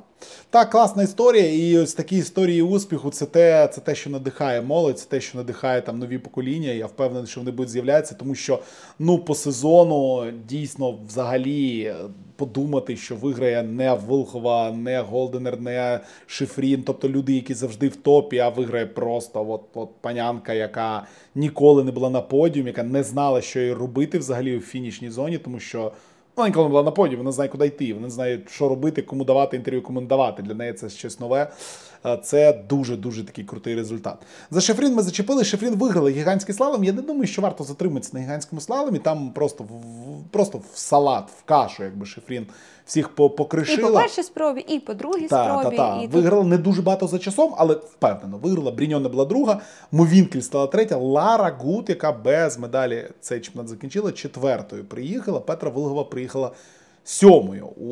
Так, 0.50 0.70
класна 0.70 1.04
історія. 1.04 1.54
І 1.54 1.78
ось 1.78 1.94
такі 1.94 2.18
історії 2.18 2.62
успіху 2.62 3.10
це 3.10 3.26
те, 3.26 3.68
це 3.68 3.82
те, 3.82 3.96
що 3.96 4.10
надихає 4.10 4.62
молодь, 4.62 5.00
це 5.00 5.10
те, 5.10 5.22
що 5.22 5.38
надихає 5.38 5.82
там 5.82 6.00
нові 6.00 6.18
покоління. 6.18 6.70
Я 6.70 6.86
впевнений, 6.86 7.28
що 7.28 7.40
вони 7.42 7.52
будуть 7.52 7.70
з'являтися, 7.70 8.16
тому 8.16 8.36
що 8.36 8.60
ну 9.00 9.18
по 9.18 9.36
сезону 9.36 10.32
дійсно 10.48 10.98
взагалі 11.08 11.82
е, 11.82 11.96
подумати, 12.36 12.96
що 12.96 13.16
виграє 13.16 13.64
не 13.64 13.94
Вилхова, 13.94 14.72
не 14.72 15.02
Голденер, 15.02 15.62
не 15.62 16.00
Шифрін, 16.26 16.84
тобто 16.84 17.10
люди, 17.10 17.34
які 17.34 17.54
завжди 17.54 17.88
в 17.88 17.96
топі, 17.96 18.40
а 18.40 18.50
виграє 18.50 18.86
просто 18.86 19.52
от, 19.52 19.62
от 19.74 19.90
панянка, 20.02 20.54
яка 20.54 21.08
ніколи 21.36 21.84
не 21.84 21.92
була 21.92 22.10
на 22.10 22.22
подіумі, 22.22 22.68
яка 22.68 22.84
не 22.84 23.04
знала, 23.04 23.42
що 23.42 23.60
їй 23.60 23.74
робити 23.74 24.18
взагалі 24.20 24.58
у 24.58 24.62
фінішній 24.62 25.10
зоні, 25.10 25.38
тому 25.38 25.60
що. 25.60 25.92
Вона 26.36 26.50
ніколи 26.50 26.66
не 26.66 26.70
була 26.70 26.84
на 26.84 26.92
подіумі, 26.92 27.18
вона 27.18 27.32
знає, 27.32 27.50
куди 27.50 27.68
йти, 27.68 27.94
вона 27.94 28.10
знає, 28.10 28.40
що 28.48 28.70
робити, 28.70 29.02
кому 29.02 29.24
давати 29.24 29.58
інтерв'ю, 29.58 29.82
кому 29.82 30.02
не 30.02 30.08
давати. 30.08 30.44
Для 30.44 30.54
неї 30.54 30.74
це 30.74 30.90
щось 30.90 31.20
нове. 31.20 31.52
Це 32.24 32.54
дуже-дуже 32.70 33.24
такий 33.24 33.44
крутий 33.46 33.76
результат. 33.76 34.18
За 34.52 34.62
Шефрін 34.62 34.94
ми 34.96 35.02
зачепили. 35.02 35.44
Шефрін 35.44 35.76
виграла 35.76 36.10
гігантський 36.10 36.56
слалом. 36.56 36.84
Я 36.84 36.94
не 36.94 37.02
думаю, 37.02 37.28
що 37.28 37.42
варто 37.42 37.64
затриматися 37.64 38.12
на 38.14 38.20
гігантському 38.24 38.62
слаломі. 38.62 39.00
Там 39.00 39.32
просто 39.32 39.64
в, 39.64 39.70
просто 40.32 40.58
в 40.74 40.78
салат, 40.78 41.30
в 41.40 41.44
кашу, 41.44 41.84
якби 41.84 42.06
Шефрін 42.06 42.48
всіх 42.86 43.10
по- 43.10 43.26
І 43.26 43.30
покришила. 43.30 43.90
по 43.90 43.96
першій 43.96 44.24
спробі, 44.24 44.60
і 44.68 44.80
по 44.80 44.94
другій 44.94 45.28
Та, 45.28 45.46
та, 45.48 45.60
спробі. 45.60 45.78
та. 45.78 45.98
І 46.02 46.02
тут 46.06 46.14
Виграла 46.14 46.44
не 46.44 46.58
дуже 46.58 46.82
багато 46.82 47.08
за 47.08 47.20
часом, 47.20 47.54
але 47.58 47.74
впевнено, 47.74 48.38
виграла. 48.38 48.72
Бріньоне 48.72 49.10
була 49.10 49.26
друга, 49.26 49.60
Мувінкель 49.92 50.40
стала 50.42 50.68
третя. 50.68 50.98
Лара 50.98 51.56
Гут, 51.60 51.90
яка 51.90 52.12
без 52.12 52.58
медалі 52.58 53.08
цей 53.22 53.40
чемпіонат 53.42 53.70
закінчила, 53.70 54.12
четвертою 54.12 54.86
приїхала. 54.86 55.40
Петра 55.40 55.70
Вилгова 55.70 56.04
приїхала 56.04 56.52
сьомою 57.06 57.66
у 57.68 57.92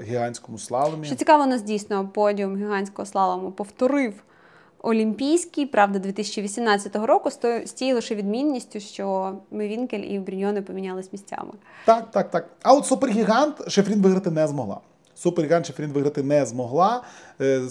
е, 0.00 0.02
гігантському 0.04 0.58
слаломі. 0.58 1.06
Що 1.06 1.14
цікаво, 1.14 1.44
у 1.44 1.46
нас 1.46 1.62
дійсно 1.62 2.08
подіум 2.08 2.56
гігантського 2.56 3.06
слалому 3.06 3.52
повторив 3.52 4.14
Олімпійський, 4.82 5.66
правда, 5.66 5.98
2018 5.98 6.96
року 6.96 7.30
з 7.64 7.72
тією 7.72 7.94
лише 7.94 8.14
відмінністю, 8.14 8.80
що 8.80 9.34
Мевінкель 9.50 9.98
і 9.98 10.18
Бріньони 10.18 10.62
помінялись 10.62 11.12
місцями. 11.12 11.52
Так, 11.84 12.10
так, 12.10 12.30
так. 12.30 12.48
А 12.62 12.74
от 12.74 12.86
супергігант 12.86 13.70
Шефрін 13.70 14.02
виграти 14.02 14.30
не 14.30 14.48
змогла. 14.48 14.80
Супергігант 15.14 15.66
Шефрін 15.66 15.92
виграти 15.92 16.22
не 16.22 16.46
змогла. 16.46 17.02
Е, 17.40 17.62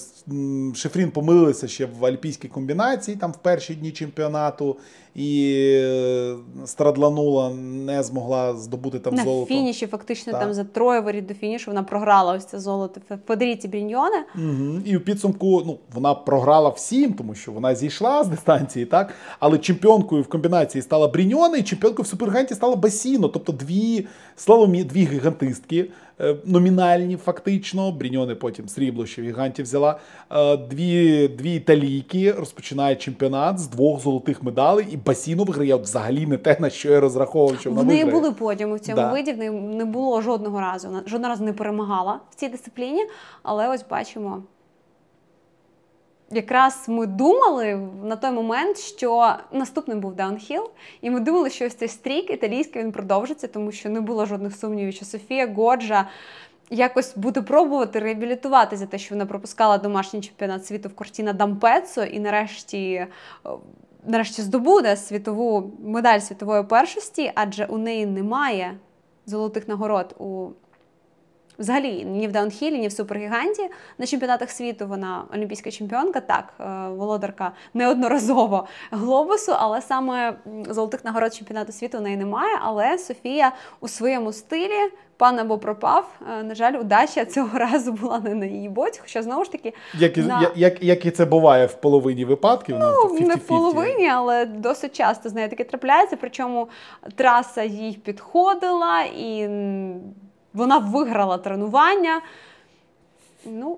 Шефрін 0.76 1.12
помилилася 1.12 1.68
ще 1.68 1.86
в 2.00 2.06
альпійській 2.06 2.48
комбінації 2.48 3.18
там 3.18 3.32
в 3.32 3.38
перші 3.38 3.76
дні 3.76 3.92
чемпіонату 3.92 4.78
і 5.16 5.54
е, 5.76 6.36
страдланула, 6.66 7.50
не 7.86 8.04
змогла 8.04 8.56
здобути 8.56 9.00
там 9.00 9.16
На 9.16 9.24
золото. 9.24 9.46
фініші, 9.46 9.88
фактично, 9.88 10.34
Так. 10.34 10.42
там 10.42 10.54
за 10.54 10.64
троє 10.64 11.00
воріт 11.00 11.26
до 11.26 11.34
фінішу 11.34 11.72
вона 11.72 11.84
програла 11.84 12.34
ось 12.34 12.46
це 12.46 12.60
золото 12.60 13.02
в 13.10 13.18
Подріті 13.18 13.68
Бріньоне. 13.68 14.26
Угу. 14.36 14.82
І 14.86 14.98
в 14.98 15.04
підсумку 15.06 15.64
ну, 15.66 15.78
вона 15.94 16.14
програла 16.14 16.70
всім, 16.70 17.14
тому 17.14 17.36
що 17.36 17.52
вона 17.52 17.76
зійшла 17.76 18.24
з 18.24 18.28
дистанції, 18.28 18.86
так? 18.86 19.14
Але 19.40 19.58
чемпіонкою 19.58 20.22
в 20.22 20.28
комбінації 20.28 20.82
стала 20.82 21.08
Бріньоне, 21.08 21.58
і 21.58 21.64
чемпіонкою 21.64 22.04
в 22.04 22.08
супергіганті 22.08 22.56
стала 22.56 22.76
Басіно. 22.76 23.28
Тобто 23.28 23.52
дві 23.52 24.08
слаломі, 24.36 24.84
дві 24.84 25.06
гігантистки, 25.06 25.90
е, 26.20 26.36
номінальні, 26.46 27.18
фактично. 27.18 27.92
Бріньоне 27.92 28.36
потім 28.36 28.68
срібло 28.68 29.06
ще 29.06 29.22
в 29.22 29.26
гіганті 29.26 29.53
взяла. 29.62 30.00
Е, 30.32 30.58
Дві, 30.58 31.28
дві 31.28 31.56
італійки 31.56 32.32
розпочинають 32.32 33.00
чемпіонат 33.02 33.60
з 33.60 33.68
двох 33.68 34.02
золотих 34.02 34.44
медалей, 34.44 34.88
і 34.92 34.98
Басіно 34.98 35.44
виграє 35.44 35.76
от 35.76 35.82
взагалі 35.84 36.26
не 36.26 36.38
те, 36.38 36.58
на 36.60 36.70
що 36.70 36.92
я 36.92 37.00
розраховував, 37.00 37.60
що 37.60 37.70
вона 37.70 37.82
В 37.82 37.86
неї 37.86 38.04
виграє. 38.04 38.22
були 38.22 38.34
подіуми 38.34 38.76
в 38.76 38.80
цьому 38.80 38.96
Да. 38.96 39.12
виді, 39.12 39.34
в 39.34 39.38
неї 39.38 39.52
не 39.52 39.86
було 39.86 40.22
жодного 40.22 40.60
разу. 40.62 40.88
Вона 40.88 41.04
жодного 41.08 41.30
разу 41.34 41.44
не 41.44 41.54
перемагала 41.54 42.20
в 42.32 42.36
цій 42.36 42.48
дисципліні, 42.50 43.06
але 43.44 43.70
ось 43.70 43.86
бачимо. 43.90 44.44
Якраз 46.32 46.86
ми 46.88 47.06
думали 47.08 47.80
на 48.04 48.16
той 48.16 48.32
момент, 48.32 48.78
що 48.78 49.34
наступним 49.52 50.00
був 50.00 50.16
даунхіл, 50.16 50.70
і 51.02 51.10
ми 51.10 51.20
думали, 51.20 51.50
що 51.50 51.66
ось 51.66 51.74
цей 51.74 51.88
стрік 51.88 52.30
італійський 52.30 52.82
він 52.84 52.92
продовжиться, 52.92 53.48
тому 53.48 53.72
що 53.72 53.90
не 53.90 54.02
було 54.02 54.26
жодних 54.26 54.56
сумнівів, 54.56 54.94
що 54.94 55.06
Софія 55.06 55.48
Годжа 55.48 56.08
якось 56.74 57.18
буде 57.18 57.42
пробувати 57.42 58.00
реабілітувати 58.00 58.78
за 58.78 58.86
те, 58.86 58.98
що 58.98 59.16
вона 59.16 59.26
пропускала 59.26 59.78
домашній 59.78 60.22
чемпіонат 60.22 60.66
світу 60.66 60.90
в 60.90 60.96
Кортіна 60.96 61.34
Дампецо 61.34 62.04
і 62.04 62.20
нарешті. 62.20 62.94
е, 62.94 63.08
Нарешті 64.06 64.42
здобуде 64.42 64.98
світову 64.98 65.72
медаль 65.84 66.20
світової 66.20 66.64
першості, 66.64 67.32
адже 67.36 67.66
у 67.66 67.78
неї 67.78 68.06
немає 68.06 68.78
золотих 69.26 69.68
нагород 69.68 70.16
у 70.20 70.50
взагалі 71.60 72.04
ні 72.06 72.28
в 72.28 72.32
даунхілі, 72.32 72.80
ні 72.80 72.88
в 72.88 72.92
супергіганті 72.92 73.70
на 73.98 74.06
чемпіонатах 74.06 74.50
світу. 74.52 74.88
Вона 74.88 75.24
олімпійська 75.34 75.72
чемпіонка, 75.72 76.20
так, 76.22 76.54
е, 76.60 76.64
володарка 76.90 77.52
неодноразово 77.74 78.68
глобусу, 78.92 79.54
але 79.60 79.82
саме 79.82 80.34
золотих 80.70 81.06
нагород 81.06 81.34
чемпіонату 81.34 81.72
світу 81.72 81.98
у 81.98 82.02
неї 82.02 82.18
немає. 82.18 82.58
Але 82.62 82.98
Софія 82.98 83.52
у 83.80 83.88
своєму 83.88 84.34
стилі. 84.34 84.92
Пан 85.18 85.40
або 85.40 85.58
пропав. 85.58 86.10
Е, 86.40 86.44
На 86.44 86.56
жаль, 86.56 86.74
удача 86.74 87.26
цього 87.26 87.58
разу 87.60 87.92
була 87.92 88.20
не 88.20 88.36
на 88.36 88.46
її 88.46 88.70
боці. 88.70 89.00
Хоча 89.04 89.22
знову 89.24 89.44
ж 89.44 89.52
таки, 89.52 89.74
Як, 90.00 90.18
і- 90.18 90.22
на- 90.22 90.42
як, 90.42 90.52
як, 90.58 90.84
як 90.84 91.06
і 91.06 91.12
це 91.12 91.26
буває 91.26 91.66
в 91.66 91.74
половині 91.74 92.26
випадків, 92.26 92.76
ну, 92.80 92.92
Ну, 93.20 93.28
не 93.28 93.36
в 93.36 93.40
половині, 93.40 94.08
але 94.10 94.46
досить 94.46 94.96
часто 94.98 95.30
з 95.30 95.34
нею 95.34 95.50
таке 95.50 95.64
трапляється. 95.64 96.18
Причому 96.22 96.68
траса 97.16 97.64
їй 97.64 97.94
підходила, 97.94 99.02
і 99.02 99.50
вона 100.54 100.78
виграла 100.78 101.38
тренування. 101.38 102.22
Ну, 103.46 103.78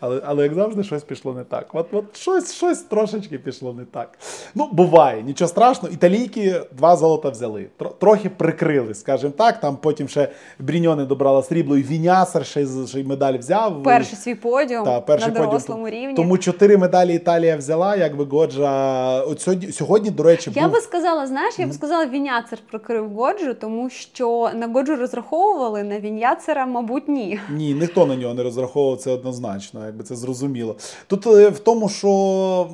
Але, 0.00 0.20
але 0.24 0.42
як 0.42 0.54
завжди, 0.54 0.84
щось 0.84 1.02
пішло 1.02 1.32
не 1.34 1.44
так. 1.44 1.66
От, 1.72 1.86
от 1.92 2.16
щось, 2.16 2.54
щось 2.54 2.78
трошечки 2.78 3.38
пішло 3.38 3.72
не 3.72 3.84
так. 3.84 4.18
Ну, 4.54 4.68
буває, 4.72 5.22
нічого 5.22 5.48
страшного. 5.48 5.94
Італійки 5.94 6.60
два 6.72 6.96
золота 6.96 7.28
взяли. 7.28 7.66
Тро- 7.78 7.92
Трохи 7.98 8.28
прикрили, 8.30 8.94
скажімо 8.94 9.32
так. 9.36 9.60
Там 9.60 9.76
потім 9.76 10.08
ще 10.08 10.28
Бріньоне 10.58 11.04
добрала 11.04 11.42
срібло, 11.42 11.76
і 11.76 11.82
Вінясер 11.82 12.46
ще, 12.46 12.66
ще 12.86 13.00
й 13.00 13.04
медаль 13.04 13.38
взяв. 13.38 13.82
перший 13.82 14.16
свій 14.18 14.34
подіум 14.34 14.84
Та, 14.84 15.00
перший 15.00 15.28
на 15.28 15.34
подіум. 15.34 15.50
дорослому 15.50 15.88
рівні. 15.88 16.14
Тому 16.14 16.38
чотири 16.38 16.76
медалі 16.76 17.14
Італія 17.14 17.56
взяла, 17.56 17.96
якби 17.96 18.24
Годжа. 18.24 19.20
От 19.22 19.40
сьогодні, 19.40 19.72
сьогодні, 19.72 20.10
до 20.10 20.22
речі, 20.22 20.50
Я 20.54 20.62
був... 20.62 20.72
би 20.72 20.80
сказала, 20.80 21.26
знаєш, 21.26 21.58
я 21.58 21.66
б 21.66 21.72
сказала, 21.72 22.06
Віняцер 22.06 22.58
прикрив 22.70 23.10
Годжу, 23.10 23.54
тому 23.60 23.90
що 23.90 24.50
на 24.54 24.66
Годжу 24.66 24.96
розраховували, 24.96 25.82
на 25.82 26.00
Віняцера, 26.00 26.66
мабуть, 26.66 27.08
ні. 27.08 27.40
Ні, 27.50 27.74
ніхто 27.74 28.06
на 28.06 28.16
нього 28.16 28.34
не 28.34 28.42
розраховував 28.42 28.99
це 29.00 29.10
однозначно, 29.10 29.86
якби 29.86 30.04
це 30.04 30.16
зрозуміло. 30.16 30.76
Тут 31.06 31.26
е, 31.26 31.48
в 31.48 31.58
тому, 31.58 31.88
що 31.88 32.70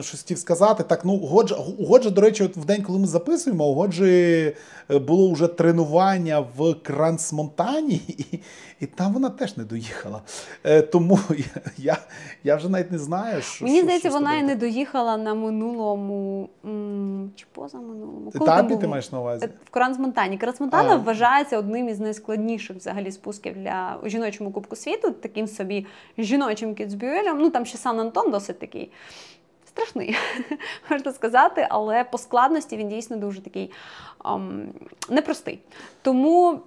щось 0.00 0.20
хотів 0.20 0.38
сказати, 0.38 0.82
так 0.82 1.04
ну 1.04 1.16
Годжа, 1.16 1.56
у 1.78 1.84
до 2.10 2.20
речі, 2.20 2.44
от 2.44 2.56
в 2.56 2.64
день, 2.64 2.82
коли 2.82 2.98
ми 2.98 3.06
записуємо, 3.06 3.66
у 3.66 3.74
е, 4.90 4.98
було 4.98 5.32
вже 5.32 5.46
тренування 5.46 6.44
в 6.56 6.74
Крансмонтані, 6.74 8.00
і, 8.18 8.38
і 8.84 8.86
там 8.86 9.12
вона 9.12 9.30
теж 9.30 9.56
не 9.56 9.64
доїхала. 9.64 10.20
Е, 10.64 10.82
тому 10.82 11.18
я, 11.30 11.62
я, 11.78 11.96
я 12.44 12.56
вже 12.56 12.68
навіть 12.68 12.90
не 12.92 12.98
знаю, 12.98 13.42
що 13.42 13.64
Мені 13.64 13.76
що- 13.76 13.84
здається, 13.84 14.08
що 14.08 14.18
вона 14.18 14.36
і 14.36 14.42
не 14.42 14.54
доїхала 14.56 15.16
на 15.16 15.34
минулому 15.34 16.48
м, 16.64 17.30
чи 17.36 17.46
поза 17.52 17.78
минулому. 17.78 18.30
так. 18.30 18.38
Коли 18.38 18.50
етапі. 18.52 18.76
Ти 18.76 18.86
маєш 18.88 19.12
на 19.12 19.20
увазі? 19.20 19.48
В 19.66 19.70
Кранзмонтані. 19.70 20.38
Кранзмонтана 20.38 20.92
А. 20.92 20.96
вважається 20.96 21.58
одним 21.58 21.88
із 21.88 22.00
найскладніших 22.00 22.76
взагалі 22.76 23.12
спусків 23.12 23.54
для 23.62 23.98
у 24.02 24.08
жіночому 24.08 24.50
кубку 24.52 24.76
світу, 24.76 25.10
таким 25.10 25.46
собі 25.46 25.86
жіночим 26.18 26.74
кіцбюелем. 26.74 27.38
Ну 27.38 27.50
там 27.50 27.66
ще 27.66 27.78
Сан 27.78 28.00
Антон 28.00 28.30
досить 28.30 28.58
такий. 28.58 28.90
Страшний, 29.68 30.16
можна 30.90 31.12
сказати, 31.12 31.66
але 31.70 32.04
по 32.04 32.18
складності 32.18 32.76
він 32.76 32.88
дійсно 32.88 33.16
дуже 33.16 33.40
такий 33.40 33.70
ем, 34.24 34.68
непростий. 35.10 35.58
Тому, 36.02 36.60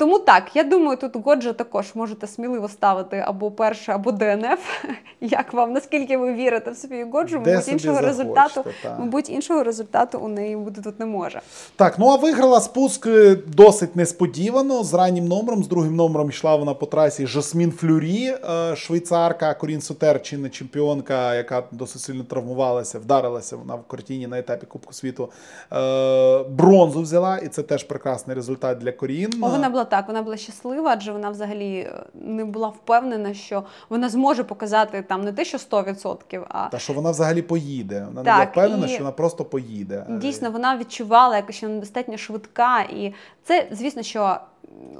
тому 0.00 0.18
так, 0.18 0.56
я 0.56 0.64
думаю, 0.64 0.96
тут 0.96 1.16
Годжа 1.24 1.52
також 1.52 1.94
можете 1.94 2.26
сміливо 2.26 2.68
ставити 2.68 3.24
або 3.26 3.50
перше, 3.50 3.92
або 3.92 4.12
ДНФ. 4.12 4.84
Як 5.20 5.52
вам, 5.52 5.72
наскільки 5.72 6.16
ви 6.16 6.34
вірите 6.34 6.70
в 6.70 6.76
Софію 6.76 7.10
Годжу, 7.10 7.40
Де 7.44 7.50
мабуть, 7.50 7.64
собі 7.64 7.72
іншого 7.72 7.94
захочете, 7.94 8.22
результату, 8.22 8.64
та. 8.82 8.96
мабуть, 8.98 9.30
іншого 9.30 9.62
результату 9.62 10.18
у 10.18 10.28
неї 10.28 10.56
бути 10.56 10.82
тут 10.82 11.00
не 11.00 11.06
може. 11.06 11.40
Так, 11.76 11.98
ну 11.98 12.08
а 12.10 12.16
виграла 12.16 12.60
спуск 12.60 13.06
е, 13.06 13.36
досить 13.46 13.96
несподівано. 13.96 14.84
З 14.84 14.94
раннім 14.94 15.24
номером, 15.24 15.64
з 15.64 15.68
другим 15.68 15.96
номером 15.96 16.28
йшла 16.28 16.56
вона 16.56 16.74
по 16.74 16.86
трасі 16.86 17.26
Жасмін 17.26 17.72
Флюрі, 17.72 18.34
е, 18.50 18.76
швейцарка, 18.76 19.54
Корін 19.54 19.80
Сутер, 19.80 20.22
чинна 20.22 20.48
чемпіонка, 20.48 21.34
яка 21.34 21.62
досить 21.72 22.02
сильно 22.02 22.24
травмувалася, 22.24 22.98
вдарилася 22.98 23.56
вона 23.56 23.74
в 23.74 23.82
кортіні 23.82 24.26
на 24.26 24.38
етапі 24.38 24.66
Кубку 24.66 24.92
світу. 24.92 25.30
Е, 25.72 26.44
Бронзу 26.50 27.02
взяла, 27.02 27.38
і 27.38 27.48
це 27.48 27.62
теж 27.62 27.84
прекрасний 27.84 28.36
результат 28.36 28.78
для 28.78 28.92
Корін. 28.92 29.30
О, 29.42 29.48
вона 29.48 29.70
була 29.70 29.84
так, 29.90 30.08
вона 30.08 30.22
була 30.22 30.36
щаслива, 30.36 30.90
адже 30.90 31.12
вона 31.12 31.30
взагалі 31.30 31.78
е, 31.78 32.04
не 32.14 32.44
була 32.44 32.68
впевнена, 32.68 33.34
що 33.34 33.64
вона 33.88 34.08
зможе 34.08 34.44
показати 34.44 35.02
там 35.02 35.24
не 35.24 35.32
те, 35.32 35.44
що 35.44 35.58
100%, 35.58 36.44
а 36.48 36.68
Та 36.68 36.78
що 36.78 36.92
вона 36.92 37.10
взагалі 37.10 37.42
поїде. 37.42 38.06
Вона 38.08 38.22
не 38.22 38.32
була 38.32 38.44
впевнена, 38.44 38.86
і- 38.86 38.88
що 38.88 38.98
вона 38.98 39.12
просто 39.12 39.44
поїде. 39.44 40.06
дійсно 40.08 40.50
вона 40.50 40.76
відчувала 40.76 41.36
якось, 41.36 41.56
що 41.56 41.66
вона 41.66 41.80
достатньо 41.80 42.16
швидка. 42.16 42.80
І 42.80 43.14
це, 43.44 43.68
звісно, 43.70 44.02
що 44.02 44.36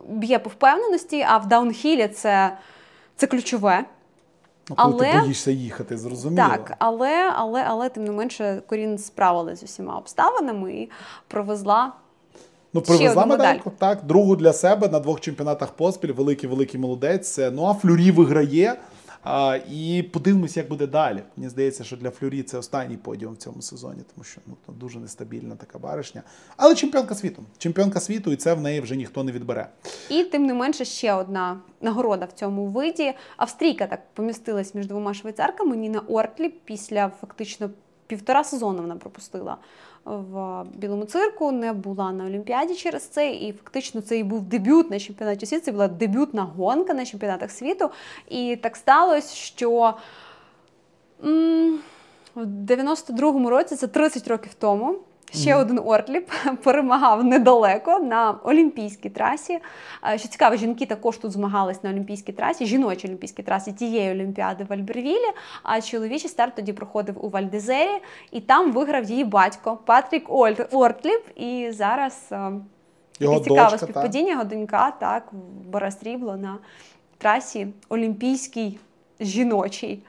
б'є 0.08 0.38
по 0.38 0.50
впевненості, 0.50 1.26
а 1.28 1.38
в 1.38 1.46
даунхілі 1.46 2.08
це, 2.08 2.56
це 3.16 3.26
ключове. 3.26 3.84
Ну, 4.70 4.76
коли 4.76 5.06
ти 5.12 5.18
боїшся 5.18 5.50
їхати, 5.50 5.96
зрозуміло. 5.96 6.48
Так, 6.48 6.74
але, 6.78 7.32
але, 7.36 7.64
але 7.68 7.88
тим 7.88 8.04
не 8.04 8.10
менше 8.10 8.62
Корін 8.66 8.98
справилась 8.98 9.60
з 9.60 9.62
усіма 9.62 9.98
обставинами 9.98 10.72
і 10.72 10.90
провезла 11.28 11.92
Ну, 12.72 12.80
привезла 12.80 13.26
медальку, 13.26 13.72
так, 13.78 14.02
другу 14.02 14.36
для 14.36 14.52
себе 14.52 14.88
на 14.88 15.00
двох 15.00 15.20
чемпіонатах 15.20 15.72
поспіль. 15.72 16.12
Великий 16.12 16.48
великий 16.48 16.80
молодець. 16.80 17.38
Ну 17.52 17.64
а 17.64 17.74
Флюрі 17.74 18.10
виграє. 18.10 18.76
А, 19.22 19.58
І 19.70 20.02
подивимося, 20.02 20.60
як 20.60 20.68
буде 20.68 20.86
далі. 20.86 21.22
Мені 21.36 21.48
здається, 21.48 21.84
що 21.84 21.96
для 21.96 22.10
Флюрі 22.10 22.42
це 22.42 22.58
останній 22.58 22.96
подіум 22.96 23.34
в 23.34 23.36
цьому 23.36 23.62
сезоні, 23.62 24.00
тому 24.14 24.24
що 24.24 24.40
ну, 24.46 24.54
дуже 24.74 24.98
нестабільна 24.98 25.56
така 25.56 25.78
баришня. 25.78 26.22
Але 26.56 26.74
чемпіонка 26.74 27.14
світу. 27.14 27.42
Чемпіонка 27.58 28.00
світу, 28.00 28.32
і 28.32 28.36
це 28.36 28.54
в 28.54 28.60
неї 28.60 28.80
вже 28.80 28.96
ніхто 28.96 29.24
не 29.24 29.32
відбере. 29.32 29.68
І 30.08 30.24
тим 30.24 30.46
не 30.46 30.54
менше 30.54 30.84
ще 30.84 31.14
одна 31.14 31.56
нагорода 31.80 32.26
в 32.26 32.32
цьому 32.32 32.66
виді. 32.66 33.12
Австрійка 33.36 33.86
так 33.86 34.00
помістилась 34.14 34.74
між 34.74 34.86
двома 34.86 35.14
швейцарками 35.14 35.76
Ніна 35.76 36.00
Ортлі 36.00 36.48
після 36.48 37.10
фактично 37.20 37.70
півтора 38.06 38.44
сезону 38.44 38.82
вона 38.82 38.96
пропустила 38.96 39.56
в 40.04 40.64
білому 40.74 41.04
цирку, 41.04 41.52
не 41.52 41.72
була 41.72 42.12
на 42.12 42.24
Олімпіаді 42.24 42.74
через 42.74 43.02
це. 43.02 43.30
І 43.30 43.52
фактично 43.52 44.00
це 44.00 44.18
і 44.18 44.24
був 44.24 44.42
дебют 44.42 44.90
на 44.90 44.98
чемпіонаті 44.98 45.46
світу. 45.46 45.64
Це 45.64 45.72
була 45.72 45.88
дебютна 45.88 46.42
гонка 46.42 46.94
на 46.94 47.04
чемпіонатах 47.04 47.50
світу. 47.50 47.90
І 48.28 48.56
так 48.56 48.76
сталося, 48.76 49.34
що 49.34 49.94
м 51.24 51.78
в 52.34 52.44
92-му 52.44 53.50
році, 53.50 53.76
це 53.76 53.86
30 53.86 54.28
років 54.28 54.54
тому. 54.54 54.98
Ще 55.34 55.54
mm. 55.54 55.60
один 55.60 55.78
Ортліп 55.84 56.30
перемагав 56.62 57.24
недалеко 57.24 57.98
на 57.98 58.38
олімпійській 58.44 59.10
трасі. 59.10 59.58
Що 60.16 60.28
цікаво, 60.28 60.56
жінки 60.56 60.86
також 60.86 61.16
тут 61.16 61.32
змагались 61.32 61.82
на 61.82 61.90
олімпійській 61.90 62.32
трасі, 62.32 62.66
жіночій 62.66 63.06
олімпійській 63.08 63.42
трасі 63.42 63.72
тієї 63.72 64.10
олімпіади 64.10 64.64
в 64.64 64.72
Альбервілі. 64.72 65.32
А 65.62 65.80
чоловічий 65.80 66.30
старт 66.30 66.54
тоді 66.54 66.72
проходив 66.72 67.24
у 67.24 67.28
Вальдезері, 67.28 68.02
і 68.30 68.40
там 68.40 68.72
виграв 68.72 69.04
її 69.04 69.24
батько 69.24 69.78
Патрік 69.86 70.24
Ортліп. 70.72 71.22
І 71.36 71.70
зараз 71.70 72.32
його 73.20 73.40
цікаве 73.40 73.78
співпадіння, 73.78 74.30
його 74.30 74.44
донька 74.44 74.90
так 74.90 75.28
бере 75.66 75.90
срібло 75.90 76.36
на 76.36 76.58
трасі 77.18 77.66
олімпійській 77.88 78.78
жіночій 79.20 80.02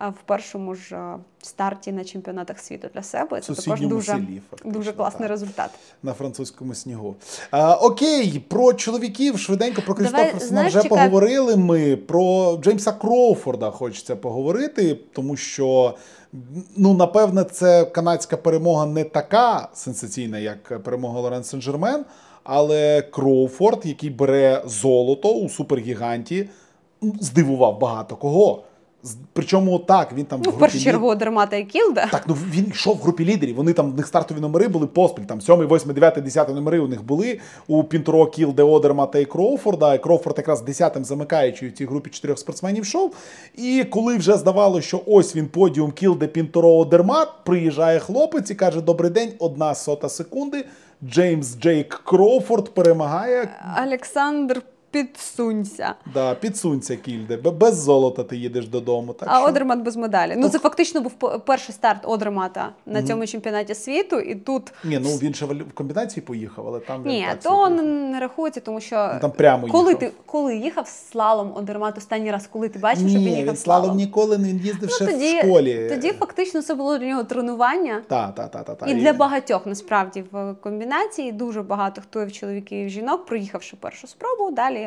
в 0.00 0.22
першому 0.26 0.74
ж 0.74 1.16
старті 1.42 1.92
на 1.92 2.04
чемпіонатах 2.04 2.58
світу 2.58 2.88
для 2.94 3.02
себе. 3.02 3.40
Це 3.40 3.54
також 3.54 3.80
дуже 3.80 4.12
селі, 4.12 4.42
дуже 4.64 4.92
класний 4.92 5.22
так. 5.22 5.30
результат 5.30 5.70
на 6.02 6.12
французькому 6.12 6.74
снігу. 6.74 7.16
А, 7.50 7.74
Окей, 7.74 8.44
про 8.48 8.72
чоловіків 8.72 9.38
швиденько 9.38 9.82
про 9.82 9.94
Крістоферсона 9.94 10.66
вже 10.66 10.82
чекай... 10.82 10.88
поговорили. 10.88 11.56
Ми 11.56 11.96
про 11.96 12.56
Джеймса 12.56 12.92
Кроуфорда 12.92 13.70
хочеться 13.70 14.16
поговорити, 14.16 14.98
тому 15.12 15.36
що. 15.36 15.94
Ну, 16.76 16.94
напевне, 16.94 17.44
це 17.44 17.84
канадська 17.84 18.36
перемога 18.36 18.86
не 18.86 19.04
така 19.04 19.68
сенсаційна, 19.74 20.38
як 20.38 20.82
перемога 20.82 21.20
Лорен 21.20 21.42
Сен-Жермен, 21.42 22.04
але 22.44 23.02
Кроуфорд, 23.02 23.86
який 23.86 24.10
бере 24.10 24.62
золото 24.66 25.32
у 25.32 25.48
супергіганті, 25.48 26.48
здивував 27.20 27.78
багато 27.78 28.16
кого. 28.16 28.62
Причому 29.32 29.78
так, 29.78 30.12
він 30.12 30.24
там 30.24 30.42
ну, 30.44 30.50
в 30.50 30.58
першу 30.58 30.80
чергу 30.80 31.14
Одермата 31.14 31.56
і 31.56 31.64
Кілде. 31.64 32.06
Так, 32.06 32.24
ну 32.28 32.36
він 32.50 32.66
йшов 32.70 32.96
в 32.96 33.02
групі 33.02 33.24
лідерів. 33.24 33.56
Вони 33.56 33.72
там 33.72 33.92
в 33.92 33.96
них 33.96 34.06
стартові 34.06 34.40
номери 34.40 34.68
були 34.68 34.86
поспіль. 34.86 35.22
Там 35.22 35.40
7, 35.40 35.56
8, 35.56 35.92
9, 35.92 36.22
10 36.22 36.48
номери 36.48 36.78
у 36.78 36.88
них 36.88 37.04
були 37.04 37.40
у 37.66 37.84
Пінтеро, 37.84 38.26
Кілде, 38.26 38.62
Одермата 38.62 39.18
і 39.18 39.24
Кроуфорда. 39.24 39.94
І 39.94 39.98
Кроуфорд 39.98 40.38
якраз 40.38 40.62
10-м 40.62 41.04
замикаючи 41.04 41.68
у 41.68 41.70
цій 41.70 41.86
групі 41.86 42.10
чотирьох 42.10 42.38
спортсменів 42.38 42.82
йшов. 42.82 43.14
І 43.56 43.84
коли 43.90 44.16
вже 44.16 44.36
здавалося, 44.36 44.88
що 44.88 45.00
ось 45.06 45.36
він 45.36 45.46
подіум 45.46 45.92
Кілде, 45.92 46.26
Пінтеро, 46.26 46.70
Одермат, 46.70 47.28
приїжджає 47.44 47.98
хлопець 47.98 48.50
і 48.50 48.54
каже: 48.54 48.80
Добрий 48.80 49.10
день, 49.10 49.32
одна 49.38 49.74
сота 49.74 50.08
секунди. 50.08 50.64
Джеймс 51.04 51.58
Джейк 51.58 52.00
Кроуфорд 52.04 52.74
перемагає. 52.74 53.48
Олександр 53.86 54.62
Підсунься. 54.90 55.94
Да, 56.14 56.34
підсунься, 56.34 56.96
Кілде. 56.96 57.36
Без 57.36 57.82
золота 57.82 58.24
ти 58.24 58.36
їдеш 58.36 58.68
додому. 58.68 59.12
Так 59.12 59.28
А 59.32 59.38
що... 59.38 59.48
Одермат 59.48 59.78
без 59.78 59.96
медалі. 59.96 60.34
Ну, 60.36 60.48
це 60.48 60.58
фактично 60.58 61.00
був 61.00 61.12
перший 61.44 61.74
старт 61.74 62.00
Одермата 62.04 62.72
на 62.86 63.02
цьому 63.02 63.22
mm. 63.22 63.26
чемпіонаті 63.26 63.74
світу. 63.74 64.20
І 64.20 64.34
тут 64.34 64.72
Ні, 64.84 64.98
ну 65.02 65.08
він 65.08 65.34
ще 65.34 65.46
в 65.46 65.72
комбінації 65.74 66.26
поїхав, 66.26 66.66
але 66.68 66.80
там 66.80 67.06
Ні, 67.06 67.26
то 67.42 67.68
не 67.68 68.20
рахується, 68.20 68.60
тому 68.60 68.80
що 68.80 69.10
ну, 69.14 69.20
там 69.20 69.30
прямо 69.30 69.68
коли 69.68 69.92
їхав. 69.92 70.00
ти 70.00 70.12
коли 70.26 70.56
їхав 70.56 70.88
слалом 70.88 71.52
Одермат 71.56 71.98
останній 71.98 72.30
раз, 72.30 72.48
коли 72.52 72.68
ти 72.68 72.78
бачив, 72.78 73.08
що 73.08 73.18
він 73.18 73.28
їхав 73.28 73.54
він 73.54 73.56
слалом 73.56 73.96
ніколи 73.96 74.38
не 74.38 74.48
їздив 74.48 74.88
ну, 74.90 74.96
ще 74.96 75.06
тоді, 75.06 75.38
в 75.38 75.42
школі. 75.42 75.88
Тоді 75.88 76.12
фактично 76.12 76.62
це 76.62 76.74
було 76.74 76.98
для 76.98 77.06
нього 77.06 77.24
тренування. 77.24 78.02
Та, 78.08 78.28
та, 78.28 78.48
та, 78.48 78.62
та, 78.62 78.74
та. 78.74 78.86
І 78.86 78.94
для 78.94 79.12
багатьох 79.12 79.66
насправді 79.66 80.24
в 80.32 80.54
комбінації 80.60 81.32
дуже 81.32 81.62
багато 81.62 82.00
хто 82.00 82.26
в 82.26 82.32
чоловіків 82.32 82.78
і 82.78 82.86
в 82.86 82.88
жінок, 82.88 83.26
проїхавши 83.26 83.76
першу 83.76 84.06
спробу, 84.06 84.50
далі. 84.50 84.77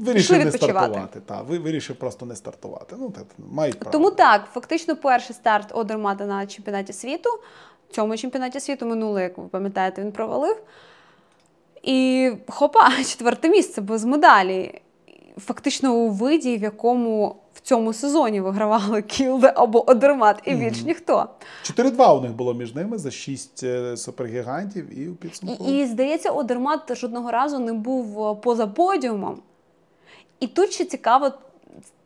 Вирішив 0.00 0.44
не 0.44 0.52
стартувати. 0.52 1.20
Та, 1.20 1.42
вирішив 1.42 1.96
просто 1.96 2.26
не 2.26 2.36
стартувати. 2.36 2.96
Ну, 2.98 3.10
так, 3.10 3.24
мають 3.52 3.78
право. 3.78 3.92
Тому 3.92 4.10
так, 4.10 4.48
фактично, 4.52 4.96
перший 4.96 5.36
старт 5.36 5.72
Одермата 5.72 6.26
на 6.26 6.46
чемпіонаті 6.46 6.92
світу. 6.92 7.30
В 7.90 7.94
цьому 7.94 8.16
чемпіонаті 8.16 8.60
світу 8.60 8.86
минулий, 8.86 9.22
як 9.22 9.38
ви 9.38 9.44
пам'ятаєте, 9.44 10.02
він 10.02 10.12
провалив. 10.12 10.56
І 11.82 12.30
хопа, 12.48 12.90
четверте 13.08 13.48
місце 13.48 13.80
без 13.80 14.04
медалі. 14.04 14.80
Фактично 15.38 15.94
у 15.94 16.08
виді, 16.08 16.56
в 16.56 16.62
якому 16.62 17.41
цьому 17.62 17.92
сезоні 17.92 18.40
вигравали 18.40 19.02
Кілде 19.02 19.52
або 19.56 19.90
Одермат, 19.90 20.42
і 20.44 20.54
більш 20.54 20.78
mm-hmm. 20.78 20.86
ніхто. 20.86 21.28
4-2 21.64 22.18
у 22.18 22.20
них 22.20 22.32
було 22.32 22.54
між 22.54 22.74
ними 22.74 22.98
за 22.98 23.10
6 23.10 23.62
е, 23.62 23.96
супергігантів 23.96 24.98
і 24.98 25.08
у 25.08 25.14
підсумку. 25.14 25.64
І, 25.68 25.78
і 25.78 25.86
здається, 25.86 26.30
Одермат 26.30 26.96
жодного 26.96 27.30
разу 27.30 27.58
не 27.58 27.72
був 27.72 28.26
е, 28.26 28.34
поза 28.42 28.66
подіумом. 28.66 29.38
І 30.40 30.46
тут 30.46 30.72
ще 30.72 30.84
цікаво 30.84 31.30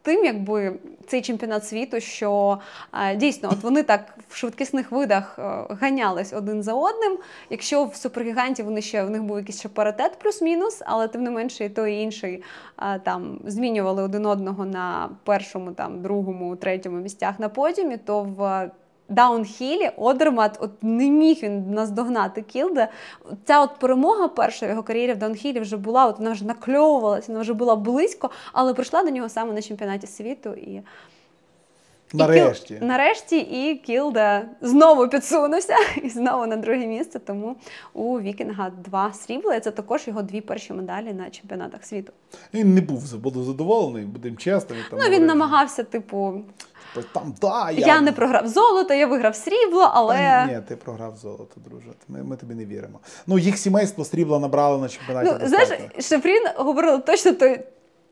тим, 0.07 0.25
якби 0.25 0.73
цей 1.07 1.23
чемпіонат 1.23 1.67
світу, 1.67 2.01
що 2.01 2.59
е, 2.95 3.17
дійсно 3.17 3.49
от 3.53 3.63
вони 3.63 3.83
так 3.83 4.19
в 4.29 4.37
швидкісних 4.37 4.93
видах 4.93 5.39
е, 5.39 5.43
ганялись 5.81 6.33
один 6.33 6.63
за 6.63 6.75
одним. 6.75 7.19
Якщо 7.51 7.85
в 7.85 7.97
супергіганті 7.97 8.63
вони 8.63 8.83
ще 8.83 9.05
в 9.05 9.11
них 9.11 9.23
був 9.23 9.39
якийсь 9.39 9.59
ще 9.59 9.69
паритет 9.69 10.19
плюс-мінус, 10.23 10.83
але 10.87 11.09
тим 11.09 11.23
не 11.23 11.31
менше 11.31 11.65
і 11.65 11.69
той 11.69 11.95
і 11.95 12.03
інший 12.03 12.43
е, 12.83 12.99
там 12.99 13.41
змінювали 13.45 14.03
один 14.03 14.27
одного 14.27 14.65
на 14.65 15.11
першому, 15.25 15.73
там 15.73 16.03
другому, 16.03 16.57
третьому 16.57 16.97
місцях 16.97 17.39
на 17.39 17.49
подіумі, 17.49 17.97
то 17.97 18.23
в 18.23 18.71
даунхілі 19.09 19.91
Одермат 19.97 20.59
от 20.61 20.71
не 20.83 21.11
міг 21.11 21.39
він 21.43 21.71
наздогнати 21.71 22.43
Кілде. 22.43 22.89
Ця 23.45 23.61
от 23.61 23.79
перемога 23.79 24.29
перша 24.29 24.67
в 24.67 24.71
його 24.71 24.83
кар'єрі 24.83 25.13
в 25.13 25.17
даунхілі 25.17 25.61
вже 25.61 25.77
була, 25.77 26.07
от 26.07 26.19
вона 26.19 26.31
вже 26.31 26.45
накльовувалася, 26.45 27.33
вона 27.33 27.41
вже 27.41 27.55
була 27.55 27.77
близько, 27.77 28.31
але 28.53 28.75
прийшла 28.75 29.05
до 29.05 29.11
нього 29.11 29.29
саме 29.29 29.53
на 29.53 29.63
чемпіонаті 29.63 30.07
світу. 30.07 30.51
І 30.51 30.83
Нарешті. 32.13 32.75
І 32.75 32.79
Кіл... 32.79 32.89
Нарешті 32.89 33.39
і 33.39 33.75
Кілда 33.75 34.43
знову 34.61 35.09
підсунувся 35.09 35.75
і 36.03 36.09
знову 36.09 36.47
на 36.47 36.57
друге 36.57 36.87
місце. 36.87 37.19
Тому 37.19 37.57
у 37.93 38.21
Вікінга 38.21 38.71
два 38.85 39.13
срібла. 39.13 39.61
Це 39.61 39.71
також 39.71 40.09
його 40.09 40.23
дві 40.23 40.41
перші 40.41 40.73
медалі 40.73 41.13
на 41.13 41.31
чемпіонатах 41.31 41.85
світу. 41.85 42.13
Він 42.55 42.75
не 42.75 42.81
був 42.81 43.01
задоволений, 43.01 44.05
будемо 44.05 44.37
чесними. 44.37 44.83
Ну 44.93 45.09
він 45.11 45.27
намагався, 45.27 45.83
типу, 45.83 46.35
Типу, 46.95 47.09
там, 47.13 47.35
да, 47.41 47.71
Я 47.71 47.87
я 47.87 48.01
не 48.01 48.13
програв 48.13 48.49
золото, 48.49 48.95
я 48.95 49.07
виграв 49.07 49.37
срібло, 49.37 49.91
але. 49.95 50.47
Ні, 50.47 50.61
ти 50.69 50.77
програв 50.77 51.17
золото, 51.17 51.55
друже. 51.57 51.87
Ми 52.09 52.23
ми 52.23 52.37
тобі 52.37 52.55
не 52.55 52.65
віримо. 52.65 53.01
Ну, 53.27 53.39
їх 53.39 53.59
сімейство 53.59 54.05
срібла 54.05 54.39
набрало 54.39 54.79
на 54.79 54.89
чемпіонаті. 54.89 55.37
Ну, 55.41 55.49
Знаєш, 55.49 55.69
Шифрін 56.01 56.45
говорила 56.57 56.99
точно 56.99 57.33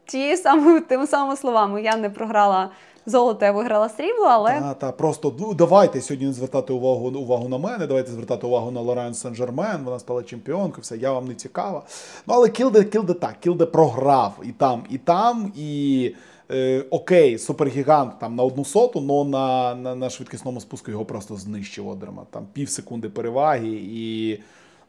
тією 0.05 0.37
самою 0.37 0.81
тими 0.81 1.07
самими 1.07 1.37
словами. 1.37 1.83
Я 1.83 1.97
не 1.97 2.11
програла. 2.11 2.71
Золото 3.07 3.45
я 3.45 3.53
виграла 3.53 3.89
срібло, 3.89 4.25
але. 4.25 4.51
Та, 4.51 4.75
та, 4.75 4.93
просто 4.93 5.35
ну, 5.39 5.55
давайте 5.55 6.01
сьогодні 6.01 6.27
не 6.27 6.33
звертати 6.33 6.73
увагу 6.73 7.09
увагу 7.09 7.49
на 7.49 7.59
мене, 7.59 7.87
давайте 7.87 8.11
звертати 8.11 8.47
увагу 8.47 8.71
на 8.71 8.81
Лорен 8.81 9.13
Сен-Жермен, 9.13 9.85
вона 9.85 9.99
стала 9.99 10.23
чемпіонкою, 10.23 10.83
все, 10.83 10.97
я 10.97 11.13
вам 11.13 11.29
не 11.29 11.35
цікава. 11.35 11.83
Ну, 12.27 12.35
але 12.35 12.49
Кілде, 12.49 12.85
Кілде 12.85 13.15
так, 13.15 13.41
Кілде 13.41 13.67
програв 13.67 14.33
і 14.45 14.53
там, 14.53 14.85
і 14.91 14.99
там, 14.99 15.53
і 15.57 16.15
е, 16.51 16.85
окей, 16.91 17.39
супергігант 17.39 18.19
там 18.19 18.37
на 18.37 18.43
одну 18.43 18.65
соту, 18.65 19.07
але 19.09 19.31
на 19.31 19.75
на, 19.75 19.95
на 19.95 20.11
швидкісному 20.11 20.61
спуску 20.61 20.91
його 20.91 21.05
просто 21.05 21.37
знищив 21.37 21.89
Одерма. 21.89 22.23
Там 22.31 22.47
пів 22.53 22.69
секунди 22.69 23.09
переваги, 23.09 23.81
і 23.83 24.39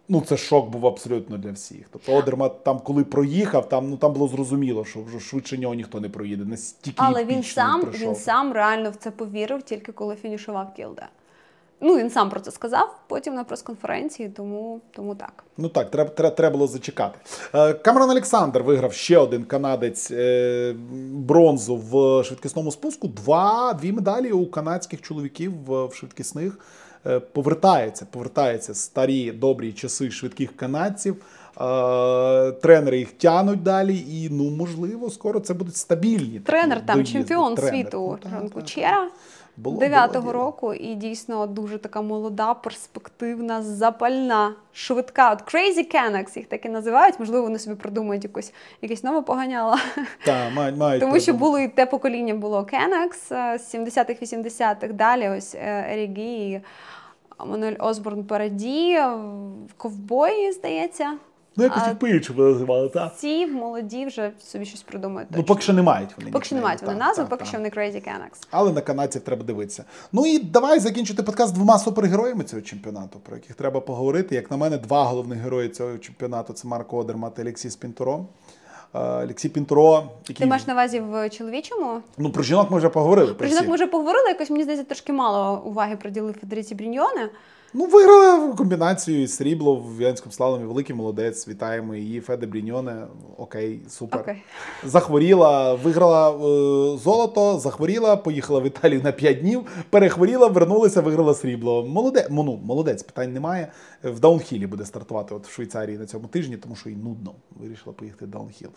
ну 0.10 0.22
це 0.22 0.38
шок 0.38 0.70
був 0.70 0.88
абсолютно 0.88 1.38
для 1.38 1.51
всіх. 1.51 1.88
Тобто 1.91 2.14
Одерма 2.14 2.49
там, 2.49 2.80
коли 2.80 3.03
проїхав, 3.03 3.70
там 3.70 3.89
ну 3.89 3.97
там 3.97 4.14
було 4.14 4.28
зрозуміло, 4.28 4.86
що 4.86 5.03
вже 5.03 5.20
швидше 5.20 5.58
нього 5.58 5.74
ніхто 5.74 5.99
не 5.99 6.10
проїде. 6.10 6.45
Настільки 6.45 6.97
Але 6.97 7.26
він 7.26 7.43
сам 7.43 7.82
він 7.82 8.16
сам 8.16 8.53
реально 8.53 8.91
в 8.91 8.95
це 8.95 9.12
повірив, 9.12 9.64
тільки 9.64 9.91
коли 9.91 10.16
фінішував 10.16 10.74
Кілде. 10.74 11.08
Ну, 11.82 11.97
він 11.97 12.10
сам 12.10 12.30
про 12.30 12.39
це 12.39 12.51
сказав 12.51 12.99
потім 13.08 13.34
на 13.34 13.43
прес-конференції, 13.43 14.30
тому 14.30 14.82
тому 14.91 15.16
так. 15.16 15.43
Ну 15.58 15.70
так, 15.70 15.91
треба 15.91 16.10
треба, 16.10 16.36
треба 16.36 16.58
було 16.58 16.68
зачекати. 16.68 17.20
Е, 17.53 17.74
Камерон 17.74 18.10
Олександр 18.10 18.62
виграв 18.62 18.93
ще 18.93 19.18
один 19.18 19.43
канадець 19.43 20.12
е, 20.12 20.76
бронзу 21.12 21.76
в 21.76 22.24
швидкісному 22.24 22.72
спуску. 22.72 23.08
Два 23.08 23.74
дві 23.74 23.91
медалі 23.91 24.32
у 24.32 24.45
канадських 24.45 25.01
чоловіків 25.01 25.53
в 25.68 25.93
швидкісних 25.93 26.60
е, 26.60 26.84
повертається. 27.20 28.06
Повертаються 28.12 28.74
старі 28.74 29.32
добрі 29.32 29.74
часи 29.74 30.12
швидких 30.12 30.56
канадців. 30.58 31.16
Е, 31.62 32.51
тренери 32.51 32.97
їх 32.97 33.12
тянуть 33.12 33.64
далі, 33.64 33.97
і 33.97 34.30
ну 34.32 34.49
можливо, 34.49 35.10
скоро 35.10 35.39
це 35.39 35.53
будуть 35.53 35.76
стабільні. 35.76 36.39
Тренер 36.39 36.78
такі 36.78 36.88
там 36.88 36.95
доїзди. 36.95 37.14
чемпіон 37.14 37.56
Тренер. 37.56 37.74
світу 37.74 38.20
Ну, 38.24 38.30
Жан 38.30 38.32
так, 38.32 38.41
так, 38.41 38.51
Кучера. 38.53 38.91
так. 38.91 39.12
Було- 39.58 39.80
Дев'ятого 39.80 40.22
було 40.22 40.34
року, 40.34 40.74
і 40.74 40.95
дійсно 40.95 41.47
дуже 41.47 41.78
така 41.78 42.01
молода, 42.01 42.53
перспективна, 42.53 43.62
запальна, 43.62 44.53
швидка. 44.74 45.32
От 45.34 45.53
Crazy 45.53 45.95
Canucks 45.95 46.38
їх 46.38 46.47
так 46.47 46.66
і 46.66 46.70
називають. 46.70 47.20
Можливо, 47.20 47.43
вони 47.43 47.60
собі 47.60 47.76
придумають 47.76 48.24
якусь 48.24 48.53
якесь 48.82 49.03
нове 49.03 49.22
поганяло. 49.22 49.76
Та, 50.26 50.49
мають, 50.49 50.78
мають 50.78 51.01
Тому 51.01 51.20
що 51.20 51.34
було 51.34 51.60
і 51.60 51.68
те 51.68 51.86
покоління 51.86 52.34
було 52.34 52.60
Canucks 52.60 53.36
е, 53.36 53.60
з 53.60 53.76
70-х, 53.76 54.22
80-х. 54.22 54.93
Далі 54.93 55.30
ось 55.30 55.56
е, 55.56 55.86
Ерік 55.93 56.18
Гі, 56.18 56.62
Мануель 57.39 57.75
Осборн 57.79 58.23
Параді, 58.23 58.97
ковбої, 59.77 60.51
здається. 60.51 61.17
Ну, 61.57 61.63
якось 61.63 61.88
їх 61.88 61.99
по-іншому 61.99 62.41
називали, 62.43 62.89
так. 62.89 63.15
Ці 63.17 63.47
молоді 63.47 64.05
вже 64.05 64.31
собі 64.39 64.65
щось 64.65 64.81
придумають. 64.81 65.29
Ну, 65.31 65.43
поки 65.43 65.61
що 65.61 65.73
не 65.73 65.81
мають 65.81 66.09
вони. 66.17 66.31
Поки 66.31 66.45
що 66.45 66.55
не 66.55 66.61
мають 66.61 66.81
вони 66.81 66.97
назви, 66.97 67.25
поки 67.29 67.45
що 67.45 67.57
вони 67.57 67.69
Crazy 67.69 67.95
Canucks. 67.95 68.47
Але 68.51 68.71
на 68.71 68.81
канадців 68.81 69.21
треба 69.21 69.43
дивитися. 69.43 69.83
Ну 70.11 70.25
і 70.25 70.39
давай 70.39 70.79
закінчити 70.79 71.23
подкаст 71.23 71.53
двома 71.53 71.79
супергероями 71.79 72.43
цього 72.43 72.61
чемпіонату, 72.61 73.19
про 73.19 73.36
яких 73.36 73.55
треба 73.55 73.81
поговорити. 73.81 74.36
Як 74.36 74.51
на 74.51 74.57
мене, 74.57 74.77
два 74.77 75.03
головних 75.03 75.39
герої 75.39 75.69
цього 75.69 75.97
чемпіонату 75.97 76.53
це 76.53 76.67
Марко 76.67 76.97
Одермат 76.97 77.39
і 77.39 77.41
Олексій 77.41 77.69
Спінтуро. 77.69 78.25
Е, 78.95 79.23
Олексій 79.23 79.49
Пінтро. 79.49 80.03
який 80.21 80.35
Ти 80.35 80.45
маєш 80.45 80.67
на 80.67 80.73
увазі 80.73 80.99
в 80.99 81.29
чоловічому? 81.29 82.01
ну 82.17 82.29
про 82.29 82.43
жінок 82.43 82.71
ми 82.71 82.77
вже 82.77 82.89
поговорили. 82.89 83.33
Про 83.33 83.47
жінок 83.47 83.61
всі. 83.61 83.69
ми 83.69 83.75
вже 83.75 83.87
поговорили, 83.87 84.29
якось 84.29 84.49
мені 84.49 84.63
здається, 84.63 84.85
трошки 84.85 85.13
мало 85.13 85.61
уваги 85.65 85.95
приділив 85.95 86.35
Федериці 86.41 86.75
Бріньйоне. 86.75 87.29
Ну, 87.78 87.86
виграла 87.86 88.53
комбінацію 88.53 89.28
срібло 89.28 89.76
в 89.76 90.01
Янському 90.01 90.34
слаломі. 90.34 90.65
Великий 90.65 90.95
молодець. 90.95 91.47
Вітаємо 91.47 91.95
її. 91.95 92.21
Феде 92.21 92.45
Бріньоне. 92.45 93.07
Окей, 93.38 93.82
супер. 93.89 94.21
Окей. 94.21 94.43
Захворіла, 94.84 95.73
виграла 95.73 96.32
е, 96.32 96.97
золото, 96.97 97.59
захворіла, 97.59 98.17
поїхала 98.17 98.59
в 98.59 98.65
Італію 98.65 99.01
на 99.03 99.11
5 99.11 99.39
днів, 99.39 99.65
перехворіла, 99.89 100.47
вернулася, 100.47 101.01
виграла 101.01 101.34
срібло. 101.34 101.86
Молоде, 101.86 102.28
ну, 102.32 102.59
молодець, 102.63 103.03
питань 103.03 103.34
немає. 103.34 103.67
В 104.03 104.19
Даунхілі 104.19 104.67
буде 104.67 104.86
стартувати 104.86 105.36
от 105.36 105.47
в 105.47 105.51
Швейцарії 105.51 105.97
на 105.97 106.05
цьому 106.05 106.28
тижні, 106.28 106.57
тому 106.57 106.76
що 106.76 106.89
їй 106.89 106.95
нудно. 106.95 107.32
Вирішила 107.61 107.93
поїхати 107.93 108.26
в 108.26 108.30
Даунхіл. 108.30 108.69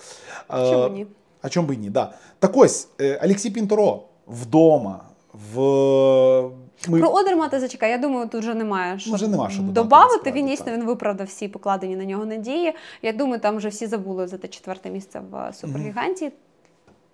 Е, 0.53 0.71
Чому 0.71 0.95
ні? 0.95 1.07
А 1.43 1.49
чому 1.49 1.69
б 1.69 1.75
і 1.75 1.77
ні? 1.77 1.91
Да. 1.91 2.13
Так 2.39 2.57
ось, 2.57 2.89
е, 3.01 3.21
Олексій 3.25 3.51
Пінторо 3.51 4.03
вдома. 4.27 5.05
В... 5.55 5.61
Ми... 6.89 6.99
Про 7.01 7.09
Одермата 7.09 7.61
зачекай, 7.61 7.91
я 7.91 7.99
думаю, 7.99 8.29
тут 8.29 8.41
вже 8.41 8.55
немає 8.55 8.99
що 8.99 9.13
Вже 9.13 9.29
нема 9.29 9.51
що 9.51 9.63
додати. 9.63 10.33
Він 10.33 10.47
дійсно 10.47 10.73
він 10.73 10.85
виправдав 10.85 11.27
всі 11.27 11.49
покладені 11.49 11.97
на 11.97 12.05
нього 12.05 12.25
надії. 12.25 12.75
Я 13.03 13.13
думаю, 13.13 13.41
там 13.41 13.57
вже 13.57 13.69
всі 13.69 13.87
забули 13.87 14.27
за 14.27 14.39
те 14.39 14.49
четверте 14.49 14.91
місце 14.91 15.23
в 15.31 15.53
супергіганті. 15.55 16.33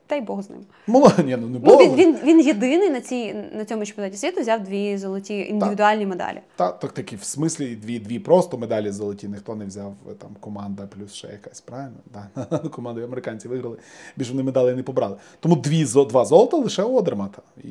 Та 0.06 0.16
й 0.16 0.20
Бог 0.20 0.42
з 0.42 0.50
ним. 0.50 0.60
Молод... 0.86 1.12
Ні, 1.24 1.36
ну 1.40 1.48
не 1.48 1.58
Ну, 1.62 1.76
він, 1.76 1.94
він, 1.94 2.16
він 2.24 2.40
єдиний 2.40 2.90
на, 2.90 3.00
цій, 3.00 3.34
на 3.52 3.64
цьому 3.64 3.84
чемпіонаті 3.86 4.16
світу 4.16 4.40
взяв 4.40 4.62
дві 4.62 4.98
золоті 4.98 5.38
індивідуальні 5.38 6.06
медалі. 6.06 6.40
Та, 6.56 6.72
так 6.72 6.92
такі, 6.92 7.16
в 7.16 7.24
смислі, 7.24 7.76
дві, 7.76 7.98
дві 7.98 8.18
просто 8.18 8.58
медалі 8.58 8.90
золоті, 8.90 9.28
ніхто 9.28 9.54
не 9.54 9.64
взяв 9.64 9.94
е, 10.10 10.14
там 10.14 10.30
команда 10.40 10.86
плюс 10.86 11.12
ще 11.14 11.28
якась, 11.28 11.60
правильно? 11.60 11.96
Да. 12.12 12.46
Командою 12.72 13.06
американці 13.06 13.48
виграли, 13.48 13.76
більше 14.16 14.32
вони 14.32 14.42
медалі 14.42 14.76
не 14.76 14.82
побрали. 14.82 15.16
Тому 15.40 15.56
дві, 15.56 15.84
зо- 15.84 16.06
два 16.08 16.24
золота 16.24 16.56
лише 16.56 16.82
у 16.82 16.96
Одермата. 16.96 17.42
І 17.64 17.68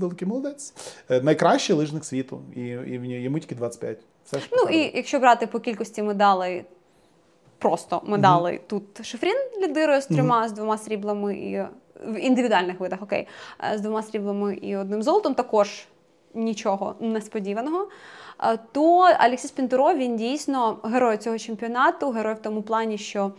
великий 0.00 0.28
молодець. 0.28 0.74
Е, 1.10 1.20
Найкращий 1.20 1.76
лижник 1.76 2.04
світу. 2.04 2.40
І, 2.56 2.60
і 2.60 2.98
в 2.98 3.04
нього- 3.04 3.20
йому 3.20 3.38
тільки 3.38 3.54
25. 3.54 3.98
Все 4.24 4.38
ж 4.38 4.48
Ну 4.52 4.70
і 4.70 4.92
якщо 4.96 5.18
брати 5.18 5.46
по 5.46 5.60
кількості 5.60 6.02
медалей, 6.02 6.64
просто 7.58 8.02
медалей, 8.06 8.60
тут 8.66 9.06
Шефрін 9.06 9.36
лідирує 9.62 10.00
з 10.00 10.06
трьома, 10.06 10.48
з 10.48 10.52
двома 10.52 10.78
сріблами 10.78 11.36
і 11.36 11.64
в 12.04 12.20
індивідуальних 12.20 12.80
видах, 12.80 13.02
окей, 13.02 13.28
е, 13.72 13.78
з 13.78 13.80
двома 13.80 14.02
сріблами 14.02 14.54
і 14.54 14.76
одним 14.76 15.02
золотом, 15.02 15.34
також 15.34 15.86
нічого 16.34 16.94
несподіваного. 17.00 17.88
Е, 18.44 18.58
То 18.72 18.98
Алексіс 19.18 19.50
Пінтуро, 19.50 19.94
він 19.94 20.16
дійсно 20.16 20.78
герой 20.84 21.16
цього 21.16 21.38
чемпіонату, 21.38 22.10
герой 22.10 22.34
в 22.34 22.38
тому 22.38 22.62
плані, 22.62 22.98
що. 22.98 23.32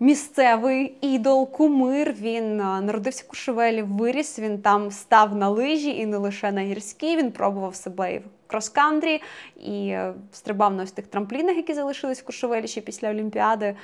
Місцевий 0.00 0.94
ідол, 1.00 1.50
кумир. 1.50 2.12
Він 2.12 2.56
народився 2.56 3.24
в 3.26 3.28
Куршевелі, 3.28 3.82
виріс. 3.82 4.38
Він 4.38 4.58
там 4.58 4.90
став 4.90 5.34
на 5.34 5.48
лижі 5.48 5.96
і 5.96 6.06
не 6.06 6.16
лише 6.16 6.52
на 6.52 6.60
гірській. 6.60 7.16
Він 7.16 7.32
пробував 7.32 7.74
себе 7.74 8.14
і 8.14 8.18
в 8.18 8.22
крос-кантрі, 8.48 9.22
і 9.56 9.88
е, 9.88 10.14
стрибав 10.32 10.74
на 10.74 10.82
ось 10.82 10.92
тих 10.92 11.06
трамплінах, 11.06 11.56
які 11.56 11.74
залишились 11.74 12.20
в 12.20 12.24
Куршевелі 12.24 12.68
ще 12.68 12.80
після 12.80 13.10
Олімпіади. 13.10 13.76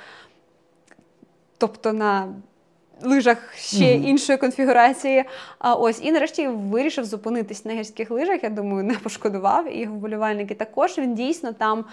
Тобто 1.57 1.93
на 1.93 2.33
лижах 3.03 3.53
ще 3.55 3.95
Мгм. 3.97 4.05
іншої 4.07 4.37
конфігурації. 4.37 5.23
А 5.59 5.73
ось 5.73 5.99
і 6.03 6.11
нарешті 6.11 6.47
вирішив 6.47 7.05
зупинитись 7.05 7.65
на 7.65 7.73
гірських 7.73 8.11
лижах. 8.11 8.43
Я 8.43 8.49
думаю, 8.49 8.83
не 8.83 8.93
пошкодував. 8.93 9.77
І 9.77 9.85
вболівальники 9.85 10.55
також. 10.55 10.97
Він 10.97 11.15
дійсно 11.15 11.53
там. 11.53 11.85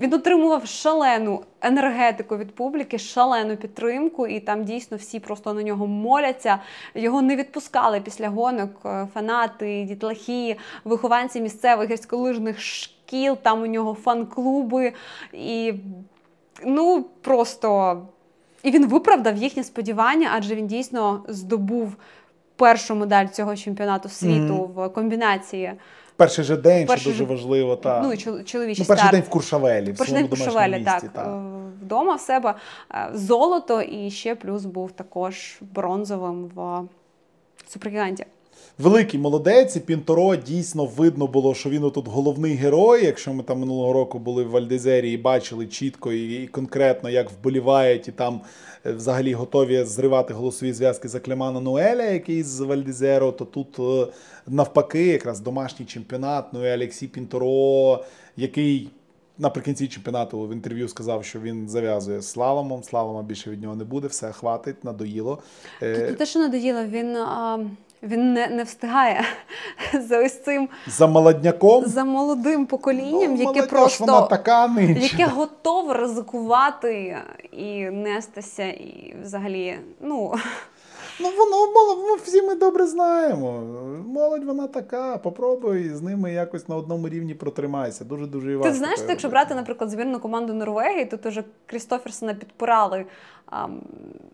Він 0.00 0.14
отримував 0.14 0.66
шалену 0.66 1.42
енергетику 1.60 2.36
від 2.36 2.54
публіки, 2.54 2.98
шалену 2.98 3.56
підтримку, 3.56 4.26
і 4.26 4.40
там 4.40 4.64
дійсно 4.64 4.96
всі 4.96 5.20
просто 5.20 5.54
на 5.54 5.62
нього 5.62 5.86
моляться. 5.86 6.58
Його 6.94 7.22
не 7.22 7.36
відпускали 7.36 8.00
після 8.00 8.28
гонок 8.28 8.70
е, 8.84 9.08
фанати, 9.14 9.84
дітлахи, 9.88 10.56
вихованці 10.84 11.40
місцевих 11.40 11.90
гірськолижних 11.90 12.60
шкіл. 12.60 13.36
Там 13.42 13.62
у 13.62 13.66
нього 13.66 13.96
фан-клуби. 14.04 14.92
І 15.32 15.74
ну 16.64 17.04
просто 17.20 18.02
і 18.62 18.70
він 18.70 18.86
виправдав 18.86 19.36
їхні 19.36 19.64
сподівання, 19.64 20.30
адже 20.34 20.54
він 20.54 20.66
дійсно 20.66 21.24
здобув 21.28 21.96
першу 22.56 22.94
медаль 22.94 23.26
цього 23.26 23.56
чемпіонату 23.56 24.08
світу 24.08 24.54
Мгм. 24.54 24.72
в 24.74 24.88
комбінації. 24.88 25.72
Перший 26.16 26.44
же 26.44 26.56
день, 26.56 26.86
перший 26.86 27.00
що 27.00 27.10
дуже 27.10 27.24
же- 27.24 27.30
важливо. 27.30 27.76
Та. 27.76 28.00
Ну 28.02 28.12
і 28.12 28.16
чол- 28.16 28.44
чоловічий 28.44 28.82
Ну, 28.84 28.88
перший 28.88 28.96
старт. 28.96 29.10
день 29.12 29.22
в 29.22 29.28
Куршавелі, 29.28 29.92
Перший 29.92 30.14
день 30.14 30.26
в 30.26 30.28
Куршавелі, 30.30 30.72
місті. 30.72 30.84
так, 30.84 31.02
та. 31.12 31.22
е, 31.22 31.40
вдома 31.82 32.14
в 32.14 32.20
себе 32.20 32.54
Е, 32.94 33.08
золото, 33.14 33.80
і 33.82 34.10
ще 34.10 34.34
плюс 34.34 34.64
був 34.64 34.92
також 34.92 35.58
бронзовим 35.60 36.50
в 36.54 36.82
супергіганті. 37.68 38.26
Великий 38.78 39.20
молодець, 39.20 39.76
і 39.76 39.80
Пінторо 39.80 40.36
дійсно 40.36 40.84
видно 40.84 41.26
було, 41.26 41.54
що 41.54 41.70
він 41.70 41.90
тут 41.90 42.08
головний 42.08 42.54
герой. 42.54 43.04
Якщо 43.04 43.32
ми 43.32 43.42
там 43.42 43.58
минулого 43.58 43.92
року 43.92 44.18
були 44.18 44.44
в 44.44 44.50
Вальдезері 44.50 45.12
і 45.12 45.16
бачили 45.16 45.66
чітко 45.66 46.12
і, 46.12 46.46
конкретно, 46.46 47.10
як 47.10 47.30
вболівають, 47.30 48.08
і 48.08 48.12
там 48.12 48.40
е, 48.86 48.92
взагалі 48.92 49.32
готові 49.32 49.84
зривати 49.84 50.34
голосові 50.34 50.72
зв'язки 50.72 51.08
за 51.08 51.20
Клемана 51.20 51.60
Нуеля, 51.60 52.02
який 52.04 52.42
з 52.42 52.60
Вальдезеро, 52.60 53.32
то 53.32 53.44
тут 53.44 53.78
е, 53.78 54.12
навпаки, 54.46 55.06
якраз 55.06 55.40
домашній 55.40 55.86
чемпіонат. 55.86 56.44
Ну 56.52 56.66
і 56.66 56.74
Олексій 56.74 57.08
Пінторо, 57.08 58.04
який. 58.36 58.90
Наприкінці 59.38 59.88
чемпіонату 59.88 60.40
в 60.40 60.52
інтерв'ю 60.52 60.88
сказав, 60.88 61.24
що 61.24 61.40
він 61.40 61.68
зав'язує 61.68 62.20
з 62.20 62.30
слаломом. 62.30 62.82
Слалома 62.82 63.22
більше 63.22 63.50
від 63.50 63.62
нього 63.62 63.76
не 63.76 63.84
буде, 63.84 64.08
все 64.08 64.32
хватить, 64.32 64.84
надоїло. 64.84 65.38
Е, 65.82 65.94
Тут 65.94 66.10
не 66.10 66.12
те, 66.12 66.26
що 66.26 66.38
надоїло, 66.38 66.84
він, 66.84 67.16
а, 67.16 67.58
він 68.06 68.32
не, 68.32 68.46
не 68.46 68.62
встигає 68.62 69.24
за 70.08 70.18
ось 70.24 70.42
цим 70.44 70.68
За 70.86 71.06
молодняком. 71.06 71.84
за 71.86 72.04
молодим 72.04 72.66
поколінням, 72.66 73.12
Ну, 73.34 73.36
яке 73.40 73.44
молодь, 73.44 73.68
просто 73.68 74.04
вона 74.04 74.20
така 74.22 74.68
нинче. 74.68 75.00
яке 75.00 75.26
готове 75.26 75.94
ризикувати 75.94 77.16
і 77.52 77.84
нестися, 77.90 78.64
і 78.64 79.14
взагалі, 79.22 79.78
ну 80.00 80.34
Ну 81.20 81.30
воно 81.38 81.72
молодь, 81.72 82.20
всі 82.20 82.42
ми 82.42 82.54
добре 82.54 82.86
знаємо. 82.86 83.62
Молодь 84.06 84.44
вона 84.44 84.66
така. 84.66 85.18
Попробуй 85.18 85.88
з 85.88 86.02
ними 86.02 86.32
якось 86.32 86.68
на 86.68 86.76
одному 86.76 87.08
рівні 87.08 87.34
протримайся. 87.34 88.04
Дуже 88.04 88.26
дуже 88.26 88.54
і 88.54 88.62
ти 88.62 88.72
знаєш, 88.72 89.00
якщо 89.08 89.28
брати, 89.28 89.54
наприклад, 89.54 89.90
збірну 89.90 90.20
команду 90.20 90.54
Норвегії, 90.54 91.04
тут 91.04 91.26
уже 91.26 91.44
Крістоферсона 91.66 92.34
підпирали 92.34 93.06
ам, 93.46 93.82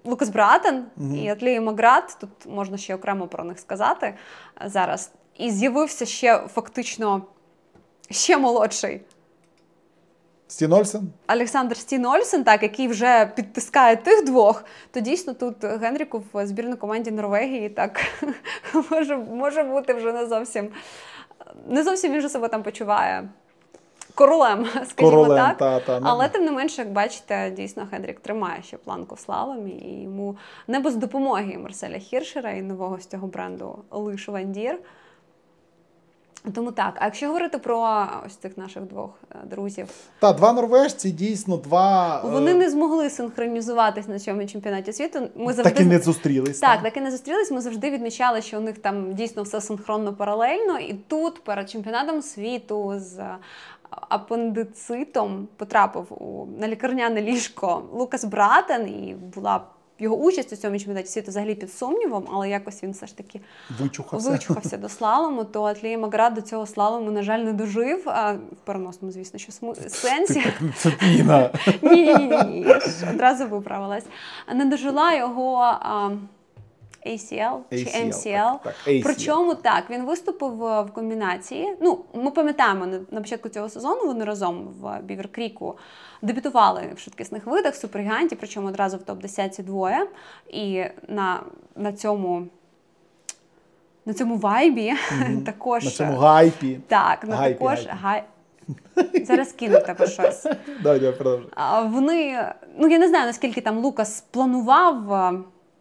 Лукас 0.05 0.29
Братен 0.29 0.85
Мгм. 0.97 1.17
і 1.17 1.29
Атлії 1.29 1.61
Маград. 1.61 2.17
Тут 2.21 2.31
можна 2.47 2.77
ще 2.77 2.95
окремо 2.95 3.27
про 3.27 3.45
них 3.45 3.59
сказати 3.59 4.15
зараз. 4.67 5.11
І 5.39 5.51
з'явився 5.51 6.07
ще 6.07 6.39
фактично 6.55 7.23
ще 8.11 8.39
молодший 8.39 9.01
Стін 10.53 10.73
Ольсен? 10.73 11.13
Олександр 11.29 11.77
Стін 11.77 12.07
Ольсен, 12.07 12.45
так, 12.45 12.63
який 12.63 12.89
вже 12.89 13.33
підтискає 13.37 13.97
тих 13.97 14.25
двох, 14.25 14.65
то 14.91 15.01
дійсно 15.01 15.35
тут 15.35 15.65
Генріку 15.65 16.23
в 16.33 16.47
збірній 16.47 16.77
команді 16.77 17.11
Норвегії 17.11 17.69
так 17.69 18.01
може, 18.91 19.17
може 19.17 19.63
бути 19.63 19.95
вже 19.95 20.13
не 20.13 20.27
зовсім 20.27 20.69
не 21.69 21.83
зовсім 21.83 22.13
він 22.13 22.21
же 22.21 22.29
себе 22.29 22.49
там 22.49 22.63
почуває 22.63 23.29
королем, 24.15 24.67
скажімо 24.89 25.11
Королем, 25.11 25.37
так. 25.37 25.57
та, 25.57 25.81
та, 25.81 26.01
ну. 26.01 26.07
Але 26.09 26.29
тим 26.29 26.45
не 26.45 26.51
менше, 26.51 26.83
як 26.83 26.93
бачите, 26.93 27.51
дійсно 27.51 27.87
Хендрік 27.91 28.21
тримає 28.21 28.63
ще 28.63 28.77
планку 28.77 29.15
в 29.15 29.19
слаломі, 29.19 29.71
і 29.71 30.03
йому 30.03 30.37
не 30.67 30.81
без 30.81 30.97
допомоги 30.97 31.59
Марселя 31.59 31.99
Хіршера 31.99 32.51
і 32.51 32.63
нового 32.63 32.99
з 32.99 33.07
цього 33.07 33.27
бренду 33.27 33.79
Лиш 33.91 34.29
Вандір. 34.29 34.79
Тому 36.55 36.73
так, 36.73 36.95
а 36.99 37.05
якщо 37.05 37.27
говорити 37.27 37.59
про 37.59 38.07
ось 38.27 38.37
цих 38.37 38.59
наших 38.59 38.83
двох 38.83 39.11
е, 39.31 39.37
друзів, 39.45 39.89
та 40.19 40.33
два 40.33 40.53
норвежці 40.53 41.11
дійсно 41.11 41.57
два 41.57 42.21
вони 42.25 42.51
е, 42.51 42.55
не 42.55 42.71
змогли 42.71 43.11
синхронізуватись 43.11 44.09
на 44.09 44.19
цьому 44.19 44.47
чемпіонаті 44.47 44.93
світу. 44.93 45.29
Ми 45.37 45.53
завжди 45.53 45.71
так 45.71 45.81
і 45.81 45.85
не 45.85 45.99
зустрілись. 45.99 46.59
так, 46.59 46.83
так 46.83 46.97
і 46.97 47.01
не 47.01 47.11
зустрілись. 47.11 47.51
Ми 47.51 47.61
завжди 47.61 47.91
відмічали, 47.91 48.43
що 48.43 48.59
у 48.59 48.61
них 48.61 48.79
там 48.79 49.15
дійсно 49.15 49.43
все 49.43 49.61
синхронно 49.61 50.15
паралельно. 50.15 50.79
І 50.79 50.95
тут 50.95 51.45
перед 51.45 51.71
чемпіонатом 51.71 52.23
світу 52.23 52.95
з 52.97 53.21
апендицитом 53.91 55.49
потрапив 55.57 56.07
у 56.11 56.47
на 56.61 56.69
лікарняне 56.69 57.23
ліжко 57.23 57.83
Лукас 57.93 58.25
Братен, 58.25 58.89
і 58.89 59.15
була 59.15 59.65
його 60.03 60.17
участь 60.17 60.53
у 60.53 60.57
цьому 60.57 60.79
чемпіонаті 60.79 61.09
світу 61.09 61.31
взагалі 61.31 61.55
під 61.55 61.73
сумнівом, 61.73 62.25
але 62.33 62.49
якось 62.49 62.83
він 62.83 62.91
все 62.93 63.07
ж 63.07 63.17
таки 63.17 63.41
Вичухався. 63.81 64.31
вичухався 64.31 64.77
до 64.77 64.89
слалому. 64.89 65.45
То 65.45 65.63
Атлій 65.63 65.97
Маград 65.97 66.35
до 66.35 66.41
цього 66.41 66.67
слалому, 66.67 67.11
на 67.11 67.23
жаль, 67.23 67.39
не 67.39 67.53
дожив. 67.53 68.03
А 68.07 68.33
в 68.33 68.39
переносному, 68.65 69.13
звісно, 69.13 69.39
що 69.39 69.53
сму- 69.53 69.89
сенсі. 69.89 70.43
Це 70.77 70.93
ні, 71.83 72.03
ні, 72.17 72.27
ні. 72.47 72.67
Одразу 73.15 73.47
виправилась. 73.47 74.05
Не 74.55 74.65
дожила 74.65 75.15
його 75.15 75.57
а, 75.81 76.11
ACL 77.07 77.59
чи 77.71 77.77
ACL, 77.77 78.07
MCL. 78.09 78.53
так, 78.53 78.63
так, 78.63 78.75
ACL. 78.87 79.03
Причому 79.05 79.55
так, 79.55 79.85
він 79.91 80.05
виступив 80.05 80.65
е, 80.65 80.83
в 80.83 80.93
комбінації. 80.93 81.77
Ну, 81.81 81.99
ми 82.15 82.31
пам'ятаємо, 82.31 82.87
на- 82.87 83.01
на 83.11 83.21
початку 83.21 83.49
цього 83.49 83.69
сезону 83.69 84.07
вони 84.07 84.25
разом 84.25 84.69
в 84.81 85.01
Бівер 85.03 85.29
Кріку 85.29 85.77
дебютували 86.23 86.83
в 86.97 86.99
швидкісних 86.99 87.47
видах 87.47 87.75
супергіганті, 87.77 88.37
причому 88.37 88.69
одразу 88.69 88.97
в 88.97 89.01
топ-10 89.01 89.63
двоє. 89.63 90.07
І 90.51 90.85
на, 91.09 91.41
на 91.77 91.93
цьому. 91.93 92.47
На 94.07 94.15
цьому 94.15 94.37
вайбі 94.37 94.93
також 95.47 95.85
На 95.85 95.91
цьому 95.91 96.17
гайпі. 96.17 96.81
так, 96.89 97.25
ну 97.29 97.35
Гайпі, 97.37 97.59
також 97.59 97.87
гайпі. 97.87 97.99
гай... 98.03 99.25
зараз 99.25 99.53
кину 99.53 99.81
тебе 99.81 100.07
щось. 100.07 100.43
Да, 100.83 100.99
да, 100.99 101.13
продовжуй. 101.13 101.51
Вони, 101.85 102.45
ну 102.79 102.89
я 102.89 102.99
не 102.99 103.09
знаю, 103.09 103.27
наскільки 103.27 103.61
там 103.61 103.79
Лукас 103.79 104.25
планував 104.31 105.13
а, 105.13 105.33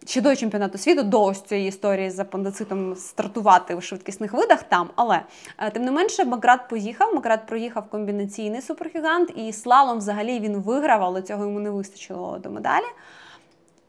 ще 0.05 0.21
до 0.21 0.35
чемпіонату 0.35 0.77
світу, 0.77 1.03
до 1.03 1.23
ось 1.23 1.41
цієї 1.41 1.67
історії 1.67 2.09
з 2.09 2.19
апендицитом 2.19 2.95
стартувати 2.95 3.75
в 3.75 3.83
швидкісних 3.83 4.33
видах 4.33 4.63
там. 4.63 4.89
Але 4.95 5.21
е, 5.57 5.71
тим 5.71 5.83
не 5.83 5.91
менше, 5.91 6.25
Маград 6.25 6.69
поїхав. 6.69 7.15
Маград 7.15 7.47
проїхав 7.47 7.89
комбінаційний 7.89 8.61
супергігант, 8.61 9.31
і 9.35 9.53
слалом 9.53 9.97
взагалі 9.97 10.39
він 10.39 10.55
виграв, 10.55 11.03
але 11.03 11.21
цього 11.21 11.45
йому 11.45 11.59
не 11.59 11.69
вистачило 11.69 12.39
до 12.39 12.49
медалі. 12.49 12.85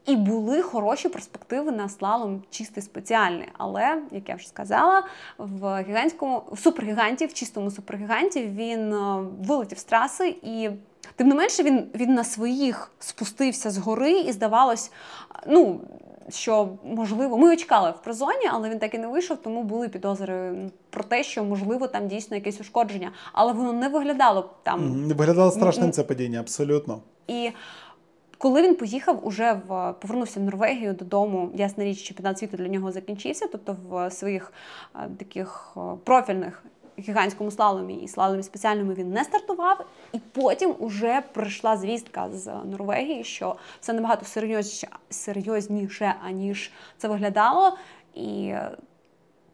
І 0.05 0.15
були 0.15 0.61
хороші 0.61 1.09
перспективи 1.09 1.71
на 1.71 1.89
слалом 1.89 2.43
чистий 2.49 2.83
спеціальний. 2.83 3.47
Але, 3.57 4.01
як 4.11 4.29
я 4.29 4.35
вже 4.35 4.47
сказала, 4.47 5.03
в 5.37 5.83
гігантському 5.83 6.43
в 6.51 6.59
супергіганті, 6.59 7.25
в 7.25 7.33
чистому 7.33 7.71
супергіганті 7.71 8.45
він 8.45 8.93
е, 8.93 9.25
вилетів 9.47 9.77
з 9.77 9.83
траси, 9.83 10.35
і 10.43 10.69
тим 11.15 11.27
не 11.27 11.35
менше 11.35 11.63
він, 11.63 11.83
він 11.95 12.13
на 12.13 12.23
своїх 12.23 12.91
спустився 12.99 13.71
з 13.71 13.77
гори, 13.77 14.19
і 14.19 14.31
здавалось, 14.31 14.91
ну. 15.47 15.79
Що 16.29 16.69
можливо, 16.83 17.37
ми 17.37 17.43
його 17.43 17.55
чекали 17.55 17.91
в 17.91 18.03
прозоні, 18.03 18.49
але 18.51 18.69
він 18.69 18.79
так 18.79 18.93
і 18.93 18.97
не 18.97 19.07
вийшов, 19.07 19.37
тому 19.37 19.63
були 19.63 19.89
підозри 19.89 20.53
про 20.89 21.03
те, 21.03 21.23
що 21.23 21.43
можливо 21.43 21.87
там 21.87 22.07
дійсно 22.07 22.35
якесь 22.37 22.61
ушкодження, 22.61 23.11
але 23.33 23.53
воно 23.53 23.73
не 23.73 23.89
виглядало 23.89 24.49
там 24.63 24.79
Мгм. 24.85 25.09
Виглядало 25.17 25.51
страшним 25.51 25.91
це 25.91 26.03
падіння, 26.03 26.39
абсолютно. 26.39 26.99
і 27.27 27.49
коли 28.37 28.61
він 28.61 28.75
поїхав, 28.75 29.27
уже 29.27 29.61
в 29.67 29.93
повернувся 30.01 30.39
в 30.39 30.43
Норвегію 30.43 30.93
додому, 30.93 31.49
ясна 31.55 31.83
річ, 31.83 32.03
чемпіонат 32.03 32.39
світу 32.39 32.57
для 32.57 32.67
нього 32.67 32.91
закінчився. 32.91 33.47
Тобто 33.51 33.75
в 33.89 34.11
своїх 34.11 34.53
е, 34.95 35.09
таких 35.17 35.73
е, 35.77 35.79
профільних 36.03 36.63
гігантському 36.99 37.51
слаломі 37.51 37.95
і 37.95 38.07
слаломі 38.07 38.43
спеціальному 38.43 38.93
він 38.93 39.11
не 39.11 39.23
стартував. 39.23 39.85
І 40.13 40.19
потім 40.19 40.75
уже 40.79 41.23
прийшла 41.33 41.77
звістка 41.77 42.29
з 42.33 42.51
Норвегії, 42.65 43.23
що 43.23 43.55
все 43.81 43.93
набагато 43.93 44.25
серйозніше, 44.25 44.87
серйозніше 45.09 46.15
аніж 46.25 46.71
це 46.97 47.07
виглядало. 47.07 47.77
І 48.15 48.53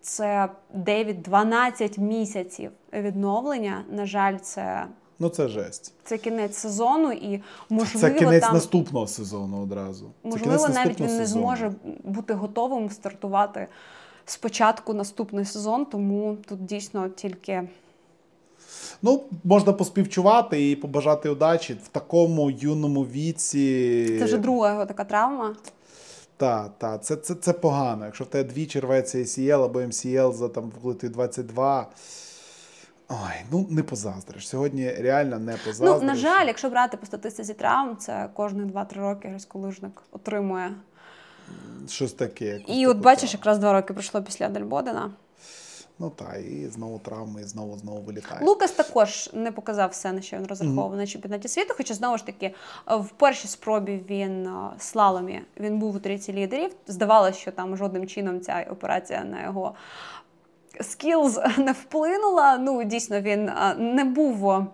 це 0.01 0.49
9-12 0.75 1.99
місяців 1.99 2.71
відновлення. 2.93 3.83
На 3.91 4.05
жаль, 4.05 4.37
це 4.37 4.85
Ну 5.19 5.29
це 5.29 5.47
жесть. 5.47 5.93
це 6.03 6.17
кінець 6.17 6.57
сезону, 6.57 7.11
і 7.11 7.41
можливо 7.69 8.07
Це 8.07 8.13
кінець 8.13 8.43
там 8.43 8.53
наступного 8.53 9.07
сезону 9.07 9.61
одразу. 9.61 10.11
Це 10.23 10.29
можливо 10.29 10.57
кінець 10.57 10.75
навіть 10.75 10.99
він 10.99 11.17
не 11.17 11.25
зможе 11.25 11.71
бути 12.03 12.33
готовим 12.33 12.89
стартувати 12.89 13.67
спочатку 14.31 14.93
наступний 14.93 15.45
сезон, 15.45 15.85
тому 15.85 16.37
тут 16.47 16.65
дійсно 16.65 17.09
тільки 17.09 17.69
Ну, 19.01 19.23
можна 19.43 19.73
поспівчувати 19.73 20.71
і 20.71 20.75
побажати 20.75 21.29
удачі 21.29 21.73
в 21.83 21.87
такому 21.87 22.51
юному 22.51 23.03
віці. 23.03 24.15
це 24.19 24.25
вже 24.25 24.37
друга 24.37 24.71
його 24.71 24.85
така 24.85 25.03
травма. 25.03 25.55
Так, 26.37 26.71
так, 26.77 27.03
це, 27.03 27.15
це, 27.15 27.35
це 27.35 27.53
погано. 27.53 28.05
Якщо 28.05 28.23
в 28.23 28.27
тебе 28.27 28.49
двічі 28.49 28.79
рветься 28.79 29.17
ACL 29.17 29.63
або 29.63 29.79
MCL 29.79 30.33
за 30.33 30.49
там 30.49 30.71
коли 30.81 30.93
ти 30.93 31.09
22. 31.09 31.87
Ой, 33.09 33.15
ну 33.51 33.67
не 33.69 33.83
позаздриш. 33.83 34.47
Сьогодні 34.47 34.91
реально 34.91 35.39
не 35.39 35.57
позаздриш. 35.65 36.01
Ну 36.01 36.07
на 36.07 36.15
жаль, 36.15 36.47
якщо 36.47 36.69
брати 36.69 36.97
по 36.97 37.05
статистиці 37.05 37.53
травм, 37.53 37.97
це 37.97 38.29
кожні 38.33 38.61
2-3 38.61 38.99
роки 38.99 39.27
гірськолижник 39.27 40.01
отримує. 40.11 40.75
Щось 41.87 42.13
таке. 42.13 42.61
І 42.67 42.87
от 42.87 42.97
бачиш, 42.97 43.33
якраз 43.33 43.59
два 43.59 43.73
роки 43.73 43.93
пройшло 43.93 44.21
після 44.21 44.49
Дельбодена. 44.49 45.11
Ну 45.99 46.09
так, 46.09 46.37
і 46.51 46.67
знову 46.67 46.99
травми, 46.99 47.41
і 47.41 47.43
знову 47.43 47.77
знову 47.77 48.01
вилітає. 48.01 48.45
Лукас 48.45 48.71
також 48.71 49.29
не 49.33 49.51
показав 49.51 49.89
все, 49.89 50.11
на 50.11 50.21
що 50.21 50.37
він 50.37 50.47
розраховував 50.47 50.95
на 50.95 51.07
чемпіонаті 51.07 51.47
світу. 51.47 51.73
Хоча 51.77 51.93
знову 51.93 52.17
ж 52.17 52.25
таки, 52.25 52.45
е, 52.45 52.95
в 52.95 53.09
першій 53.09 53.47
спробі 53.47 54.03
він 54.09 54.47
е, 54.47 54.51
слаломі 54.77 55.41
він 55.59 55.79
був 55.79 55.95
у 55.95 55.99
трійці 55.99 56.33
лідерів. 56.33 56.71
Здавалося, 56.87 57.39
що 57.39 57.51
там 57.51 57.77
жодним 57.77 58.07
чином 58.07 58.41
ця 58.41 58.67
операція 58.71 59.23
на 59.23 59.43
його 59.43 59.73
скілз 60.81 61.39
не 61.57 61.71
вплинула. 61.71 62.57
Ну, 62.57 62.83
дійсно, 62.83 63.21
він 63.21 63.49
е, 63.49 63.75
не 63.75 64.03
був. 64.03 64.67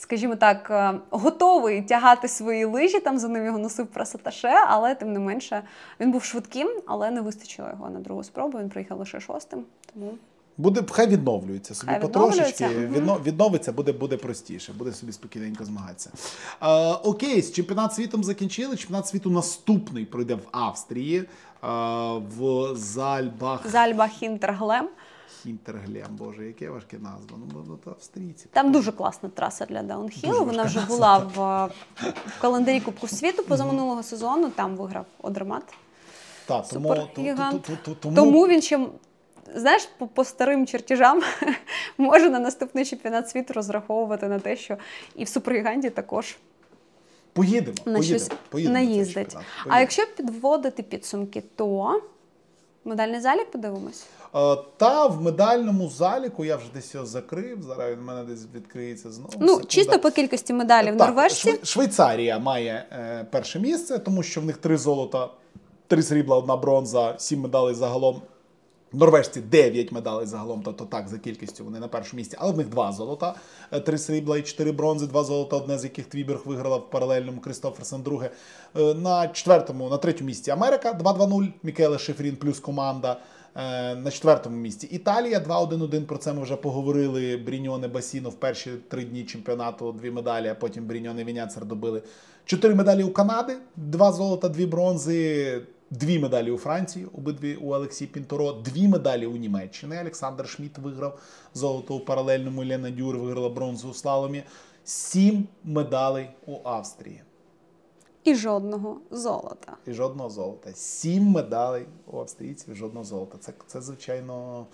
Скажімо 0.00 0.36
так, 0.36 0.70
е, 0.70 1.00
готовий 1.10 1.82
тягати 1.82 2.28
свої 2.28 2.64
лижі, 2.64 3.00
там 3.00 3.18
за 3.18 3.28
ним 3.28 3.44
його 3.46 3.58
носив 3.58 3.86
пресаташе, 3.86 4.52
але 4.68 4.94
тим 4.94 5.12
не 5.12 5.18
менше 5.18 5.62
він 6.00 6.12
був 6.12 6.24
швидким, 6.24 6.68
але 6.86 7.10
не 7.10 7.20
вистачило 7.20 7.68
його 7.68 7.90
на 7.90 8.00
другу 8.00 8.24
спробу. 8.24 8.58
Він 8.58 8.68
приїхав 8.68 8.98
лише 8.98 9.20
шостим. 9.20 9.64
Тому 9.94 10.12
Буде, 10.56 10.82
хай 10.90 11.06
відновлюється 11.06 11.74
собі 11.74 11.92
Хай 11.92 12.00
потрошечки. 12.00 12.64
відновлюється. 12.64 12.98
Відно, 12.98 13.20
відновиться, 13.24 13.72
буде, 13.72 13.92
буде 13.92 14.16
простіше, 14.16 14.72
буде 14.72 14.92
собі 14.92 15.12
спокійненько 15.12 15.64
змагатися. 15.64 16.10
Е, 16.62 16.66
окей, 16.92 17.42
з 17.42 17.52
чемпіонат 17.52 17.94
світом 17.94 18.24
закінчили. 18.24 18.76
Чемпіонат 18.76 19.06
світу 19.06 19.30
наступний 19.30 20.04
пройде 20.04 20.34
в 20.34 20.48
Австрії, 20.52 21.18
е, 21.18 21.26
в 22.38 22.74
Зальбах 22.74 23.68
Зальба 23.68 24.08
Хінтерглем. 24.08 24.88
Хінтерглем. 25.48 26.06
Боже, 26.10 26.46
яке 26.46 26.70
важке 26.70 26.98
назва. 26.98 27.38
Ну, 27.54 27.64
ну 27.68 27.76
то 27.84 27.90
австрійці. 27.90 28.46
Там 28.52 28.72
дуже 28.72 28.92
класна 28.92 29.28
траса 29.28 29.66
для 29.66 29.82
даунхілу. 29.82 30.44
Вона 30.44 30.62
вже 30.62 30.86
була 30.86 31.18
в, 31.18 31.36
в 32.26 32.40
календарі 32.40 32.80
Кубку 32.80 33.08
світу 33.08 33.42
позаминулого 33.42 34.02
сезону. 34.02 34.50
Там 34.50 34.76
виграв 34.76 35.06
Одермат. 35.22 35.62
Так, 36.46 36.68
тому, 36.68 36.88
Супергігант. 36.88 37.62
ту- 37.62 37.72
ту- 37.72 37.78
ту- 37.84 37.94
тому, 37.94 38.16
Тому 38.16 38.46
він 38.46 38.62
ще, 38.62 38.86
знаєш, 39.54 39.88
по, 39.98 40.06
по 40.06 40.24
старим 40.24 40.66
чертежам 40.66 41.22
може 41.98 42.30
на 42.30 42.38
наступний 42.38 42.84
чемпіонат 42.84 43.30
світу 43.30 43.52
розраховувати 43.52 44.28
на 44.28 44.38
те, 44.38 44.56
що 44.56 44.76
і 45.16 45.24
в 45.24 45.28
супергіганті 45.28 45.90
також 45.90 46.36
поїдемо. 47.32 47.76
на 47.76 47.82
поїдемо, 47.84 48.02
щось 48.02 48.30
поїдемо 48.48 48.74
наїздить. 48.74 49.14
чемпіонат, 49.32 49.46
А 49.68 49.80
якщо 49.80 50.02
підводити 50.16 50.82
підсумки, 50.82 51.42
то 51.56 52.00
медальний 52.84 53.20
залік 53.20 53.50
подивимось. 53.50 54.06
Е, 54.34 54.56
Та 54.76 55.06
в 55.06 55.22
медальному 55.22 55.88
заліку 55.88 56.44
я 56.44 56.56
вже 56.56 56.66
десь 56.74 56.94
його 56.94 57.06
закрив. 57.06 57.62
Зараз 57.62 57.92
він 57.92 57.98
в 57.98 58.02
мене 58.02 58.24
десь 58.24 58.46
відкриється 58.54 59.10
знову. 59.10 59.30
Ну, 59.40 59.46
Секунда. 59.46 59.66
чисто 59.68 59.98
по 59.98 60.10
кількості 60.10 60.52
медалів 60.52 60.96
Так, 60.98 61.08
норвежці. 61.08 61.50
Швей- 61.50 61.64
Швейцарія 61.64 62.38
має 62.38 62.86
е, 62.92 63.26
перше 63.30 63.58
місце, 63.60 63.98
тому 63.98 64.22
що 64.22 64.40
в 64.40 64.44
них 64.44 64.56
три 64.56 64.76
золота, 64.76 65.28
три 65.86 66.02
срібла, 66.02 66.36
одна 66.36 66.56
бронза, 66.56 67.14
сім 67.18 67.40
медалей 67.40 67.74
загалом. 67.74 68.22
Норвежці 68.92 69.40
9 69.40 69.92
медалей 69.92 70.26
загалом, 70.26 70.62
тобто 70.64 70.84
так, 70.84 71.08
за 71.08 71.18
кількістю 71.18 71.64
вони 71.64 71.80
на 71.80 71.88
першому 71.88 72.18
місці, 72.18 72.36
але 72.40 72.52
в 72.52 72.56
них 72.56 72.68
два 72.68 72.92
золота, 72.92 73.34
е, 73.72 73.80
три 73.80 73.98
срібла 73.98 74.38
і 74.38 74.42
чотири 74.42 74.72
бронзи, 74.72 75.06
два 75.06 75.24
золота, 75.24 75.56
одне 75.56 75.78
з 75.78 75.84
яких 75.84 76.06
Твіберг 76.06 76.40
виграла 76.44 76.76
в 76.76 76.90
паралельному 76.90 77.40
Крістоферсен, 77.40 78.02
друге. 78.02 78.30
Е, 78.76 78.94
На 78.94 79.28
четвертому, 79.28 79.88
на 79.88 79.96
третьому 79.96 80.26
місці 80.26 80.50
Америка 80.50 80.92
2-2-0, 80.92 81.52
Мікеле 81.62 81.98
Шифрін 81.98 82.36
плюс 82.36 82.60
команда. 82.60 83.20
Е, 83.56 83.94
На 83.94 84.10
четвертому 84.10 84.56
місці 84.56 84.86
Італія 84.86 85.38
2-1-1, 85.40 86.04
про 86.04 86.18
це 86.18 86.32
ми 86.32 86.42
вже 86.42 86.56
поговорили. 86.56 87.36
Бріньоне 87.36 87.88
Басіно 87.88 88.30
в 88.30 88.34
перші 88.34 88.70
три 88.88 89.04
дні 89.04 89.24
чемпіонату 89.24 89.92
дві 89.92 90.10
медалі, 90.10 90.48
а 90.48 90.54
потім 90.54 90.84
Бріньоне 90.84 91.24
Віняцер 91.24 91.64
добили. 91.64 92.02
Чотири 92.44 92.74
медалі 92.74 93.04
у 93.04 93.12
Канади, 93.12 93.56
два 93.76 94.12
золота, 94.12 94.48
дві 94.48 94.66
бронзи. 94.66 95.60
Дві 95.90 96.18
медалі 96.18 96.50
у 96.50 96.58
Франції, 96.58 97.06
обидві 97.18 97.56
у 97.56 97.72
Олексій 97.72 98.06
Пінторо, 98.06 98.52
дві 98.52 98.88
медалі 98.88 99.26
у 99.26 99.36
Німеччині. 99.36 100.00
Олександр 100.00 100.48
Шмідт 100.48 100.78
виграв 100.78 101.18
золото 101.54 101.94
у 101.94 102.00
паралельному. 102.00 102.64
Лена 102.64 102.90
Дюр 102.90 103.18
виграла 103.18 103.48
бронзу 103.48 103.88
у 103.88 103.94
слаломі. 103.94 104.42
Сім 104.84 105.48
медалей 105.64 106.30
у 106.46 106.56
Австрії. 106.64 107.22
І 108.24 108.34
жодного 108.34 109.00
золота. 109.10 109.76
І 109.86 109.92
жодного 109.92 110.30
золота. 110.30 110.70
Сім 110.74 111.24
медалей 111.24 111.86
у 112.06 112.18
австрійців, 112.18 112.72
і 112.72 112.76
жодного 112.76 113.04
золота. 113.04 113.38
Це, 113.40 113.52
це 113.66 113.80
звичайно, 113.80 114.66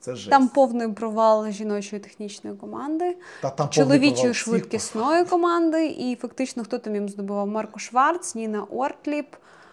це 0.00 0.14
жесть. 0.14 0.30
Там 0.30 0.48
повний 0.48 0.88
провал 0.88 1.50
жіночої 1.50 2.02
технічної 2.02 2.56
команди, 2.56 3.16
Та 3.42 3.50
там 3.50 3.68
чоловічої 3.68 4.34
швидкісної 4.34 5.24
команди, 5.24 5.86
і 5.86 6.16
фактично 6.16 6.64
хто 6.64 6.78
там 6.78 6.94
їм 6.94 7.08
здобував? 7.08 7.46
Марко 7.46 7.78
Шварц, 7.78 8.34
Ніна 8.34 8.64
Ортліп. 8.64 9.26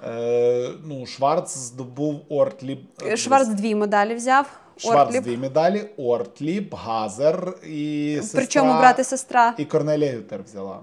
Е, 0.03 0.69
ну, 0.85 1.05
Шварц 1.05 1.57
здобув 1.57 2.19
Ортліб. 2.29 2.79
е, 3.07 3.17
Шварц 3.17 3.47
дві 3.47 3.75
медалі 3.75 4.15
взяв. 4.15 4.45
Шварц 4.77 5.07
Ортліб. 5.07 5.23
дві 5.23 5.37
медалі, 5.37 5.85
Ортліб, 5.97 6.75
Газер 6.75 7.53
і 7.67 8.17
сестра, 8.21 8.39
Причому 8.41 8.73
брат 8.79 8.99
і 8.99 9.03
сестра. 9.03 9.53
І 9.57 9.65
Корнелія 9.65 10.11
Гютер 10.17 10.43
взяла. 10.43 10.79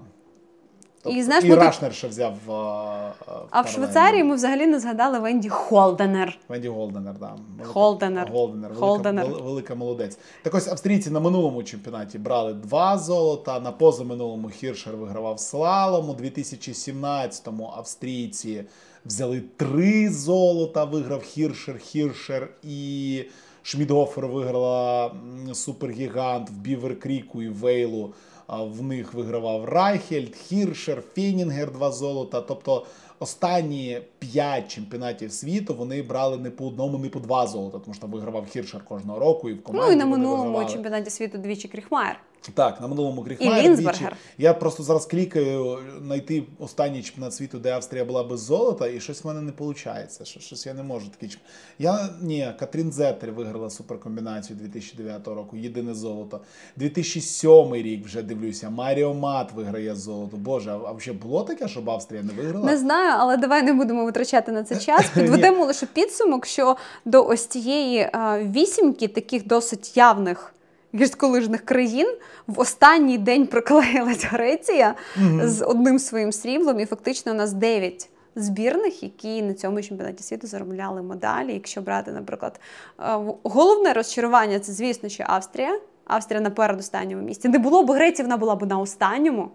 Тобто, 1.03 1.19
І, 1.19 1.23
знаєш, 1.23 1.43
і 1.43 1.47
ми 1.49 1.55
тут- 1.55 1.63
Рашнер 1.65 1.93
ще 1.93 2.07
взяв. 2.07 2.33
е, 2.49 2.51
е, 2.51 3.33
А 3.49 3.61
в. 3.61 3.67
Швейцарії 3.67 4.23
ми 4.23 4.35
взагалі 4.35 4.67
не 4.67 4.79
згадали 4.79 5.19
Венді 5.19 5.49
Холденер. 5.49 6.37
Венді 6.49 6.67
Голденер, 6.67 7.13
да. 7.19 7.35
Велика- 7.57 7.65
Холденер. 7.73 8.29
Голденер. 8.31 8.69
Велика, 8.71 8.85
Холденер. 8.87 9.25
вел- 9.25 9.43
велика 9.43 9.75
молодець. 9.75 10.17
Так 10.43 10.55
ось 10.55 10.67
австрійці 10.67 11.09
на 11.09 11.19
минулому 11.19 11.63
чемпіонаті 11.63 12.19
брали 12.19 12.53
два 12.53 12.97
золота, 12.97 13.59
на 13.59 13.71
позаминулому 13.71 14.49
Хіршер 14.49 14.95
вигравав 14.95 15.39
слалом. 15.39 16.09
У 16.09 16.13
2017-му 16.13 17.73
австрійці 17.77 18.63
взяли 19.05 19.43
три 19.57 20.09
золота, 20.09 20.83
виграв 20.83 21.21
Хіршер, 21.21 21.77
Хіршер 21.77 22.49
і 22.63 23.23
Шмідгофер 23.63 24.27
виграла 24.27 25.11
супергігант 25.53 26.49
в 26.49 26.53
Біверкріку 26.53 27.41
і 27.43 27.49
Вейлу. 27.49 28.13
В 28.47 28.83
них 28.83 29.13
вигравав 29.13 29.65
Райхельт, 29.65 30.35
Хіршер, 30.35 31.03
Фенінгер 31.15 31.71
два 31.71 31.91
золота. 31.91 32.41
Тобто 32.41 32.85
останні 33.19 34.01
п'ять 34.19 34.67
чемпіонатів 34.67 35.31
світу 35.31 35.75
вони 35.75 36.01
брали 36.01 36.37
не 36.37 36.49
по 36.49 36.67
одному, 36.67 36.97
не 36.97 37.09
по 37.09 37.19
два 37.19 37.47
золота, 37.47 37.79
тому 37.79 37.93
що 37.93 38.01
там 38.01 38.11
вигравав 38.11 38.45
Хіршер 38.45 38.85
кожного 38.85 39.19
року 39.19 39.49
і 39.49 39.53
в 39.53 39.63
команді. 39.63 39.87
Ну 39.87 39.93
і 39.93 39.95
на 39.95 40.05
минулому 40.05 40.43
вигравали. 40.43 40.71
чемпіонаті 40.71 41.09
світу 41.09 41.37
двічі 41.37 41.67
Кріхмайер. 41.67 42.19
Так, 42.53 42.81
на 42.81 42.87
минулому 42.87 43.21
Кріхмайер 43.21 43.75
двічі. 43.75 44.07
Я 44.37 44.53
просто 44.53 44.83
зараз 44.83 45.05
клікаю 45.05 45.77
знайти 46.01 46.43
останній 46.59 47.03
чемпіонат 47.03 47.33
світу, 47.33 47.59
де 47.59 47.71
Австрія 47.71 48.05
була 48.05 48.23
без 48.23 48.39
золота, 48.39 48.87
і 48.87 48.99
щось 48.99 49.23
в 49.23 49.27
мене 49.27 49.41
не 49.41 49.51
виходить. 49.57 50.27
Що, 50.27 50.39
щось 50.39 50.65
я 50.65 50.73
не 50.73 50.83
можу 50.83 51.07
такий 51.09 51.29
чемп- 51.29 51.39
Я 51.79 52.09
ні, 52.21 52.53
Катрін 52.59 52.91
Зеттер 52.91 53.31
виграла 53.31 53.69
суперкомбінацію 53.69 54.59
2009 54.61 55.27
року, 55.27 55.57
єдине 55.57 55.93
золото. 55.93 56.39
2007 56.75 57.75
рік 57.75 58.05
вже 58.05 58.21
дивлюся. 58.21 58.69
Маріо 58.69 59.13
Мат 59.13 59.51
виграє 59.51 59.95
золото. 59.95 60.37
Боже, 60.37 60.71
а, 60.85 60.91
вже 60.91 61.13
було 61.13 61.43
таке, 61.43 61.67
щоб 61.67 61.89
Австрія 61.89 62.23
не 62.23 62.33
виграла? 62.33 62.65
Не 62.65 62.77
знаю, 62.77 63.15
але 63.19 63.37
давай 63.37 63.63
не 63.63 63.73
будемо 63.73 64.05
витрачати 64.05 64.51
на 64.51 64.63
це 64.63 64.75
час. 64.79 65.05
Підведемо 65.13 65.65
лише 65.65 65.85
підсумок, 65.85 66.45
що 66.45 66.75
до 67.05 67.25
ось 67.25 67.45
цієї 67.45 68.09
а, 68.13 68.39
вісімки 68.39 69.07
таких 69.07 69.47
досить 69.47 69.97
явних. 69.97 70.54
Гірськолижних 70.95 71.65
країн 71.65 72.17
в 72.47 72.59
останній 72.59 73.17
день 73.17 73.47
приклеїлась 73.47 74.23
Греція 74.23 74.95
з 75.43 75.65
одним 75.65 75.99
своїм 75.99 76.31
сріблом, 76.31 76.79
і 76.79 76.85
фактично 76.85 77.31
у 77.31 77.35
нас 77.35 77.53
дев'ять 77.53 78.09
збірних, 78.35 79.03
які 79.03 79.41
на 79.41 79.53
цьому 79.53 79.81
чемпіонаті 79.81 80.23
світу 80.23 80.47
заробляли 80.47 81.01
медалі. 81.01 81.53
Якщо 81.53 81.81
брати, 81.81 82.11
наприклад, 82.11 82.59
е, 82.99 83.03
головне 83.43 83.93
розчарування 83.93 84.59
це, 84.59 84.71
звісно, 84.71 85.09
що 85.09 85.23
Австрія. 85.27 85.79
Австрія 86.05 86.41
на 86.41 86.49
передостанньому 86.49 87.23
місці. 87.23 87.49
Не 87.49 87.59
було 87.59 87.83
б 87.83 87.91
Греції, 87.91 88.23
вона 88.23 88.37
була 88.37 88.55
б 88.55 88.65
на 88.65 88.79
останньому, 88.79 89.49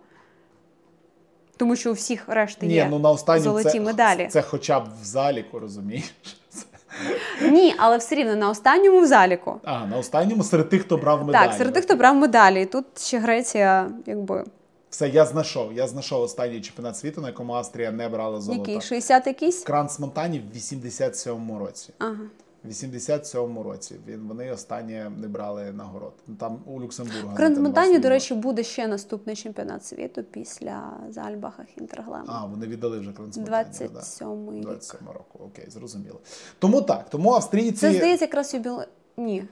тому 1.57 1.77
що 1.77 1.91
у 1.91 1.93
всіх 1.93 2.29
решти 2.29 2.67
Ні, 2.67 2.75
є 2.75 2.87
ну 2.91 2.99
на 2.99 3.11
останньому 3.11 3.45
золоті 3.45 3.71
це, 3.71 3.81
медалі. 3.81 4.29
це 4.31 4.43
хоча 4.43 4.81
б 4.81 4.85
в 5.03 5.05
заліку, 5.05 5.59
розумієш? 5.59 6.15
Ні, 7.51 7.75
але 7.79 7.97
все 7.97 8.15
рівно 8.15 8.37
на 8.37 8.51
останньому 8.51 9.01
в 9.01 9.07
заліку. 9.07 9.61
А, 9.65 9.87
на 9.87 9.97
останньому 9.99 10.45
серед 10.45 10.69
тих, 10.69 10.83
хто 10.83 10.97
брав 10.97 11.25
медалі. 11.27 11.47
Так, 11.49 11.57
серед 11.57 11.73
тих, 11.75 11.85
хто 11.85 11.97
брав 11.97 12.15
медалі. 12.17 12.63
І 12.63 12.67
тут 12.67 12.85
ще 12.99 13.19
Греція, 13.19 13.91
якби 14.07 14.45
Все, 14.91 15.09
я 15.09 15.25
знайшов. 15.25 15.73
Я 15.73 15.87
знайшов 15.87 16.23
останній 16.23 16.61
чемпіонат 16.61 16.97
світу, 16.97 17.21
на 17.21 17.29
якому 17.29 17.53
Австрія 17.55 17.91
не 17.91 18.09
брала 18.09 18.41
золото. 18.41 18.71
який 18.71 18.89
60 18.89 19.27
якийсь. 19.27 19.63
Кранс 19.63 19.99
Монтані 19.99 20.43
в 20.53 20.57
87-му 20.57 21.59
році. 21.59 21.93
Ага. 21.99 22.17
В 22.65 22.69
87-му 22.69 23.63
році 23.63 23.97
він 24.07 24.29
вони 24.29 24.53
останні 24.53 25.05
не 25.17 25.29
брали 25.29 25.73
нагород. 25.73 26.13
Там 26.39 26.63
у 26.67 26.81
Люксембургу. 26.81 27.29
В 27.33 27.35
Крансмонтані, 27.35 27.99
до 27.99 28.09
речі, 28.09 28.35
буде 28.35 28.63
ще 28.65 28.87
наступний 28.87 29.37
чемпіонат 29.37 29.85
світу 29.85 30.23
після 30.23 30.93
Зальбаха 31.11 31.65
Хінтерглема. 31.65 32.25
А, 32.27 32.47
вони 32.47 32.67
віддали 32.67 32.99
вже 32.99 33.13
Кранс 33.13 33.37
Монтані. 33.37 33.69
27-й 33.71 34.57
рік. 34.57 34.63
27 34.65 35.09
року. 35.09 35.39
Окей, 35.45 35.65
зрозуміло. 35.69 36.21
Тому 36.59 36.83
так, 36.83 37.11
тому 37.11 37.33
австрійці. 37.33 37.77
Це 37.77 37.93
здається 37.93 38.25
якраз 38.25 38.55
юбілей. 38.55 38.87
Ні. 39.17 39.45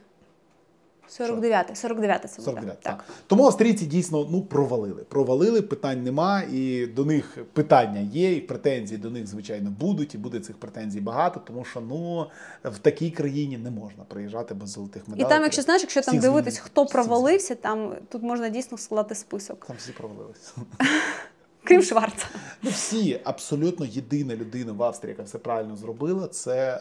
49 1.08 1.76
49 1.76 2.22
це 2.22 2.28
буде. 2.28 2.44
49, 2.44 2.80
так. 2.80 3.04
Тому 3.26 3.46
австрійці 3.46 3.86
дійсно 3.86 4.28
ну 4.30 4.42
провалили. 4.42 5.04
Провалили, 5.08 5.62
питань 5.62 6.02
нема, 6.02 6.42
і 6.52 6.86
до 6.86 7.04
них 7.04 7.38
питання 7.52 8.00
є, 8.00 8.32
і 8.36 8.40
претензії 8.40 8.98
до 8.98 9.10
них, 9.10 9.26
звичайно, 9.26 9.70
будуть, 9.80 10.14
і 10.14 10.18
буде 10.18 10.40
цих 10.40 10.56
претензій 10.56 11.00
багато, 11.00 11.40
тому 11.46 11.64
що 11.64 11.80
ну 11.80 12.26
в 12.64 12.78
такій 12.78 13.10
країні 13.10 13.58
не 13.58 13.70
можна 13.70 14.04
приїжджати 14.08 14.54
без 14.54 14.70
золотих 14.70 15.02
І 15.16 15.24
там, 15.24 15.42
якщо 15.42 15.62
знаєш, 15.62 15.82
якщо 15.82 16.02
там 16.02 16.18
дивитись, 16.18 16.58
хто 16.58 16.86
провалився, 16.86 17.54
там 17.54 17.94
тут 18.08 18.22
можна 18.22 18.48
дійсно 18.48 18.78
складати 18.78 19.14
список. 19.14 19.66
Там 19.66 19.76
всі 19.78 19.92
провалилися. 19.92 20.52
Крім 21.68 21.82
Шварца. 21.82 22.26
Ну 22.62 22.70
всі 22.70 23.20
абсолютно 23.24 23.86
єдина 23.86 24.36
людина 24.36 24.72
в 24.72 24.82
Австрії, 24.82 25.10
яка 25.10 25.22
все 25.22 25.38
правильно 25.38 25.76
зробила, 25.76 26.28
це 26.28 26.80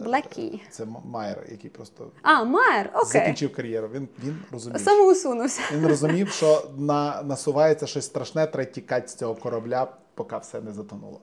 е... 0.00 0.02
Блекі. 0.04 0.62
Це 0.70 0.86
Майер, 1.04 1.46
який 1.50 1.70
просто 1.70 2.10
А, 2.22 2.44
Майер, 2.44 2.90
окей. 2.94 3.04
закінчив 3.20 3.52
кар'єру. 3.52 3.88
Він 3.94 4.08
він 4.24 4.38
розумів. 4.52 4.80
Самоусунувся. 4.80 5.60
Він 5.72 5.86
розумів, 5.86 6.28
що 6.28 6.70
на, 6.78 7.22
насувається 7.22 7.86
щось 7.86 8.04
страшне, 8.04 8.46
треба 8.46 8.70
тікати 8.70 9.08
з 9.08 9.14
цього 9.14 9.34
корабля, 9.34 9.86
поки 10.14 10.36
все 10.42 10.60
не 10.60 10.72
затонуло. 10.72 11.20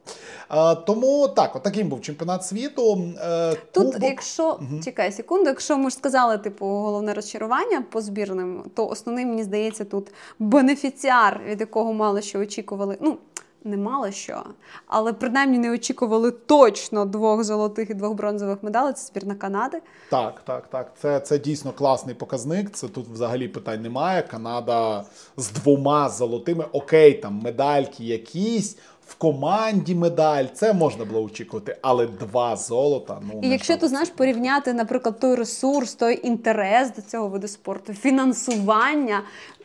А, 0.48 0.76
тому 0.76 1.28
так, 1.28 1.56
от 1.56 1.64
таким 1.64 1.90
був 1.90 2.02
чемпіонат 2.02 2.46
світу. 2.46 3.02
Е, 3.22 3.56
Тут, 3.72 3.96
кубок- 3.96 4.04
якщо 4.04 4.60
чекай 4.84 5.12
секунду, 5.12 5.46
якщо 5.50 5.78
ми 5.78 5.90
ж 5.90 5.96
сказали, 5.96 6.38
типу, 6.38 6.66
головне 6.66 7.14
розчарування 7.14 7.82
по 7.92 8.02
збірним, 8.02 8.64
то 8.76 8.88
основний, 8.88 9.26
мені 9.26 9.44
здається, 9.44 9.86
тут 9.86 10.12
бенефіціар, 10.40 11.42
від 11.46 11.60
якого 11.60 11.94
мало 11.94 12.22
що 12.22 12.40
очікували. 12.40 12.98
Ну, 13.02 13.18
не 13.64 13.78
мало 13.78 14.12
що, 14.12 14.44
але 14.88 15.14
принаймні 15.14 15.58
не 15.58 15.72
очікували 15.72 16.32
точно 16.32 17.06
двох 17.06 17.44
золотих 17.44 17.90
і 17.90 17.94
двох 17.94 18.14
бронзових 18.14 18.64
медалей. 18.64 18.94
Це 18.94 19.06
збірна 19.06 19.36
Канади. 19.36 19.82
Так, 20.10 20.42
так, 20.46 20.68
так. 20.68 20.92
Це, 21.02 21.20
це 21.20 21.40
дійсно 21.40 21.72
класний 21.72 22.16
показник. 22.16 22.72
Це 22.72 22.88
тут 22.88 23.08
взагалі 23.08 23.48
питань 23.48 23.82
немає. 23.82 24.22
Канада 24.22 25.04
з 25.38 25.52
двома 25.52 26.10
золотими, 26.10 26.66
окей, 26.72 27.14
там 27.14 27.42
медальки 27.44 28.04
якісь. 28.04 28.78
В 29.08 29.16
команді 29.16 29.96
медаль 29.96 30.46
це 30.54 30.74
можна 30.74 31.06
було 31.06 31.24
очікувати, 31.24 31.78
але 31.82 32.08
два 32.08 32.56
золота. 32.56 33.22
Ну 33.22 33.40
І 33.44 33.50
якщо 33.50 33.78
ти 33.78 33.88
знаєш 33.88 34.10
порівняти, 34.10 34.74
наприклад, 34.74 35.20
той 35.20 35.36
ресурс, 35.36 35.94
той 35.94 36.28
інтерес 36.28 36.96
до 36.96 37.02
цього 37.02 37.28
виду 37.28 37.48
спорту, 37.48 37.94
фінансування 37.94 39.22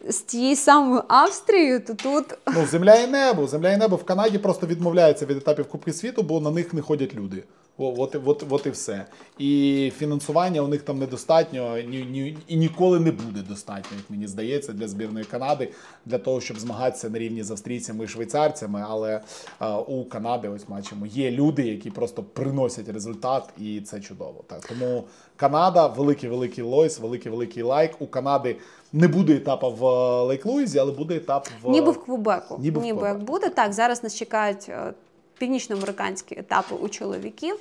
з 0.08 0.20
тією 0.20 0.56
самою 0.56 1.02
Австрією, 1.08 1.80
то 1.80 1.94
тут 1.94 2.24
Ну, 2.54 2.66
земля 2.66 2.94
і 2.94 3.06
небо. 3.06 3.46
Земля 3.46 3.72
і 3.72 3.76
небо 3.76 3.96
в 3.96 4.04
Канаді 4.04 4.38
просто 4.38 4.66
відмовляються 4.66 5.26
від 5.26 5.36
етапів 5.36 5.68
Кубки 5.68 5.92
світу, 5.92 6.22
бо 6.22 6.40
на 6.40 6.50
них 6.50 6.74
не 6.74 6.80
ходять 6.80 7.14
люди. 7.14 7.44
О, 7.78 7.94
От, 7.98 8.16
от, 8.24 8.44
от 8.50 8.66
і 8.66 8.70
все. 8.70 9.06
І 9.38 9.92
фінансування 9.98 10.60
у 10.60 10.68
них 10.68 10.82
там 10.82 10.98
недостатньо 10.98 11.78
ні, 11.78 12.04
ні, 12.10 12.38
і 12.48 12.56
ніколи 12.56 13.00
не 13.00 13.10
буде 13.12 13.40
достатньо, 13.48 13.96
як 13.96 14.10
мені 14.10 14.26
здається, 14.26 14.72
для 14.72 14.88
збірної 14.88 15.24
Канади, 15.24 15.68
для 16.06 16.18
того, 16.18 16.40
щоб 16.40 16.58
змагатися 16.58 17.10
на 17.10 17.18
рівні 17.18 17.42
з 17.42 17.50
австрійцями 17.50 18.04
і 18.04 18.08
швейцарцями. 18.08 18.84
Але 18.88 19.20
а, 19.58 19.78
у 19.78 20.04
Канади, 20.04 20.48
ось 20.48 20.64
бачимо, 20.68 21.06
є 21.06 21.30
люди, 21.30 21.62
які 21.62 21.90
просто 21.90 22.22
приносять 22.22 22.88
результат, 22.88 23.48
і 23.58 23.80
це 23.80 24.00
чудово. 24.00 24.44
Так 24.46 24.66
тому 24.66 25.04
Канада, 25.36 25.86
великий 25.86 26.28
великий 26.28 26.64
лойс, 26.64 26.98
великий 26.98 27.32
великий 27.32 27.62
лайк. 27.62 27.90
У 27.98 28.06
Канади 28.06 28.56
не 28.94 29.08
буде 29.08 29.36
етапа 29.36 29.68
в 29.68 29.84
е, 29.84 30.22
Лейк 30.22 30.46
Луїзі, 30.46 30.78
але 30.78 30.92
буде 30.92 31.16
етап 31.16 31.48
в 31.62 31.70
Ніби 31.70 31.90
в 31.90 32.04
Квебеку. 32.04 32.58
Ніби 32.60 32.80
Ніби, 32.80 33.02
в 33.02 33.04
як 33.04 33.22
буде. 33.22 33.48
Так, 33.48 33.72
зараз 33.72 34.02
нас 34.02 34.16
чекають 34.16 34.66
е, 34.68 34.92
північноамериканські 35.38 36.38
етапи 36.38 36.74
у 36.74 36.88
чоловіків. 36.88 37.56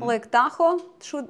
Лейк 0.00 0.26
Тахо, 0.26 0.80
шу... 1.02 1.22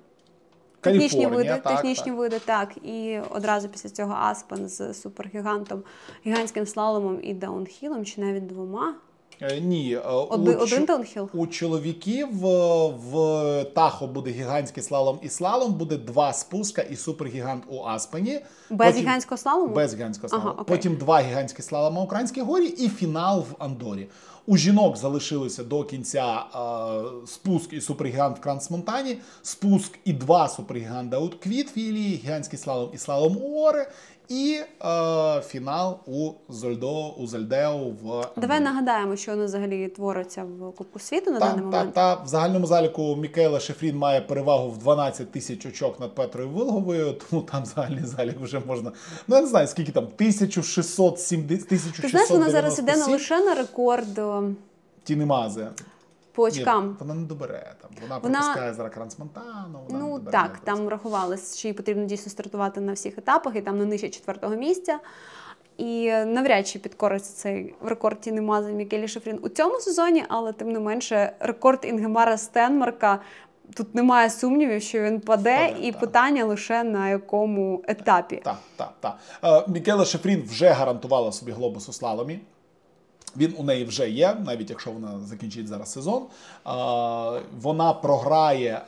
технічні 0.81 1.27
види, 1.27 1.49
так, 1.49 1.63
технічні 1.63 2.11
так. 2.11 2.19
види, 2.19 2.39
так. 2.45 2.77
І 2.77 3.21
одразу 3.31 3.69
після 3.69 3.89
цього 3.89 4.15
Аспен 4.21 4.69
з 4.69 4.95
супергігантом, 4.95 5.83
гігантським 6.27 6.67
слаломом 6.67 7.19
і 7.23 7.35
даунхілом, 7.35 8.05
чи 8.05 8.21
навіть 8.21 8.47
двома. 8.47 8.95
Е, 9.41 9.61
Ні, 9.61 9.93
е, 9.95 10.11
у, 10.11 10.63
один 10.63 10.85
даунхіл? 10.85 11.29
у 11.35 11.47
чоловіків 11.47 12.47
е, 12.47 12.89
в 13.11 13.65
Тахо 13.75 14.07
буде 14.07 14.31
гігантський 14.31 14.83
слалом 14.83 15.19
і 15.23 15.29
слалом, 15.29 15.73
буде 15.73 15.97
два 15.97 16.33
спуска 16.33 16.83
і 16.83 16.97
супергігант 16.97 17.65
у 17.69 17.83
Аспені. 17.85 18.41
Без 18.71 18.87
Потім- 18.87 19.03
гігантського 19.03 19.39
слалому? 19.39 19.75
Без 19.75 19.95
гігантського 19.95 20.29
слалому. 20.29 20.51
Ага. 20.55 20.65
Потім 20.65 20.97
два 20.97 21.21
гігантські 21.21 21.63
слаломи 21.63 22.01
у 22.01 22.05
Українській 22.05 22.41
горі 22.41 22.67
і 22.67 22.89
фінал 22.89 23.41
в 23.41 23.55
Андорі. 23.59 24.09
У 24.49 24.57
жінок 24.57 24.97
залишилося 24.97 25.65
до 25.65 25.85
кінця 25.85 26.45
е, 26.55 27.27
спуск 27.27 27.73
і 27.73 27.81
супергігант 27.81 28.39
в 28.39 28.41
Крансмонтані, 28.41 29.19
спуск 29.43 29.99
і 30.05 30.13
два 30.13 30.49
супергіганда 30.49 31.19
у 31.19 31.29
Квітфілі, 31.29 32.21
гігантський 32.25 32.59
слалом 32.59 32.91
і 32.95 32.99
слалом 32.99 33.37
у 33.43 33.63
Оре, 33.63 33.91
і 34.29 34.61
е, 34.85 35.41
фінал 35.41 35.99
у 36.07 36.31
Зольдо, 36.49 37.09
у 37.11 37.27
Зольдео 37.27 37.79
в 38.03 38.27
Давай 38.37 38.61
нагадаємо, 38.61 39.17
що 39.17 39.31
воно 39.33 39.45
взагалі 39.45 39.89
твориться 39.89 40.45
в 40.45 40.73
Кубку 40.73 40.99
світу 40.99 41.31
на 41.31 41.39
Та, 41.39 41.47
даний 41.47 41.61
та, 41.61 41.65
момент. 41.67 41.95
та 41.95 42.15
в 42.15 42.27
загальному 42.27 42.67
заліку 42.67 43.17
Мікейла 43.17 43.61
Шефрін 43.61 43.97
має 43.97 44.21
перевагу 44.21 44.71
в 44.71 44.79
12 44.79 45.31
тисяч 45.31 45.67
очок 45.67 46.01
над 46.01 46.15
Петрою 46.15 46.49
Вилговою, 46.51 47.13
тому 47.31 47.43
там 47.43 47.65
загальний 47.65 48.05
залік 48.05 48.41
вже 48.41 48.61
можна. 48.67 48.93
Ну 49.29 49.37
я 49.37 49.43
не 49.43 49.49
знаю 49.49 49.67
скільки 49.67 49.93
там 49.93 50.05
1670 50.05 51.67
1697 51.67 52.03
Ти 52.03 52.09
знаєш, 52.09 52.31
вона 52.31 52.51
зараз 52.51 52.79
іде 52.79 52.97
не 52.97 53.05
лише 53.05 53.41
на 53.41 53.55
рекорд 53.55 54.21
Тінемазе. 55.05 55.69
По 56.37 56.43
очкам. 56.43 56.89
Ні, 56.89 56.95
вона 57.01 57.15
не 57.15 57.27
добере 57.27 57.75
там. 57.83 57.91
Вона, 58.03 58.19
Вона- 58.19 58.39
пропускає 58.39 58.75
зараз 58.75 58.95
Крансмонтану. 58.95 59.79
Вона 59.89 59.99
Ну 60.05 60.19
добере 60.19 60.33
так, 60.33 60.59
там 60.65 60.89
рахували, 60.89 61.39
що 61.57 61.69
їй 61.69 61.75
потрібно 61.75 62.05
дійсно 62.05 62.31
стартувати 62.33 62.81
на 62.81 62.93
всіх 62.93 63.19
етапах, 63.19 63.57
і 63.57 63.61
там 63.61 63.79
не 63.79 63.85
нижче 63.85 64.09
четвертого 64.09 64.57
місця. 64.57 64.99
І 65.77 66.11
навряд 66.11 66.69
чи 66.69 66.79
підкориться 66.79 67.33
цей 67.35 67.75
рекорд 67.85 68.21
Тінемази 68.21 68.73
Мікелі 68.73 69.09
Шефрін 69.09 69.39
у 69.43 69.49
цьому 69.49 69.81
сезоні, 69.81 70.25
але 70.29 70.53
тим 70.53 70.73
не 70.73 70.81
менше, 70.81 71.33
рекорд 71.41 71.81
Інгемара 71.85 72.37
Стенмарка. 72.39 73.21
Тут 73.75 73.95
немає 73.95 74.31
сумнівів, 74.31 74.83
що 74.83 75.01
він 75.01 75.21
паде, 75.21 75.69
Паде, 75.69 75.81
і 75.87 75.93
так. 75.93 76.01
питання 76.01 76.45
лише 76.45 76.85
на 76.85 77.09
якому 77.09 77.83
етапі. 77.89 78.37
Так, 78.45 78.57
так, 78.77 78.93
так. 79.01 79.17
Е, 79.45 79.65
Мікела 79.73 80.05
Шефрін 80.05 80.43
вже 80.51 80.69
гарантувала 80.69 81.33
собі 81.33 81.53
глобус 81.53 81.89
у 81.89 81.93
слаломі. 81.93 82.41
Він 83.39 83.55
у 83.57 83.63
неї 83.63 83.85
вже 83.85 84.11
є, 84.11 84.37
навіть 84.47 84.71
якщо 84.71 84.91
вона 84.91 85.21
закінчить 85.21 85.69
зараз 85.69 85.93
сезон. 85.93 86.23
Вона 87.61 87.93
програє 87.93 88.83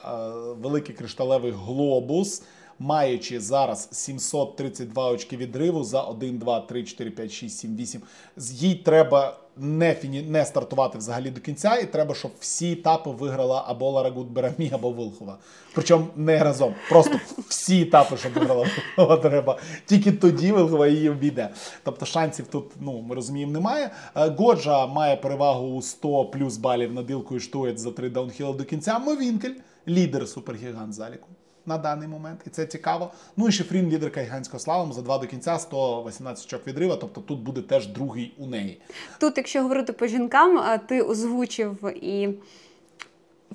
великий 0.60 0.94
кришталевий 0.94 1.52
глобус, 1.52 2.42
маючи 2.78 3.40
зараз 3.40 3.88
732 3.92 5.10
очки 5.10 5.36
відриву 5.36 5.84
за 5.84 6.02
1, 6.02 6.38
2, 6.38 6.60
3, 6.60 6.84
4, 6.84 7.10
5, 7.10 7.32
6, 7.32 7.58
7, 7.58 7.76
8. 7.76 8.02
З- 8.36 8.52
Їй 8.62 8.74
треба 8.74 9.36
не, 9.56 9.94
фіні... 9.94 10.22
не 10.22 10.44
стартувати 10.44 10.98
взагалі 10.98 11.30
до 11.30 11.40
кінця, 11.40 11.76
і 11.76 11.86
треба, 11.92 12.14
щоб 12.14 12.30
всі 12.40 12.72
етапи 12.72 13.10
виграла 13.10 13.64
або 13.66 13.90
Ларагут 13.90 14.28
Берамі, 14.30 14.70
або 14.74 14.90
Вилхова. 14.90 15.38
Причому 15.74 16.06
не 16.16 16.38
разом. 16.44 16.74
Просто 16.88 17.20
всі 17.48 17.82
етапи, 17.82 18.16
щоб 18.16 18.32
виграла 18.32 18.66
Вилхова, 18.96 19.16
треба. 19.16 19.58
Тільки 19.86 20.12
тоді 20.12 20.52
Вилхова 20.52 20.86
її 20.86 21.10
обійде. 21.10 21.48
Тобто 21.82 22.06
шансів 22.06 22.46
тут, 22.46 22.64
ну, 22.80 23.00
ми 23.02 23.14
розуміємо, 23.14 23.52
немає. 23.52 23.90
Е, 24.16 24.28
Годжа 24.28 24.86
має 24.86 25.16
перевагу 25.16 25.66
у 25.66 25.82
100 25.82 26.24
плюс 26.24 26.56
балів 26.56 26.92
над 26.94 27.10
Ілкою 27.10 27.40
Штуєць 27.40 27.80
за 27.80 27.90
три 27.90 28.10
даунхіли 28.10 28.52
до 28.52 28.64
кінця. 28.64 28.98
Мовінкель, 28.98 29.54
лідер 29.88 30.28
супергігант 30.28 30.94
заліку. 30.94 31.28
На 31.68 31.78
даний 31.78 32.08
момент, 32.08 32.40
і 32.46 32.50
це 32.50 32.66
цікаво. 32.66 33.12
Ну 33.36 33.48
і 33.48 33.52
Шефрін, 33.52 33.90
лідерка 33.90 34.22
гігантського 34.22 34.60
слалому, 34.60 34.92
за 34.92 35.02
два 35.02 35.18
до 35.18 35.26
кінця 35.26 35.58
118 35.58 36.46
очок 36.46 36.66
відрива. 36.66 36.96
Тобто 36.96 37.20
тут 37.20 37.40
буде 37.40 37.62
теж 37.62 37.86
другий 37.86 38.34
у 38.38 38.46
неї. 38.46 38.80
Тут, 39.20 39.36
якщо 39.36 39.62
говорити 39.62 39.92
по 39.92 40.06
жінкам, 40.06 40.78
ти 40.86 41.02
озвучив 41.02 41.94
і 42.02 42.28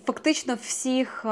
фактично 0.06 0.56
всіх. 0.56 1.26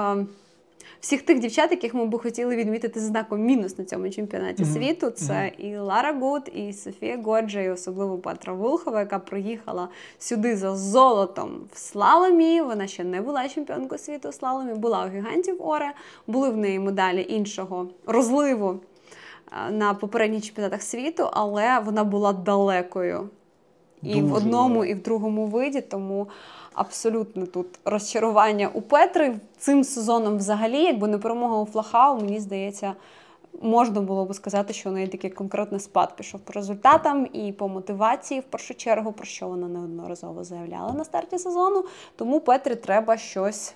Всіх 1.02 1.22
тих 1.22 1.40
дівчат, 1.40 1.72
яких 1.72 1.94
ми 1.94 2.06
би 2.06 2.20
хотіли 2.20 2.56
відмітити 2.56 3.00
знаком 3.00 3.42
мінус 3.42 3.78
на 3.78 3.86
цьому 3.86 4.10
чемпіонаті 4.10 4.64
Мгм. 4.64 4.74
світу, 4.74 5.10
це 5.10 5.52
і 5.58 5.78
Лара 5.78 6.14
Гуд, 6.14 6.52
і 6.54 6.74
Софія 6.74 7.18
Годжа, 7.24 7.62
і 7.62 7.70
особливо 7.70 8.18
Петра 8.18 8.54
Вулхова, 8.54 9.00
яка 9.00 9.20
приїхала 9.20 9.90
сюди 10.20 10.58
за 10.58 10.76
золотом 10.76 11.62
в 11.74 11.78
слаломі. 11.78 12.62
Вона 12.62 12.88
ще 12.88 13.04
не 13.04 13.22
була 13.22 13.50
чемпіонкою 13.50 14.00
світу 14.00 14.30
у 14.30 14.32
слаломі, 14.32 14.74
була 14.74 15.06
у 15.06 15.10
гігантів 15.10 15.68
Оре, 15.68 15.94
були 16.28 16.50
в 16.50 16.58
неї 16.58 16.80
медалі 16.80 17.26
іншого 17.30 17.88
розливу 18.06 18.80
на 19.72 19.94
попередніх 19.94 20.44
чемпіонатах 20.44 20.82
світу, 20.82 21.30
але 21.34 21.80
вона 21.80 22.04
була 22.04 22.34
далекою 22.34 23.30
і 24.04 24.22
в 24.22 24.34
одному, 24.34 24.86
і 24.86 24.94
в 24.94 25.02
другому 25.02 25.46
виді. 25.46 25.82
Тому 25.82 26.28
абсолютно 26.74 27.46
тут 27.46 27.68
розчарування 27.86 28.70
у 28.74 28.82
Петри 28.82 29.36
цим 29.58 29.84
сезоном 29.84 30.38
взагалі, 30.38 30.84
якби 30.84 31.08
не 31.08 31.18
перемога 31.18 31.58
у 31.58 31.66
Флахау, 31.66 32.22
мені 32.22 32.40
здається. 32.40 32.94
Можна 33.62 34.02
було 34.02 34.26
би 34.26 34.34
сказати, 34.34 34.74
що 34.74 34.90
у 34.90 34.94
неї 34.94 35.08
такий 35.08 35.30
конкретний 35.30 35.80
спад 35.80 36.16
пішов 36.16 36.40
по 36.40 36.54
результатам 36.54 37.28
і 37.34 37.52
по 37.52 37.68
мотивації, 37.68 38.40
в 38.40 38.44
першу 38.44 38.74
чергу, 38.74 39.12
про 39.12 39.26
що 39.26 39.48
вона 39.48 39.68
неодноразово 39.68 40.44
заявляла 40.44 40.94
на 40.94 41.06
старті 41.06 41.38
сезону. 41.38 41.86
Тому 42.16 42.40
Петрі 42.40 42.76
треба 42.76 43.18
щось, 43.18 43.74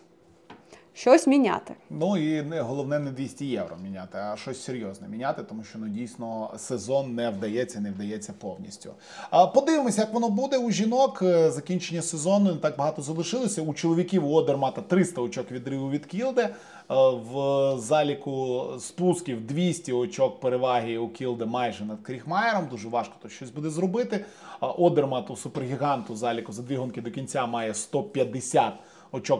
щось 0.95 1.27
міняти. 1.27 1.73
Ну 1.89 2.17
і 2.17 2.41
не 2.41 2.61
головне 2.61 2.99
не 2.99 3.11
200 3.11 3.45
євро 3.45 3.77
міняти, 3.83 4.17
а 4.17 4.37
щось 4.37 4.63
серйозне 4.63 5.07
міняти, 5.07 5.43
тому 5.43 5.63
що 5.63 5.79
ну 5.79 5.87
дійсно 5.87 6.53
сезон 6.57 7.15
не 7.15 7.29
вдається, 7.29 7.79
не 7.79 7.91
вдається 7.91 8.33
повністю. 8.39 8.93
А 9.29 9.47
подивимося, 9.47 10.01
як 10.01 10.13
воно 10.13 10.29
буде 10.29 10.57
у 10.57 10.71
жінок. 10.71 11.21
Е, 11.21 11.51
Закінчення 11.51 12.01
сезону 12.01 12.53
не 12.53 12.59
так 12.59 12.77
багато 12.77 13.01
залишилося. 13.01 13.61
У 13.61 13.73
чоловіків 13.73 14.25
у 14.25 14.33
Одермата 14.33 14.81
300 14.81 15.21
очок 15.21 15.51
відриву 15.51 15.89
від 15.89 16.05
Кілде. 16.05 16.49
В 16.89 17.73
заліку 17.77 18.65
спусків 18.79 19.47
200 19.47 19.93
очок 19.93 20.39
переваги 20.39 20.97
у 20.97 21.09
Кілде 21.09 21.45
майже 21.45 21.85
над 21.85 22.01
Кріхмаєром. 22.01 22.67
Дуже 22.71 22.89
важко 22.89 23.13
тут 23.21 23.31
щось 23.31 23.49
буде 23.49 23.69
зробити. 23.69 24.25
Одермат 24.59 25.31
у 25.31 25.35
супергіганту 25.35 26.15
заліку 26.15 26.51
за 26.51 26.61
дві 26.61 26.75
гонки 26.75 27.01
до 27.01 27.11
кінця 27.11 27.45
має 27.45 27.73
150 27.73 28.63
очок 28.65 28.94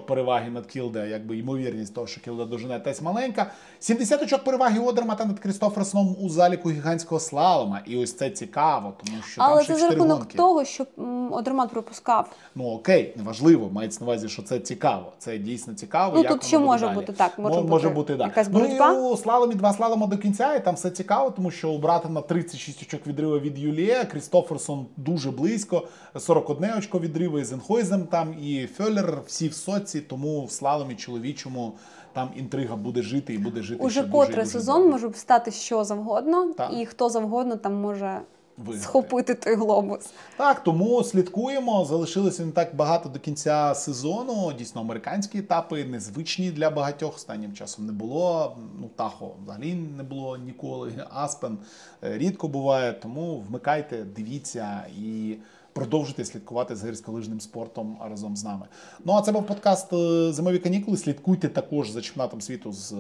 переваги 0.06 0.50
над 0.50 0.66
Кілде, 0.66 1.10
якби 1.10 1.38
ймовірність 1.38 1.96
того, 1.96 2.08
що 2.08 2.22
Кілде 2.22 2.46
дожене 2.46 2.80
теж 2.80 3.02
маленька. 3.02 3.52
70 3.86 4.22
очок 4.24 4.44
переваги 4.44 4.80
Одермата 4.80 5.26
над 5.26 5.40
Крістоферсоном 5.40 6.16
у 6.22 6.30
заліку 6.30 6.72
гігантського 6.72 7.20
слалома. 7.20 7.82
І 7.86 7.98
ось 7.98 8.14
це 8.14 8.30
цікаво, 8.30 8.94
тому 9.06 9.18
що 9.22 9.42
Але 9.42 9.56
там 9.56 9.64
ще 9.64 9.74
це 9.74 9.80
за 9.80 9.86
4 9.86 9.96
рахунок 10.00 10.18
гонки. 10.20 10.38
того, 10.38 10.66
що 10.66 10.86
м, 11.00 11.34
Одермат 11.34 11.70
пропускав. 11.70 12.30
Ну 12.56 12.66
окей, 12.70 13.14
неважливо, 13.18 13.70
мається 13.72 14.00
на 14.00 14.06
увазі, 14.06 14.30
що 14.30 14.42
це 14.42 14.60
цікаво. 14.60 15.12
Це 15.20 15.38
дійсно 15.38 15.74
цікаво. 15.74 16.14
Ну, 16.16 16.24
як 16.24 16.32
тут 16.32 16.42
воно 16.42 16.48
ще 16.48 16.58
буде 16.58 16.66
може 16.68 16.86
далі. 16.86 16.96
бути 16.96 17.14
так, 17.14 17.40
може 17.40 17.56
Мо- 17.56 17.62
бути 17.62 17.72
може 17.72 17.90
бути 17.90 18.16
да. 18.16 18.24
якась 18.24 18.48
Ну 18.52 18.66
і 18.66 18.98
у 18.98 19.18
слаломі 19.18 19.56
два 19.56 19.74
слалома 19.74 20.08
до 20.08 20.18
кінця, 20.18 20.56
і 20.56 20.64
там 20.66 20.76
все 20.76 20.90
цікаво, 20.92 21.32
тому 21.32 21.52
що 21.52 21.70
у 21.72 21.78
брата 21.78 22.10
на 22.10 22.22
36 22.22 22.82
очок 22.84 23.08
відрива 23.08 23.40
від 23.40 23.60
Юлія, 23.60 24.06
Крістоферсон 24.06 24.86
дуже 24.98 25.32
близько, 25.32 25.88
41 26.18 26.78
очко 26.78 27.00
відриву, 27.00 27.40
і 27.40 27.44
Зенхойзем 27.44 28.04
там, 28.04 28.34
і 28.44 28.68
Фьоллер 28.78 29.22
всі 29.28 29.48
в 29.48 29.54
соці, 29.54 30.02
тому 30.02 30.46
в 30.46 30.52
слаломі 30.52 30.96
чоловічому 30.96 31.74
там 32.16 32.30
інтрига 32.36 32.76
буде 32.76 33.01
жити 33.01 33.34
і 33.34 33.38
буде 33.38 33.61
жити 33.61 33.84
Уже 33.84 34.03
котрий 34.03 34.36
дуже 34.38 34.49
сезон 34.51 34.76
довго. 34.76 34.91
може 34.91 35.13
стати 35.13 35.51
що 35.51 35.84
завгодно, 35.84 36.53
Так. 36.57 36.72
і 36.74 36.86
хто 36.86 37.09
завгодно 37.09 37.55
там 37.55 37.74
може 37.74 38.22
Виграти. 38.57 38.80
схопити 38.84 39.34
той 39.34 39.55
глобус. 39.55 40.09
Так, 40.38 40.63
тому 40.63 41.03
слідкуємо. 41.03 41.86
Залишилося 41.86 42.45
не 42.45 42.51
так 42.51 42.76
багато 42.76 43.09
до 43.09 43.20
кінця 43.20 43.76
сезону. 43.76 44.53
Дійсно, 44.57 44.82
американські 44.82 45.38
етапи 45.38 45.86
незвичні 45.86 46.51
для 46.51 46.70
багатьох. 46.70 47.16
Останнім 47.16 47.53
часом 47.53 47.86
не 47.86 47.91
було. 47.91 48.57
Ну, 48.82 48.89
Тахо 48.95 49.32
взагалі 49.43 49.74
не 49.74 50.03
було 50.03 50.38
ніколи. 50.38 50.93
Аспен 51.09 51.57
е, 52.03 52.18
рідко 52.18 52.47
буває. 52.47 52.93
Тому 52.93 53.43
вмикайте, 53.49 54.03
дивіться 54.16 54.86
і. 54.97 55.36
Продовжуйте 55.76 56.26
слідкувати 56.26 56.76
за 56.76 56.88
гірськолижним 56.88 57.40
спортом 57.40 57.98
разом 58.10 58.36
з 58.36 58.44
нами. 58.44 58.66
Ну 59.06 59.14
а 59.14 59.22
це 59.22 59.32
був 59.32 59.48
подкаст 59.48 59.94
е, 59.94 60.34
Зимові 60.34 60.60
канікули. 60.60 60.98
Слідкуйте 60.98 61.50
також 61.50 61.90
за 61.90 62.02
чемпіонатом 62.02 62.42
світу 62.42 62.72
з 62.72 62.92
е, 62.92 62.98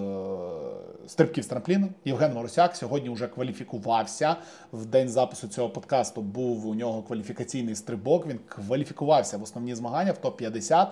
стрибків 1.07 1.43
з 1.43 1.47
трампліну. 1.47 1.89
Євген 2.05 2.33
Моросяк 2.33 2.75
сьогодні 2.75 3.09
вже 3.09 3.27
кваліфікувався. 3.27 4.35
В 4.73 4.85
день 4.85 5.09
запису 5.09 5.47
цього 5.47 5.69
подкасту 5.69 6.21
був 6.21 6.67
у 6.67 6.75
нього 6.75 7.03
кваліфікаційний 7.03 7.75
стрибок. 7.75 8.27
Він 8.27 8.39
кваліфікувався 8.47 9.37
в 9.37 9.43
основні 9.43 9.75
змагання 9.75 10.11
в 10.11 10.25
топ-50. 10.25 10.87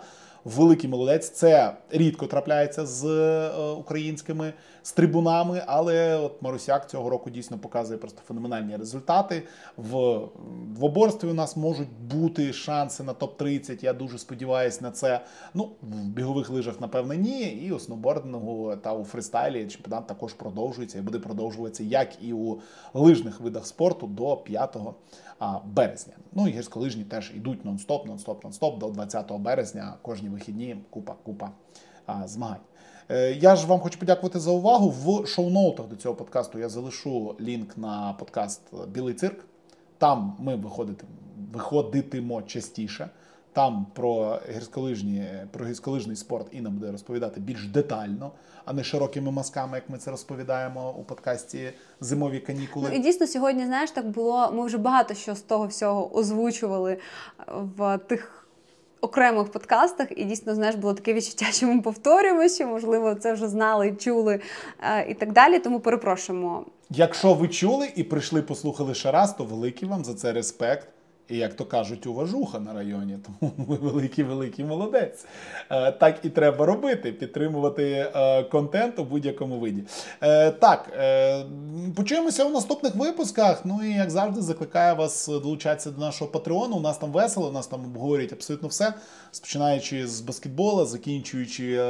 Великий 0.46 0.89
молодець. 0.89 1.30
Це 1.30 1.78
рідко 1.91 2.28
трапляється 2.28 2.86
з 2.86 3.06
е, 3.06 3.52
українськими 3.72 4.54
стрибунами, 4.84 5.64
але 5.68 6.18
от 6.18 6.41
Марусяк 6.41 6.89
цього 6.89 7.10
року 7.10 7.30
дійсно 7.30 7.58
показує 7.58 7.98
просто 8.00 8.22
феноменальні 8.28 8.78
результати. 8.78 9.44
В 9.78 10.20
двоборстві 10.68 11.28
у 11.28 11.34
нас 11.34 11.58
можуть 11.58 11.91
бути 12.14 12.54
шанси 12.54 13.04
на 13.04 13.14
топ-30. 13.14 13.84
Я 13.84 13.94
дуже 13.94 14.18
сподіваюся 14.18 14.80
на 14.82 14.91
це. 14.91 15.20
Ну, 15.54 15.70
в 15.82 15.96
бігових 15.96 16.50
лижах, 16.50 16.82
напевне, 16.82 17.18
ні. 17.18 17.41
І 17.41 17.72
у 17.72 17.80
сноубордингу 17.80 18.76
та 18.76 18.94
у 18.94 19.04
фристайлі 19.04 19.68
чемпіонат 19.68 20.08
також 20.08 20.34
продовжується 20.34 20.98
і 20.98 21.02
буде 21.02 21.20
продовжуватися 21.20 21.84
як 21.84 22.24
і 22.24 22.34
у 22.34 22.60
лижних 22.94 23.39
видах 23.39 23.66
спорту 23.66 24.08
до 24.08 24.38
5 24.38 24.78
березня. 25.66 26.14
Ну 26.32 26.48
і 26.48 26.52
гірськолижні 26.52 27.04
теж 27.04 27.32
йдуть 27.36 27.66
нон-стоп, 27.66 28.08
нон-стоп, 28.08 28.42
нон-стоп 28.42 28.78
до 28.78 28.90
20 28.90 29.32
березня. 29.32 29.94
Кожні 30.02 30.30
вихідні 30.30 30.78
купа, 30.90 31.16
купа 31.24 31.52
змагань. 32.26 32.62
Е, 33.10 33.32
я 33.32 33.56
ж 33.56 33.68
вам 33.68 33.80
хочу 33.80 34.00
подякувати 34.00 34.40
за 34.40 34.52
увагу. 34.52 34.90
В 34.90 35.28
шоу-ноутах 35.28 35.88
до 35.88 35.96
цього 35.96 36.16
подкасту 36.16 36.60
я 36.60 36.70
залишу 36.70 37.36
лінк 37.39 37.78
на 37.78 38.14
подкаст 38.20 38.62
Білий 38.88 39.14
цирк. 39.14 39.46
Там 39.97 40.36
ми 40.39 40.55
виходити, 40.55 41.05
виходитимо 41.54 42.42
частіше. 42.42 43.10
Там 43.54 43.86
про 43.93 44.39
гірськолижні, 44.55 45.28
про 45.51 45.66
гірськолижний 45.66 46.16
спорт 46.16 46.47
Інна 46.51 46.70
буде 46.70 46.92
розповідати 46.92 47.39
більш 47.39 47.67
детально, 47.67 48.32
а 48.66 48.74
не 48.74 48.84
широкими 48.84 49.32
мазками, 49.32 49.78
як 49.78 49.89
ми 49.89 49.97
це 49.97 50.12
розповідаємо 50.12 50.96
у 51.00 51.04
подкасті 51.04 51.74
Зимові 52.01 52.39
канікули. 52.39 52.89
Ну 52.92 52.96
і 52.96 53.00
дійсно 53.00 53.28
сьогодні, 53.28 53.66
знаєш, 53.66 53.92
так 53.92 54.08
було. 54.08 54.51
Ми 54.54 54.66
вже 54.66 54.78
багато 54.78 55.13
що 55.13 55.36
з 55.36 55.42
того 55.42 55.67
всього 55.67 56.17
озвучували 56.17 56.97
в 57.47 57.97
тих 57.97 58.47
окремих 59.01 59.51
подкастах, 59.51 60.08
і 60.17 60.24
дійсно 60.24 60.55
знаєш, 60.55 60.75
було 60.75 60.93
таке 60.93 61.13
відчуття, 61.13 61.46
що 61.51 61.67
ми 61.67 61.82
повторюємо, 61.82 62.50
що 62.50 62.67
можливо 62.67 63.16
це 63.16 63.34
вже 63.34 63.47
знали, 63.47 63.92
чули 63.92 64.39
е, 64.82 65.12
і 65.12 65.13
так 65.13 65.32
далі. 65.32 65.59
Тому 65.59 65.80
перепрошуємо. 65.80 66.66
Якщо 66.89 67.34
ви 67.34 67.47
чули 67.47 67.89
і 67.96 68.04
прийшли, 68.04 68.42
послухали 68.42 68.93
ще 68.93 69.12
раз, 69.12 69.34
то 69.34 69.43
великий 69.43 69.89
вам 69.89 70.05
за 70.05 70.13
це 70.13 70.34
респект. 70.34 70.88
І, 71.29 71.37
як 71.37 71.54
то 71.54 71.66
кажуть, 71.66 72.08
уважуха 72.08 72.59
на 72.59 72.74
районі, 72.74 73.17
тому 73.39 73.51
ви 73.58 73.75
великий 73.75 74.24
великий 74.24 74.66
молодець. 74.66 75.25
Е, 75.70 75.91
так 75.91 76.20
і 76.24 76.29
треба 76.29 76.66
робити, 76.66 77.12
підтримувати 77.12 78.12
е, 78.16 78.43
контент 78.43 79.00
у 79.00 79.04
будь-якому 79.04 79.59
виді. 79.59 79.83
Е, 80.21 80.51
так, 80.51 80.93
почуємося 81.95 82.45
у 82.45 82.50
наступних 82.50 82.95
випусках. 82.95 83.66
Ну 83.66 83.79
і 83.83 83.93
як 83.93 84.09
завжди, 84.09 84.41
закликаю 84.41 84.95
вас 84.95 85.28
долучатися 85.28 85.91
до 85.91 86.01
нашого 86.01 86.32
патреону. 86.32 86.75
У 86.75 86.79
нас 86.79 86.97
там 86.97 87.12
весело, 87.12 87.50
у 87.50 87.51
нас 87.51 87.67
там 87.67 87.86
обговорюють 87.86 88.33
абсолютно 88.33 88.67
все, 88.67 88.93
починаючи 89.41 90.08
з 90.08 90.21
баскетбола, 90.21 90.86
закінчуючи 90.86 91.83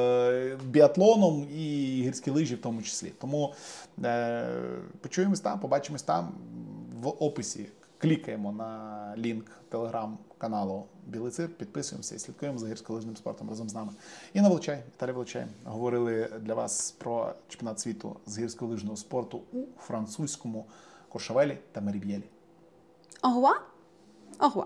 біатлоном 0.65 1.47
і 1.57 1.65
гірські 2.03 2.31
лижі, 2.31 2.55
в 2.55 2.61
тому 2.61 2.81
числі. 2.81 3.11
Тому 3.21 3.53
почуємось 5.01 5.39
там, 5.39 5.59
побачимось 5.59 6.03
там 6.03 6.31
в 7.01 7.07
описі 7.07 7.65
клікаємо 8.03 8.51
на 8.51 9.13
лінк 9.17 9.51
телеграм-каналу 9.69 10.85
Білий 11.07 11.31
Цирк, 11.31 11.53
підписуємося 11.53 12.15
і 12.15 12.19
слідкуємо 12.19 12.57
за 12.57 12.67
гірськолижним 12.67 13.15
спортом 13.17 13.49
разом 13.49 13.69
з 13.69 13.73
нами. 13.73 13.91
І 14.33 14.41
на 14.41 14.47
Волочай, 14.47 14.83
Віталій 14.93 15.11
Волочай, 15.11 15.45
говорили 15.63 16.29
для 16.41 16.53
вас 16.53 16.91
про 16.91 17.33
чемпіонат 17.47 17.79
світу 17.79 18.15
з 18.25 18.39
гірськолижного 18.39 18.97
спорту 18.97 19.41
у 19.53 19.63
французькому 19.79 20.65
Кошавелі 21.09 21.57
та 21.71 21.81
Меріб'єлі. 21.81 22.23
Ого! 23.21 23.55
Ого! 24.39 24.65